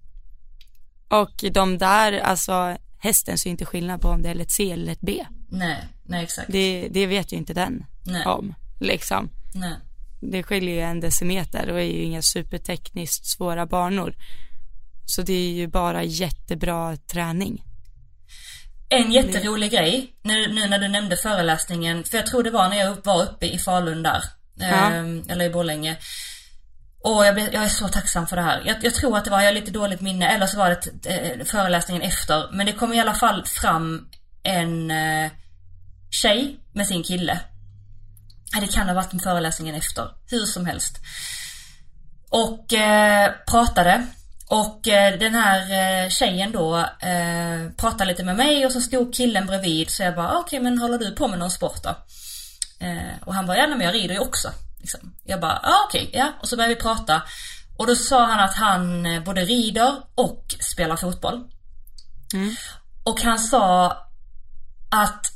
Och 1.10 1.44
de 1.52 1.78
där, 1.78 2.20
alltså 2.20 2.78
hästen 3.00 3.38
ser 3.38 3.50
inte 3.50 3.66
skillnad 3.66 4.02
på 4.02 4.08
om 4.08 4.22
det 4.22 4.30
är 4.30 4.42
ett 4.42 4.52
C 4.52 4.72
eller 4.72 4.92
ett 4.92 5.02
B. 5.02 5.26
nej, 5.54 5.88
nej 6.04 6.24
exakt. 6.24 6.52
Det, 6.52 6.88
det 6.92 7.06
vet 7.06 7.34
ju 7.34 7.38
inte 7.38 7.54
den 7.54 7.86
Nej. 8.06 8.26
om, 8.26 8.56
liksom. 8.80 9.30
Nej. 9.54 9.74
Det 10.22 10.44
skiljer 10.44 10.76
ju 10.76 10.82
en 10.82 11.00
decimeter 11.00 11.70
och 11.70 11.80
är 11.80 11.84
ju 11.86 12.04
inga 12.04 12.22
supertekniskt 12.22 13.26
svåra 13.26 13.66
banor. 13.66 14.16
Så 15.06 15.22
det 15.22 15.34
är 15.34 15.52
ju 15.54 15.68
bara 15.68 16.04
jättebra 16.04 16.98
träning. 16.98 17.64
En 18.90 19.12
jätterolig 19.12 19.72
grej, 19.72 20.14
nu, 20.22 20.54
nu 20.54 20.68
när 20.68 20.80
du 20.80 20.88
nämnde 20.88 21.18
föreläsningen, 21.18 22.04
för 22.04 22.18
jag 22.18 22.26
tror 22.26 22.44
det 22.44 22.52
var 22.52 22.70
när 22.70 22.78
jag 22.78 22.98
var 23.04 23.24
uppe 23.24 23.46
i 23.46 23.58
Falun 23.60 24.04
där, 24.04 24.24
Ja. 24.56 24.66
ehm, 24.66 25.24
eller 25.30 25.46
i 25.46 25.50
Borlänge. 25.50 25.98
Och 27.04 27.26
jag, 27.26 27.36
blev, 27.36 27.54
jag 27.54 27.64
är 27.64 27.70
så 27.70 27.88
tacksam 27.88 28.28
för 28.28 28.36
det 28.36 28.42
här. 28.42 28.64
Jag, 28.66 28.78
jag 28.82 28.94
tror 28.94 29.18
att 29.18 29.26
det 29.26 29.32
var, 29.32 29.40
jag 29.42 29.48
har 29.48 29.54
lite 29.54 29.72
dåligt 29.72 30.02
minne, 30.02 30.28
eller 30.28 30.46
så 30.48 30.58
var 30.58 30.70
det 30.70 31.46
föreläsningen 31.46 32.02
efter. 32.02 32.50
Men 32.54 32.66
det 32.66 32.72
kom 32.72 32.94
i 32.94 33.00
alla 33.00 33.14
fall 33.14 33.44
fram 33.46 34.08
en 34.44 34.92
eh, 34.92 35.32
tjej 36.22 36.60
med 36.74 36.88
sin 36.88 37.04
kille. 37.04 37.40
Det 38.62 38.68
kan 38.68 38.88
ha 38.88 38.96
varit 38.96 39.14
en 39.14 39.20
föreläsningen 39.20 39.76
efter, 39.76 40.10
hur 40.30 40.46
som 40.46 40.66
helst. 40.66 40.98
Och 42.30 42.74
eh, 42.74 43.32
pratade. 43.48 44.08
Och 44.48 44.88
eh, 44.88 45.20
den 45.20 45.36
här 45.36 45.60
eh, 46.04 46.10
tjejen 46.10 46.52
då 46.52 46.78
eh, 46.80 47.72
pratade 47.78 48.06
lite 48.06 48.24
med 48.24 48.36
mig 48.36 48.66
och 48.66 48.72
så 48.72 48.82
stod 48.82 49.14
killen 49.16 49.46
bredvid 49.46 49.90
så 49.90 50.04
jag 50.04 50.16
bara, 50.16 50.28
"Ah, 50.32 50.40
okej 50.40 50.60
men 50.60 50.78
håller 50.78 50.98
du 50.98 51.12
på 51.12 51.28
med 51.28 51.40
någon 51.40 51.52
sport 51.52 51.84
då? 51.84 51.90
Eh, 52.86 53.24
och 53.26 53.34
han 53.36 53.46
bara, 53.46 53.58
ja 53.58 53.68
men 53.68 53.82
jag 53.82 53.94
rider 53.96 54.14
ju 54.16 54.20
också. 54.20 54.52
Liksom. 54.80 55.00
Jag 55.24 55.40
bara, 55.42 55.60
ah, 55.64 55.84
okej, 55.88 56.10
ja. 56.14 56.34
Och 56.42 56.50
så 56.50 56.56
började 56.56 56.76
vi 56.76 56.82
prata. 56.82 57.22
Och 57.78 57.88
då 57.88 57.96
sa 57.96 58.26
han 58.26 58.40
att 58.40 58.56
han 58.56 59.06
eh, 59.06 59.24
både 59.24 59.42
rider 59.46 59.96
och 60.16 60.56
spelar 60.60 60.96
fotboll. 60.96 61.44
Och 63.04 63.22
han 63.22 63.40
sa 63.40 63.98
att 64.92 65.33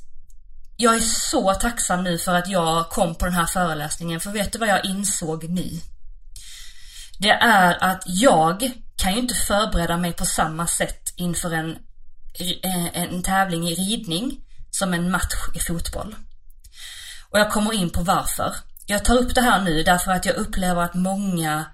jag 0.78 0.96
är 0.96 1.00
så 1.00 1.54
tacksam 1.54 2.04
nu 2.04 2.18
för 2.18 2.36
att 2.36 2.48
jag 2.48 2.90
kom 2.90 3.16
på 3.16 3.26
den 3.26 3.34
här 3.34 3.46
föreläsningen 3.46 4.20
för 4.20 4.32
vet 4.32 4.52
du 4.52 4.60
vad 4.60 4.70
jag 4.70 4.86
insåg 4.86 5.50
nu? 5.50 5.80
Det 7.20 7.30
är 7.30 7.84
att 7.84 8.04
jag 8.06 8.72
kan 8.96 9.14
ju 9.14 9.20
inte 9.20 9.36
förbereda 9.36 9.98
mig 9.98 10.14
på 10.14 10.26
samma 10.26 10.68
sätt 10.68 11.14
inför 11.16 11.52
en, 11.52 11.78
eh, 12.64 13.04
en, 13.04 13.24
tävling 13.24 13.70
i 13.70 13.76
ridning 13.76 14.40
som 14.72 14.94
en 14.94 15.12
match 15.12 15.36
i 15.56 15.60
fotboll. 15.60 16.16
Och 17.30 17.40
jag 17.40 17.52
kommer 17.52 17.74
in 17.74 17.90
på 17.90 18.04
varför. 18.04 18.56
Jag 18.86 19.06
tar 19.06 19.18
upp 19.18 19.36
det 19.36 19.42
här 19.42 19.62
nu 19.62 19.84
därför 19.84 20.12
att 20.12 20.26
jag 20.26 20.36
upplever 20.36 20.82
att 20.82 20.94
många 20.94 21.66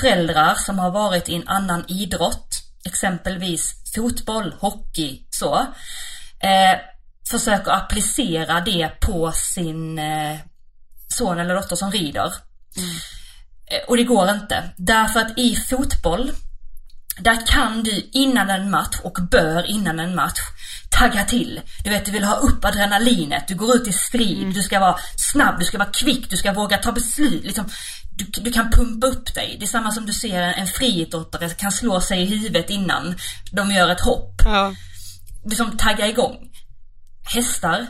föräldrar 0.00 0.54
som 0.54 0.78
har 0.78 0.90
varit 0.90 1.28
i 1.28 1.34
en 1.34 1.48
annan 1.48 1.84
idrott, 1.88 2.62
exempelvis 2.84 3.74
fotboll, 3.94 4.54
hockey, 4.58 5.26
så, 5.30 5.60
eh, 6.40 6.78
försöker 7.30 7.70
applicera 7.70 8.60
det 8.60 8.90
på 9.00 9.32
sin 9.32 9.98
eh, 9.98 10.36
son 11.08 11.38
eller 11.38 11.54
dotter 11.54 11.76
som 11.76 11.90
rider. 11.92 12.32
Eh, 13.70 13.88
Och 13.88 13.96
det 13.96 14.04
går 14.04 14.30
inte. 14.30 14.70
Därför 14.76 15.20
att 15.20 15.38
i 15.38 15.56
fotboll, 15.56 16.32
där 17.18 17.46
kan 17.46 17.82
du 17.82 18.10
innan 18.12 18.50
en 18.50 18.70
match 18.70 18.96
och 19.02 19.18
bör 19.30 19.66
innan 19.66 20.00
en 20.00 20.14
match 20.14 20.40
tagga 20.90 21.24
till. 21.24 21.60
Du 21.84 21.90
vet, 21.90 22.04
du 22.04 22.10
vill 22.10 22.24
ha 22.24 22.34
upp 22.36 22.64
adrenalinet, 22.64 23.48
du 23.48 23.54
går 23.54 23.76
ut 23.76 23.88
i 23.88 23.92
strid, 23.92 24.54
du 24.54 24.62
ska 24.62 24.80
vara 24.80 24.96
snabb, 25.16 25.58
du 25.58 25.64
ska 25.64 25.78
vara 25.78 25.90
kvick, 25.90 26.30
du 26.30 26.36
ska 26.36 26.52
våga 26.52 26.78
ta 26.78 26.92
beslut. 26.92 27.44
Liksom, 27.44 27.68
du, 28.16 28.24
du 28.24 28.52
kan 28.52 28.70
pumpa 28.70 29.06
upp 29.06 29.34
dig. 29.34 29.56
Det 29.60 29.64
är 29.64 29.68
samma 29.68 29.92
som 29.92 30.06
du 30.06 30.12
ser 30.12 30.42
en, 30.42 30.54
en 30.54 30.66
friidrottare 30.66 31.48
kan 31.50 31.72
slå 31.72 32.00
sig 32.00 32.22
i 32.22 32.26
huvudet 32.26 32.70
innan 32.70 33.16
de 33.52 33.70
gör 33.70 33.88
ett 33.88 34.00
hopp 34.00 34.42
Ja. 34.44 34.74
liksom 35.50 35.76
tagga 35.76 36.06
igång. 36.08 36.49
Hästar, 37.24 37.86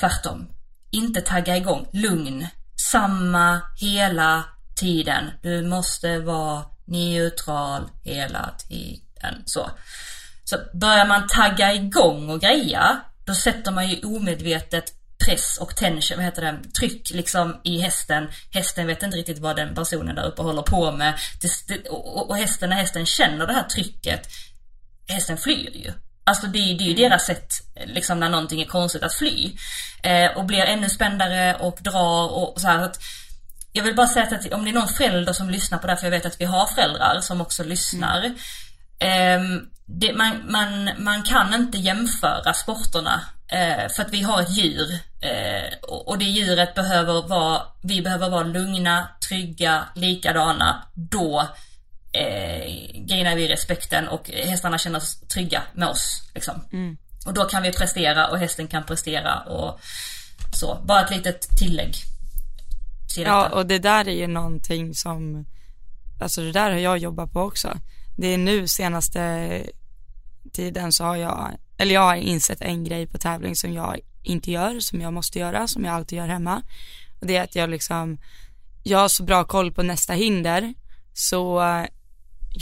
tvärtom. 0.00 0.48
Inte 0.90 1.20
tagga 1.20 1.56
igång. 1.56 1.88
Lugn. 1.92 2.46
Samma 2.90 3.60
hela 3.80 4.44
tiden. 4.76 5.30
Du 5.42 5.62
måste 5.62 6.18
vara 6.18 6.64
neutral 6.84 7.90
hela 8.04 8.54
tiden. 8.68 9.42
Så. 9.44 9.70
Så 10.44 10.56
börjar 10.72 11.06
man 11.06 11.26
tagga 11.26 11.74
igång 11.74 12.30
och 12.30 12.40
greja, 12.40 13.00
då 13.24 13.34
sätter 13.34 13.72
man 13.72 13.88
ju 13.88 14.00
omedvetet 14.02 14.92
press 15.24 15.58
och 15.60 15.76
tension, 15.76 16.16
vad 16.16 16.24
heter 16.24 16.42
det, 16.42 16.58
tryck 16.78 17.10
liksom 17.10 17.60
i 17.64 17.80
hästen. 17.80 18.28
Hästen 18.50 18.86
vet 18.86 19.02
inte 19.02 19.16
riktigt 19.16 19.38
vad 19.38 19.56
den 19.56 19.74
personen 19.74 20.14
där 20.14 20.26
uppe 20.26 20.42
håller 20.42 20.62
på 20.62 20.92
med. 20.92 21.18
Det, 21.40 21.50
det, 21.68 21.88
och, 21.88 22.30
och 22.30 22.36
hästen, 22.36 22.70
när 22.70 22.76
hästen 22.76 23.06
känner 23.06 23.46
det 23.46 23.52
här 23.52 23.62
trycket, 23.62 24.26
hästen 25.08 25.36
flyr 25.36 25.70
ju. 25.74 25.92
Alltså 26.28 26.46
det, 26.46 26.58
det 26.58 26.84
är 26.84 26.88
ju 26.88 26.94
deras 26.94 27.26
sätt, 27.26 27.52
liksom 27.86 28.20
när 28.20 28.28
någonting 28.28 28.60
är 28.60 28.66
konstigt, 28.66 29.02
att 29.02 29.14
fly. 29.14 29.52
Eh, 30.02 30.36
och 30.36 30.44
blir 30.44 30.64
ännu 30.64 30.88
spändare 30.88 31.54
och 31.54 31.78
drar 31.80 32.28
och 32.28 32.60
så 32.60 32.66
här. 32.66 32.78
Att 32.78 32.98
jag 33.72 33.84
vill 33.84 33.94
bara 33.94 34.06
säga 34.06 34.26
att 34.26 34.52
om 34.52 34.64
det 34.64 34.70
är 34.70 34.74
någon 34.74 34.88
förälder 34.88 35.32
som 35.32 35.50
lyssnar 35.50 35.78
på 35.78 35.86
det 35.86 35.92
här, 35.92 35.98
för 35.98 36.06
jag 36.06 36.10
vet 36.10 36.26
att 36.26 36.40
vi 36.40 36.44
har 36.44 36.66
föräldrar 36.66 37.20
som 37.20 37.40
också 37.40 37.64
lyssnar. 37.64 38.34
ehm, 38.98 39.60
det, 39.86 40.12
man, 40.12 40.52
man, 40.52 40.90
man 40.98 41.22
kan 41.22 41.54
inte 41.54 41.78
jämföra 41.78 42.54
sporterna 42.54 43.20
eh, 43.48 43.88
för 43.96 44.02
att 44.02 44.12
vi 44.12 44.22
har 44.22 44.40
ett 44.40 44.50
djur 44.50 44.98
eh, 45.20 45.78
och, 45.82 46.08
och 46.08 46.18
det 46.18 46.24
djuret 46.24 46.74
behöver 46.74 47.28
vara, 47.28 47.62
vi 47.82 48.02
behöver 48.02 48.28
vara 48.28 48.42
lugna, 48.44 49.08
trygga, 49.28 49.84
likadana. 49.94 50.82
Då 50.94 51.48
eh, 52.18 52.64
gainar 52.94 53.36
vi 53.36 53.48
respekten 53.48 54.08
och 54.08 54.30
hästarna 54.30 54.78
känner 54.78 55.00
sig 55.00 55.28
trygga 55.28 55.62
med 55.74 55.88
oss. 55.88 56.30
Liksom. 56.34 56.54
Och 57.26 57.34
då 57.34 57.44
kan 57.44 57.62
vi 57.62 57.72
prestera 57.72 58.28
och 58.28 58.38
hästen 58.38 58.68
kan 58.68 58.84
prestera 58.84 59.40
och 59.40 59.80
så. 60.52 60.82
Bara 60.84 61.04
ett 61.04 61.10
litet 61.10 61.58
tillägg 61.58 61.94
till. 63.14 63.22
Ja, 63.22 63.48
och 63.48 63.66
det 63.66 63.78
där 63.78 64.08
är 64.08 64.14
ju 64.14 64.26
någonting 64.26 64.94
som, 64.94 65.46
alltså 66.20 66.40
det 66.40 66.52
där 66.52 66.70
har 66.70 66.78
jag 66.78 66.98
jobbat 66.98 67.32
på 67.32 67.40
också. 67.40 67.80
Det 68.16 68.26
är 68.26 68.38
nu 68.38 68.68
senaste 68.68 69.62
tiden 70.52 70.92
så 70.92 71.04
har 71.04 71.16
jag, 71.16 71.56
eller 71.78 71.94
jag 71.94 72.00
har 72.00 72.16
insett 72.16 72.60
en 72.60 72.84
grej 72.84 73.06
på 73.06 73.18
tävling 73.18 73.56
som 73.56 73.72
jag 73.72 74.00
inte 74.22 74.50
gör, 74.50 74.80
som 74.80 75.00
jag 75.00 75.12
måste 75.12 75.38
göra, 75.38 75.68
som 75.68 75.84
jag 75.84 75.94
alltid 75.94 76.18
gör 76.18 76.28
hemma. 76.28 76.62
Och 77.20 77.26
det 77.26 77.36
är 77.36 77.44
att 77.44 77.56
jag 77.56 77.70
liksom, 77.70 78.18
jag 78.82 78.98
har 78.98 79.08
så 79.08 79.22
bra 79.22 79.44
koll 79.44 79.72
på 79.72 79.82
nästa 79.82 80.12
hinder, 80.12 80.74
så 81.12 81.60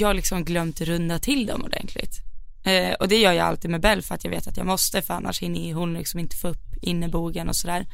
jag 0.00 0.08
har 0.08 0.14
liksom 0.14 0.44
glömt 0.44 0.80
runda 0.80 1.18
till 1.18 1.46
dem 1.46 1.64
ordentligt. 1.64 2.20
Eh, 2.64 2.92
och 2.92 3.08
det 3.08 3.16
gör 3.16 3.32
jag 3.32 3.46
alltid 3.46 3.70
med 3.70 3.80
Bell 3.80 4.02
för 4.02 4.14
att 4.14 4.24
jag 4.24 4.30
vet 4.30 4.46
att 4.46 4.56
jag 4.56 4.66
måste, 4.66 5.02
för 5.02 5.14
annars 5.14 5.42
hinner 5.42 5.74
hon 5.74 5.94
liksom 5.94 6.20
inte 6.20 6.36
få 6.36 6.48
upp 6.48 6.62
innebogen 6.82 7.48
och 7.48 7.56
sådär. 7.56 7.86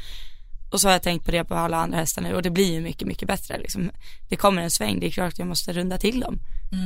Och 0.73 0.81
så 0.81 0.89
har 0.89 0.93
jag 0.93 1.03
tänkt 1.03 1.25
på 1.25 1.31
det 1.31 1.45
på 1.45 1.55
alla 1.55 1.77
andra 1.77 1.99
hästar 1.99 2.23
nu 2.23 2.35
och 2.35 2.43
det 2.43 2.51
blir 2.51 2.73
ju 2.73 2.81
mycket, 2.81 3.09
mycket 3.09 3.29
bättre 3.29 3.59
liksom. 3.59 3.91
Det 4.29 4.37
kommer 4.37 4.63
en 4.63 4.71
sväng, 4.71 5.01
det 5.01 5.07
är 5.07 5.11
klart 5.11 5.33
att 5.33 5.39
jag 5.39 5.49
måste 5.49 5.73
runda 5.73 5.99
till 5.99 6.21
dem 6.21 6.39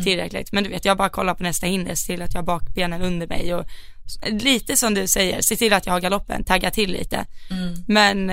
tillräckligt. 0.05 0.53
Men 0.53 0.65
du 0.65 0.71
vet, 0.71 0.85
jag 0.85 0.97
bara 0.97 1.09
kollar 1.09 1.35
på 1.35 1.43
nästa 1.43 1.67
hinder, 1.67 1.95
se 1.95 2.13
till 2.13 2.23
att 2.23 2.35
jag 2.35 2.41
har 2.41 2.47
bakbenen 2.47 3.03
under 3.03 3.27
mig 3.27 3.55
och 3.55 3.67
lite 4.31 4.77
som 4.77 4.95
du 4.95 5.07
säger, 5.07 5.41
se 5.41 5.57
till 5.57 5.73
att 5.73 5.87
jag 5.87 5.93
har 5.93 6.01
galoppen, 6.01 6.45
tagga 6.45 6.71
till 6.71 6.93
lite. 6.93 7.27
Men 7.87 8.31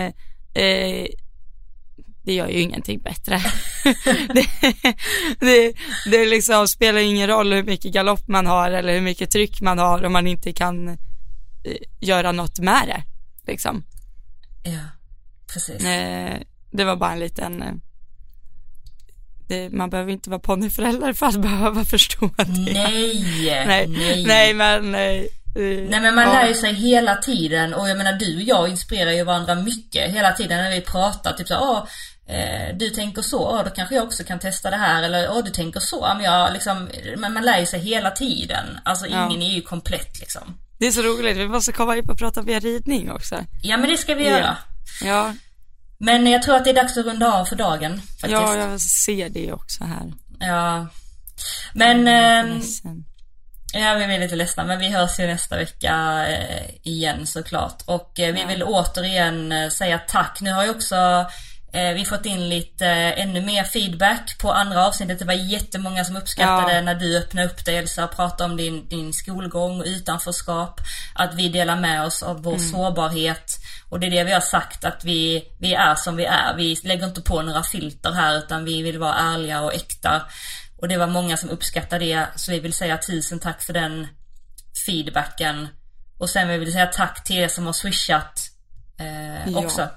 eh, 0.53 1.05
det 2.23 2.33
gör 2.33 2.47
ju 2.47 2.61
ingenting 2.61 2.99
bättre. 3.01 3.41
det, 4.33 4.47
det, 5.39 5.73
det 6.11 6.25
liksom 6.25 6.67
spelar 6.67 6.99
ingen 6.99 7.27
roll 7.27 7.53
hur 7.53 7.63
mycket 7.63 7.93
galopp 7.93 8.27
man 8.27 8.45
har 8.45 8.71
eller 8.71 8.93
hur 8.93 9.01
mycket 9.01 9.31
tryck 9.31 9.61
man 9.61 9.77
har 9.79 10.03
om 10.03 10.13
man 10.13 10.27
inte 10.27 10.53
kan 10.53 10.87
eh, 10.89 10.95
göra 11.99 12.31
något 12.31 12.59
med 12.59 12.87
det. 12.87 13.03
Liksom. 13.51 13.83
Ja, 14.63 14.79
precis. 15.53 15.85
Eh, 15.85 16.39
det 16.71 16.83
var 16.83 16.95
bara 16.95 17.11
en 17.11 17.19
liten 17.19 17.61
eh, 17.61 17.73
det, 19.47 19.69
man 19.69 19.89
behöver 19.89 20.11
inte 20.11 20.29
vara 20.29 20.39
ponnyförälder 20.39 21.13
för 21.13 21.25
att 21.25 21.35
behöva 21.41 21.85
förstå 21.85 22.29
det. 22.37 22.73
Nej, 22.73 23.65
nej, 23.67 23.87
nej. 23.87 24.23
nej 24.25 24.53
men 24.53 24.95
eh, 24.95 25.23
Nej 25.55 25.99
men 26.01 26.15
man 26.15 26.23
ja. 26.23 26.33
lär 26.33 26.47
ju 26.47 26.53
sig 26.53 26.73
hela 26.73 27.15
tiden 27.15 27.73
och 27.73 27.89
jag 27.89 27.97
menar 27.97 28.13
du 28.13 28.35
och 28.35 28.41
jag 28.41 28.69
inspirerar 28.69 29.11
ju 29.11 29.23
varandra 29.23 29.55
mycket 29.55 30.11
hela 30.11 30.31
tiden 30.31 30.57
när 30.57 30.71
vi 30.71 30.81
pratar. 30.81 31.33
Typ 31.33 31.47
så 31.47 31.57
åh, 31.59 31.87
eh, 32.27 32.75
du 32.77 32.89
tänker 32.89 33.21
så, 33.21 33.63
då 33.63 33.69
kanske 33.69 33.95
jag 33.95 34.03
också 34.03 34.23
kan 34.23 34.39
testa 34.39 34.69
det 34.69 34.77
här 34.77 35.03
eller 35.03 35.29
åh 35.31 35.43
du 35.43 35.51
tänker 35.51 35.79
så. 35.79 35.99
Ja, 36.01 36.13
Men 36.13 36.23
jag 36.23 36.53
liksom, 36.53 36.89
men 37.17 37.33
man 37.33 37.43
lär 37.43 37.59
ju 37.59 37.65
sig 37.65 37.79
hela 37.79 38.11
tiden. 38.11 38.79
Alltså 38.85 39.07
Ja. 39.07 39.25
ingen 39.29 39.41
är 39.41 39.53
ju 39.55 39.61
komplett 39.61 40.19
liksom. 40.19 40.57
Det 40.79 40.87
är 40.87 40.91
så 40.91 41.01
roligt, 41.01 41.37
vi 41.37 41.47
måste 41.47 41.71
komma 41.71 41.95
upp 41.95 42.09
och 42.09 42.17
prata 42.17 42.41
mer 42.41 42.59
ridning 42.59 43.11
också. 43.11 43.45
Ja 43.61 43.77
men 43.77 43.89
det 43.89 43.97
ska 43.97 44.15
vi 44.15 44.23
Ja. 44.23 44.29
göra. 44.29 44.57
Ja, 45.03 45.33
Men 45.97 46.27
jag 46.27 46.43
tror 46.43 46.55
att 46.55 46.63
det 46.63 46.69
är 46.69 46.73
dags 46.75 46.97
att 46.97 47.05
runda 47.05 47.33
av 47.33 47.45
för 47.45 47.55
dagen 47.55 48.01
faktiskt. 48.01 48.31
ja 48.31 48.55
jag 48.55 48.81
ser 48.81 49.29
det 49.29 49.53
också 49.53 49.83
här. 49.83 50.13
Ja. 50.39 50.87
Men, 51.73 52.07
ehm. 52.07 52.61
Ja, 53.75 53.93
vi 53.93 54.03
är 54.03 54.19
lite 54.19 54.35
ledsna 54.35 54.63
men 54.63 54.79
vi 54.79 54.89
hörs 54.89 55.19
ju 55.19 55.27
nästa 55.27 55.57
vecka 55.57 56.25
eh, 56.27 56.69
igen 56.83 57.27
såklart. 57.27 57.81
Och 57.85 58.19
eh, 58.19 58.33
vi 58.33 58.41
Ja. 58.41 58.47
vill 58.47 58.63
återigen 58.63 59.51
eh, 59.51 59.69
säga 59.69 59.99
tack. 60.07 60.37
Nu 60.41 60.51
har 60.51 60.63
ju 60.63 60.69
också 60.69 61.25
eh, 61.73 61.93
vi 61.93 62.05
fått 62.05 62.25
in 62.25 62.49
lite 62.49 62.87
eh, 62.87 63.19
ännu 63.23 63.41
mer 63.41 63.63
feedback 63.63 64.37
på 64.37 64.51
andra 64.51 64.87
avsnittet. 64.87 65.19
Det 65.19 65.25
var 65.25 65.33
jättemånga 65.33 66.05
som 66.05 66.15
uppskattade 66.15 66.73
Ja. 66.75 66.81
när 66.81 66.95
du 66.95 67.17
öppnade 67.17 67.47
upp 67.47 67.65
dig 67.65 67.77
Elsa 67.77 68.03
och 68.05 68.11
pratade 68.15 68.43
om 68.51 68.57
din, 68.57 68.87
din 68.89 69.13
skolgång 69.13 69.79
och 69.79 69.85
utanförskap. 69.85 70.81
Att 71.15 71.35
vi 71.35 71.49
delar 71.49 71.75
med 71.75 72.03
oss 72.05 72.23
av 72.23 72.43
vår 72.43 72.57
sårbarhet. 72.57 73.59
Och 73.89 73.99
det 73.99 74.07
är 74.07 74.11
det 74.11 74.23
vi 74.23 74.31
har 74.31 74.41
sagt 74.41 74.85
att 74.85 75.05
vi, 75.05 75.43
vi 75.59 75.73
är 75.73 75.95
som 75.95 76.15
vi 76.15 76.25
är. 76.25 76.55
Vi 76.57 76.75
lägger 76.83 77.05
inte 77.05 77.21
på 77.21 77.41
några 77.41 77.63
filter 77.63 78.11
här 78.11 78.37
utan 78.37 78.65
vi 78.65 78.81
vill 78.81 78.99
vara 78.99 79.13
ärliga 79.15 79.61
och 79.61 79.73
äkta. 79.73 80.21
Och 80.77 80.87
det 80.87 80.97
var 80.97 81.07
många 81.07 81.37
som 81.37 81.49
uppskattade 81.49 82.05
det, 82.05 82.27
så 82.35 82.51
vi 82.51 82.59
vill 82.59 82.73
säga 82.73 82.97
tusen 82.97 83.39
tack 83.39 83.61
för 83.61 83.73
den 83.73 84.07
feedbacken. 84.85 85.67
Och 86.17 86.29
sen 86.29 86.47
vill 86.47 86.59
vi 86.59 86.71
säga 86.71 86.85
tack 86.87 87.23
till 87.23 87.35
er 87.37 87.47
som 87.47 87.65
har 87.65 87.73
swishat 87.73 88.41
eh, 88.99 89.51
Ja. 89.51 89.59
också. 89.59 89.89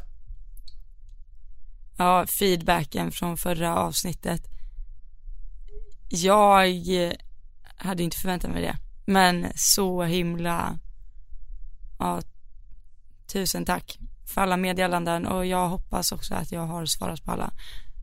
Ja, 1.98 2.26
feedbacken 2.38 3.12
från 3.12 3.36
förra 3.36 3.76
avsnittet. 3.76 4.40
Jag 6.08 6.66
hade 7.76 8.02
inte 8.02 8.16
förväntat 8.16 8.50
mig 8.50 8.62
det. 8.62 8.76
Men 9.06 9.46
så 9.54 10.02
himla, 10.02 10.78
ja, 11.98 12.20
tusen 13.32 13.64
tack 13.64 13.98
för 14.34 14.40
alla 14.40 14.56
meddelanden 14.56 15.26
och 15.26 15.46
jag 15.46 15.68
hoppas 15.68 16.12
också 16.12 16.34
att 16.34 16.52
jag 16.52 16.66
har 16.66 16.86
svarat 16.86 17.24
på 17.24 17.32
alla. 17.32 17.50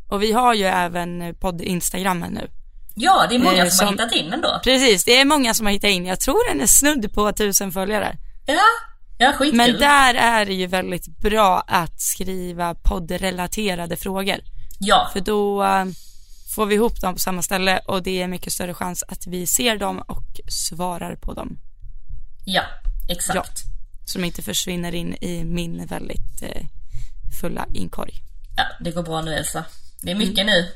Och 0.09 0.21
vi 0.23 0.31
har 0.31 0.53
ju 0.53 0.63
även 0.65 1.35
podd-instagrammen 1.39 2.31
nu. 2.33 2.49
Ja, 2.95 3.25
det 3.29 3.35
är 3.35 3.39
många 3.39 3.63
Eh, 3.65 3.69
som, 3.69 3.87
har 3.87 3.93
som- 3.93 3.99
hittat 4.03 4.15
in 4.15 4.31
den 4.31 4.41
då. 4.41 4.59
Precis, 4.63 5.03
det 5.05 5.19
är 5.19 5.25
många 5.25 5.53
som 5.53 5.65
har 5.65 5.73
hittat 5.73 5.89
in. 5.89 6.05
Jag 6.05 6.19
tror 6.19 6.49
den 6.53 6.61
är 6.61 6.67
snudd 6.67 7.13
på 7.13 7.31
tusen 7.33 7.71
följare. 7.71 8.17
Ja, 8.45 8.59
ja 9.18 9.34
skitkul. 9.34 9.57
Men 9.57 9.80
där 9.80 10.14
är 10.14 10.45
det 10.45 10.53
ju 10.53 10.68
väldigt 10.68 11.07
bra 11.07 11.64
att 11.68 12.01
skriva 12.01 12.76
poddrelaterade 12.76 13.97
frågor. 13.97 14.38
Ja, 14.80 15.09
För 15.14 15.20
då 15.20 15.64
eh, 15.64 15.86
får 16.55 16.66
vi 16.66 16.76
ihop 16.76 17.01
dem 17.01 17.14
på 17.14 17.20
samma 17.20 17.41
ställe 17.41 17.80
och 17.86 18.03
det 18.03 18.22
är 18.22 18.28
mycket 18.28 18.53
större 18.53 18.74
chans 18.74 19.03
att 19.07 19.28
vi 19.28 19.47
ser 19.47 19.78
dem 19.78 19.99
och 19.99 20.39
svarar 20.47 21.16
på 21.16 21.34
dem. 21.34 21.57
ja, 22.45 22.64
exakt. 23.09 23.64
Så 24.05 24.20
de 24.20 24.26
inte 24.26 24.41
försvinner 24.41 24.95
in 24.95 25.14
i 25.22 25.43
min 25.43 25.86
väldigt 25.86 26.41
eh, 26.41 26.66
fulla 27.41 27.66
inkorg. 27.74 28.14
Ja, 28.57 28.64
det 28.80 28.91
går 28.91 29.03
bra 29.03 29.22
nu 29.22 29.34
Elsa. 29.34 29.66
Det 30.01 30.11
är 30.11 30.16
mycket 30.16 30.45
nu. 30.45 30.51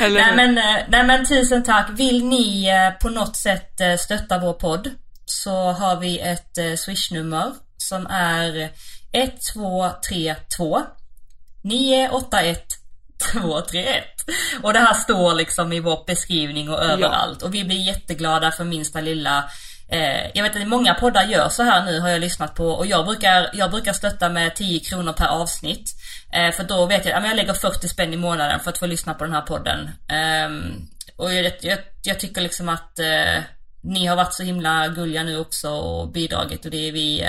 Eller 0.00 0.20
Nej 0.20 0.36
men, 0.36 0.58
eh, 0.58 0.84
nej 0.88 1.04
men 1.04 1.26
tusen 1.26 1.62
tack. 1.62 1.90
Vill 1.90 2.24
ni 2.24 2.68
eh, 2.68 2.90
på 3.00 3.08
något 3.08 3.36
sätt 3.36 3.80
stötta 3.98 4.38
vår 4.38 4.52
podd 4.52 4.90
så 5.26 5.72
har 5.72 5.96
vi 5.96 6.18
ett 6.18 6.58
eh, 6.58 6.74
swishnummer 6.74 7.52
som 7.76 8.06
är 8.06 8.70
1232 9.12 10.82
981 11.62 12.64
231. 13.32 14.04
Och 14.62 14.72
det 14.72 14.78
här 14.78 14.94
står 14.94 15.34
liksom 15.34 15.72
i 15.72 15.80
vår 15.80 16.04
beskrivning 16.06 16.70
och 16.70 16.84
överallt. 16.84 17.42
Och 17.42 17.54
vi 17.54 17.64
blir 17.64 17.86
jätteglada 17.86 18.52
för 18.52 18.64
minsta 18.64 19.00
lilla 19.00 19.50
Eh, 19.88 20.30
jag 20.34 20.42
vet 20.42 20.56
att 20.56 20.68
många 20.68 20.94
poddar 20.94 21.24
gör 21.24 21.48
så 21.48 21.62
här 21.62 21.84
nu 21.84 22.00
har 22.00 22.08
jag 22.08 22.20
lyssnat 22.20 22.54
på 22.54 22.66
och 22.66 22.86
jag 22.86 23.06
brukar, 23.06 23.50
jag 23.52 23.70
brukar 23.70 23.92
stötta 23.92 24.28
med 24.28 24.56
10 24.56 24.80
kronor 24.80 25.12
per 25.12 25.26
avsnitt. 25.26 25.90
Eh, 26.32 26.50
för 26.50 26.64
då 26.64 26.86
vet 26.86 27.04
jag, 27.04 27.16
ja, 27.16 27.20
men 27.20 27.28
jag 27.28 27.36
lägger 27.36 27.54
40 27.54 27.88
spänn 27.88 28.14
i 28.14 28.16
månaden 28.16 28.60
för 28.60 28.70
att 28.70 28.78
få 28.78 28.86
lyssna 28.86 29.14
på 29.14 29.24
den 29.24 29.32
här 29.32 29.40
podden. 29.40 29.90
Ehm, 30.08 30.86
och 31.16 31.34
jag, 31.34 31.52
jag, 31.60 31.78
jag 32.02 32.20
tycker 32.20 32.40
liksom 32.40 32.68
att 32.68 32.98
eh, 32.98 33.42
ni 33.84 34.06
har 34.06 34.16
varit 34.16 34.34
så 34.34 34.42
himla 34.42 34.88
gulliga 34.88 35.22
nu 35.22 35.38
också 35.38 35.70
och 35.70 36.08
bidragit 36.12 36.64
och 36.64 36.70
det 36.70 36.88
är 36.88 36.92
vi 36.92 37.22
eh, 37.22 37.28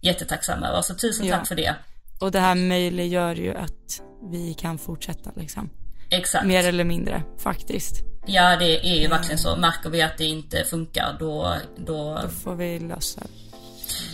jättetacksamma 0.00 0.68
över. 0.68 0.82
Så 0.82 0.94
tusen 0.94 1.26
Ja. 1.26 1.36
tack 1.36 1.48
för 1.48 1.54
det. 1.54 1.74
Och 2.20 2.30
det 2.30 2.40
här 2.40 2.54
möjliggör 2.54 3.34
ju 3.34 3.54
att 3.56 4.00
vi 4.32 4.54
kan 4.54 4.78
fortsätta 4.78 5.30
liksom. 5.36 5.70
Exakt. 6.10 6.46
Mer 6.46 6.68
eller 6.68 6.84
mindre 6.84 7.22
faktiskt. 7.38 7.96
Ja 8.26 8.56
det 8.56 8.86
är 8.86 9.00
ju 9.00 9.08
verkligen 9.08 9.38
så. 9.38 9.56
Märker 9.56 9.90
vi 9.90 10.02
att 10.02 10.18
det 10.18 10.24
inte 10.24 10.64
funkar 10.64 11.16
då, 11.18 11.56
då 11.76 12.18
Då 12.22 12.28
får 12.28 12.54
vi 12.54 12.78
lösa 12.78 13.20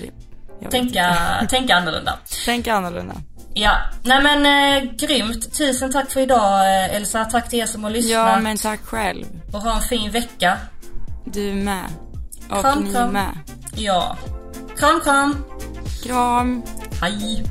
det. 0.01 0.71
Tänka, 0.71 1.17
tänka 1.51 1.75
annorlunda. 1.75 2.19
Tänka 2.45 2.75
annorlunda. 2.75 3.15
Ja, 3.55 3.77
nej 4.03 4.23
men 4.23 4.47
eh, 4.83 4.91
grymt. 4.93 5.59
Tusen 5.59 5.93
tack 5.93 6.11
för 6.11 6.21
idag 6.21 6.61
eh, 6.85 6.95
Elsa. 6.97 7.25
Tack 7.25 7.49
till 7.49 7.59
er 7.59 7.67
som 7.67 7.85
har 7.85 7.91
lyssnat. 7.91 8.13
Ja 8.13 8.41
men 8.41 8.57
tack 8.57 8.81
själv. 8.81 9.25
Och 9.53 9.61
ha 9.61 9.75
en 9.77 9.81
fin 9.83 10.11
vecka. 10.11 10.59
Du 11.33 11.55
med. 11.55 11.91
Och 12.51 12.61
Kram, 12.61 12.83
ni 12.85 12.93
kram. 12.93 13.13
med. 13.13 13.39
Ja. 13.75 14.17
Kram 14.77 15.01
kram. 15.01 15.37
Kram. 16.03 16.63
Hej. 17.01 17.45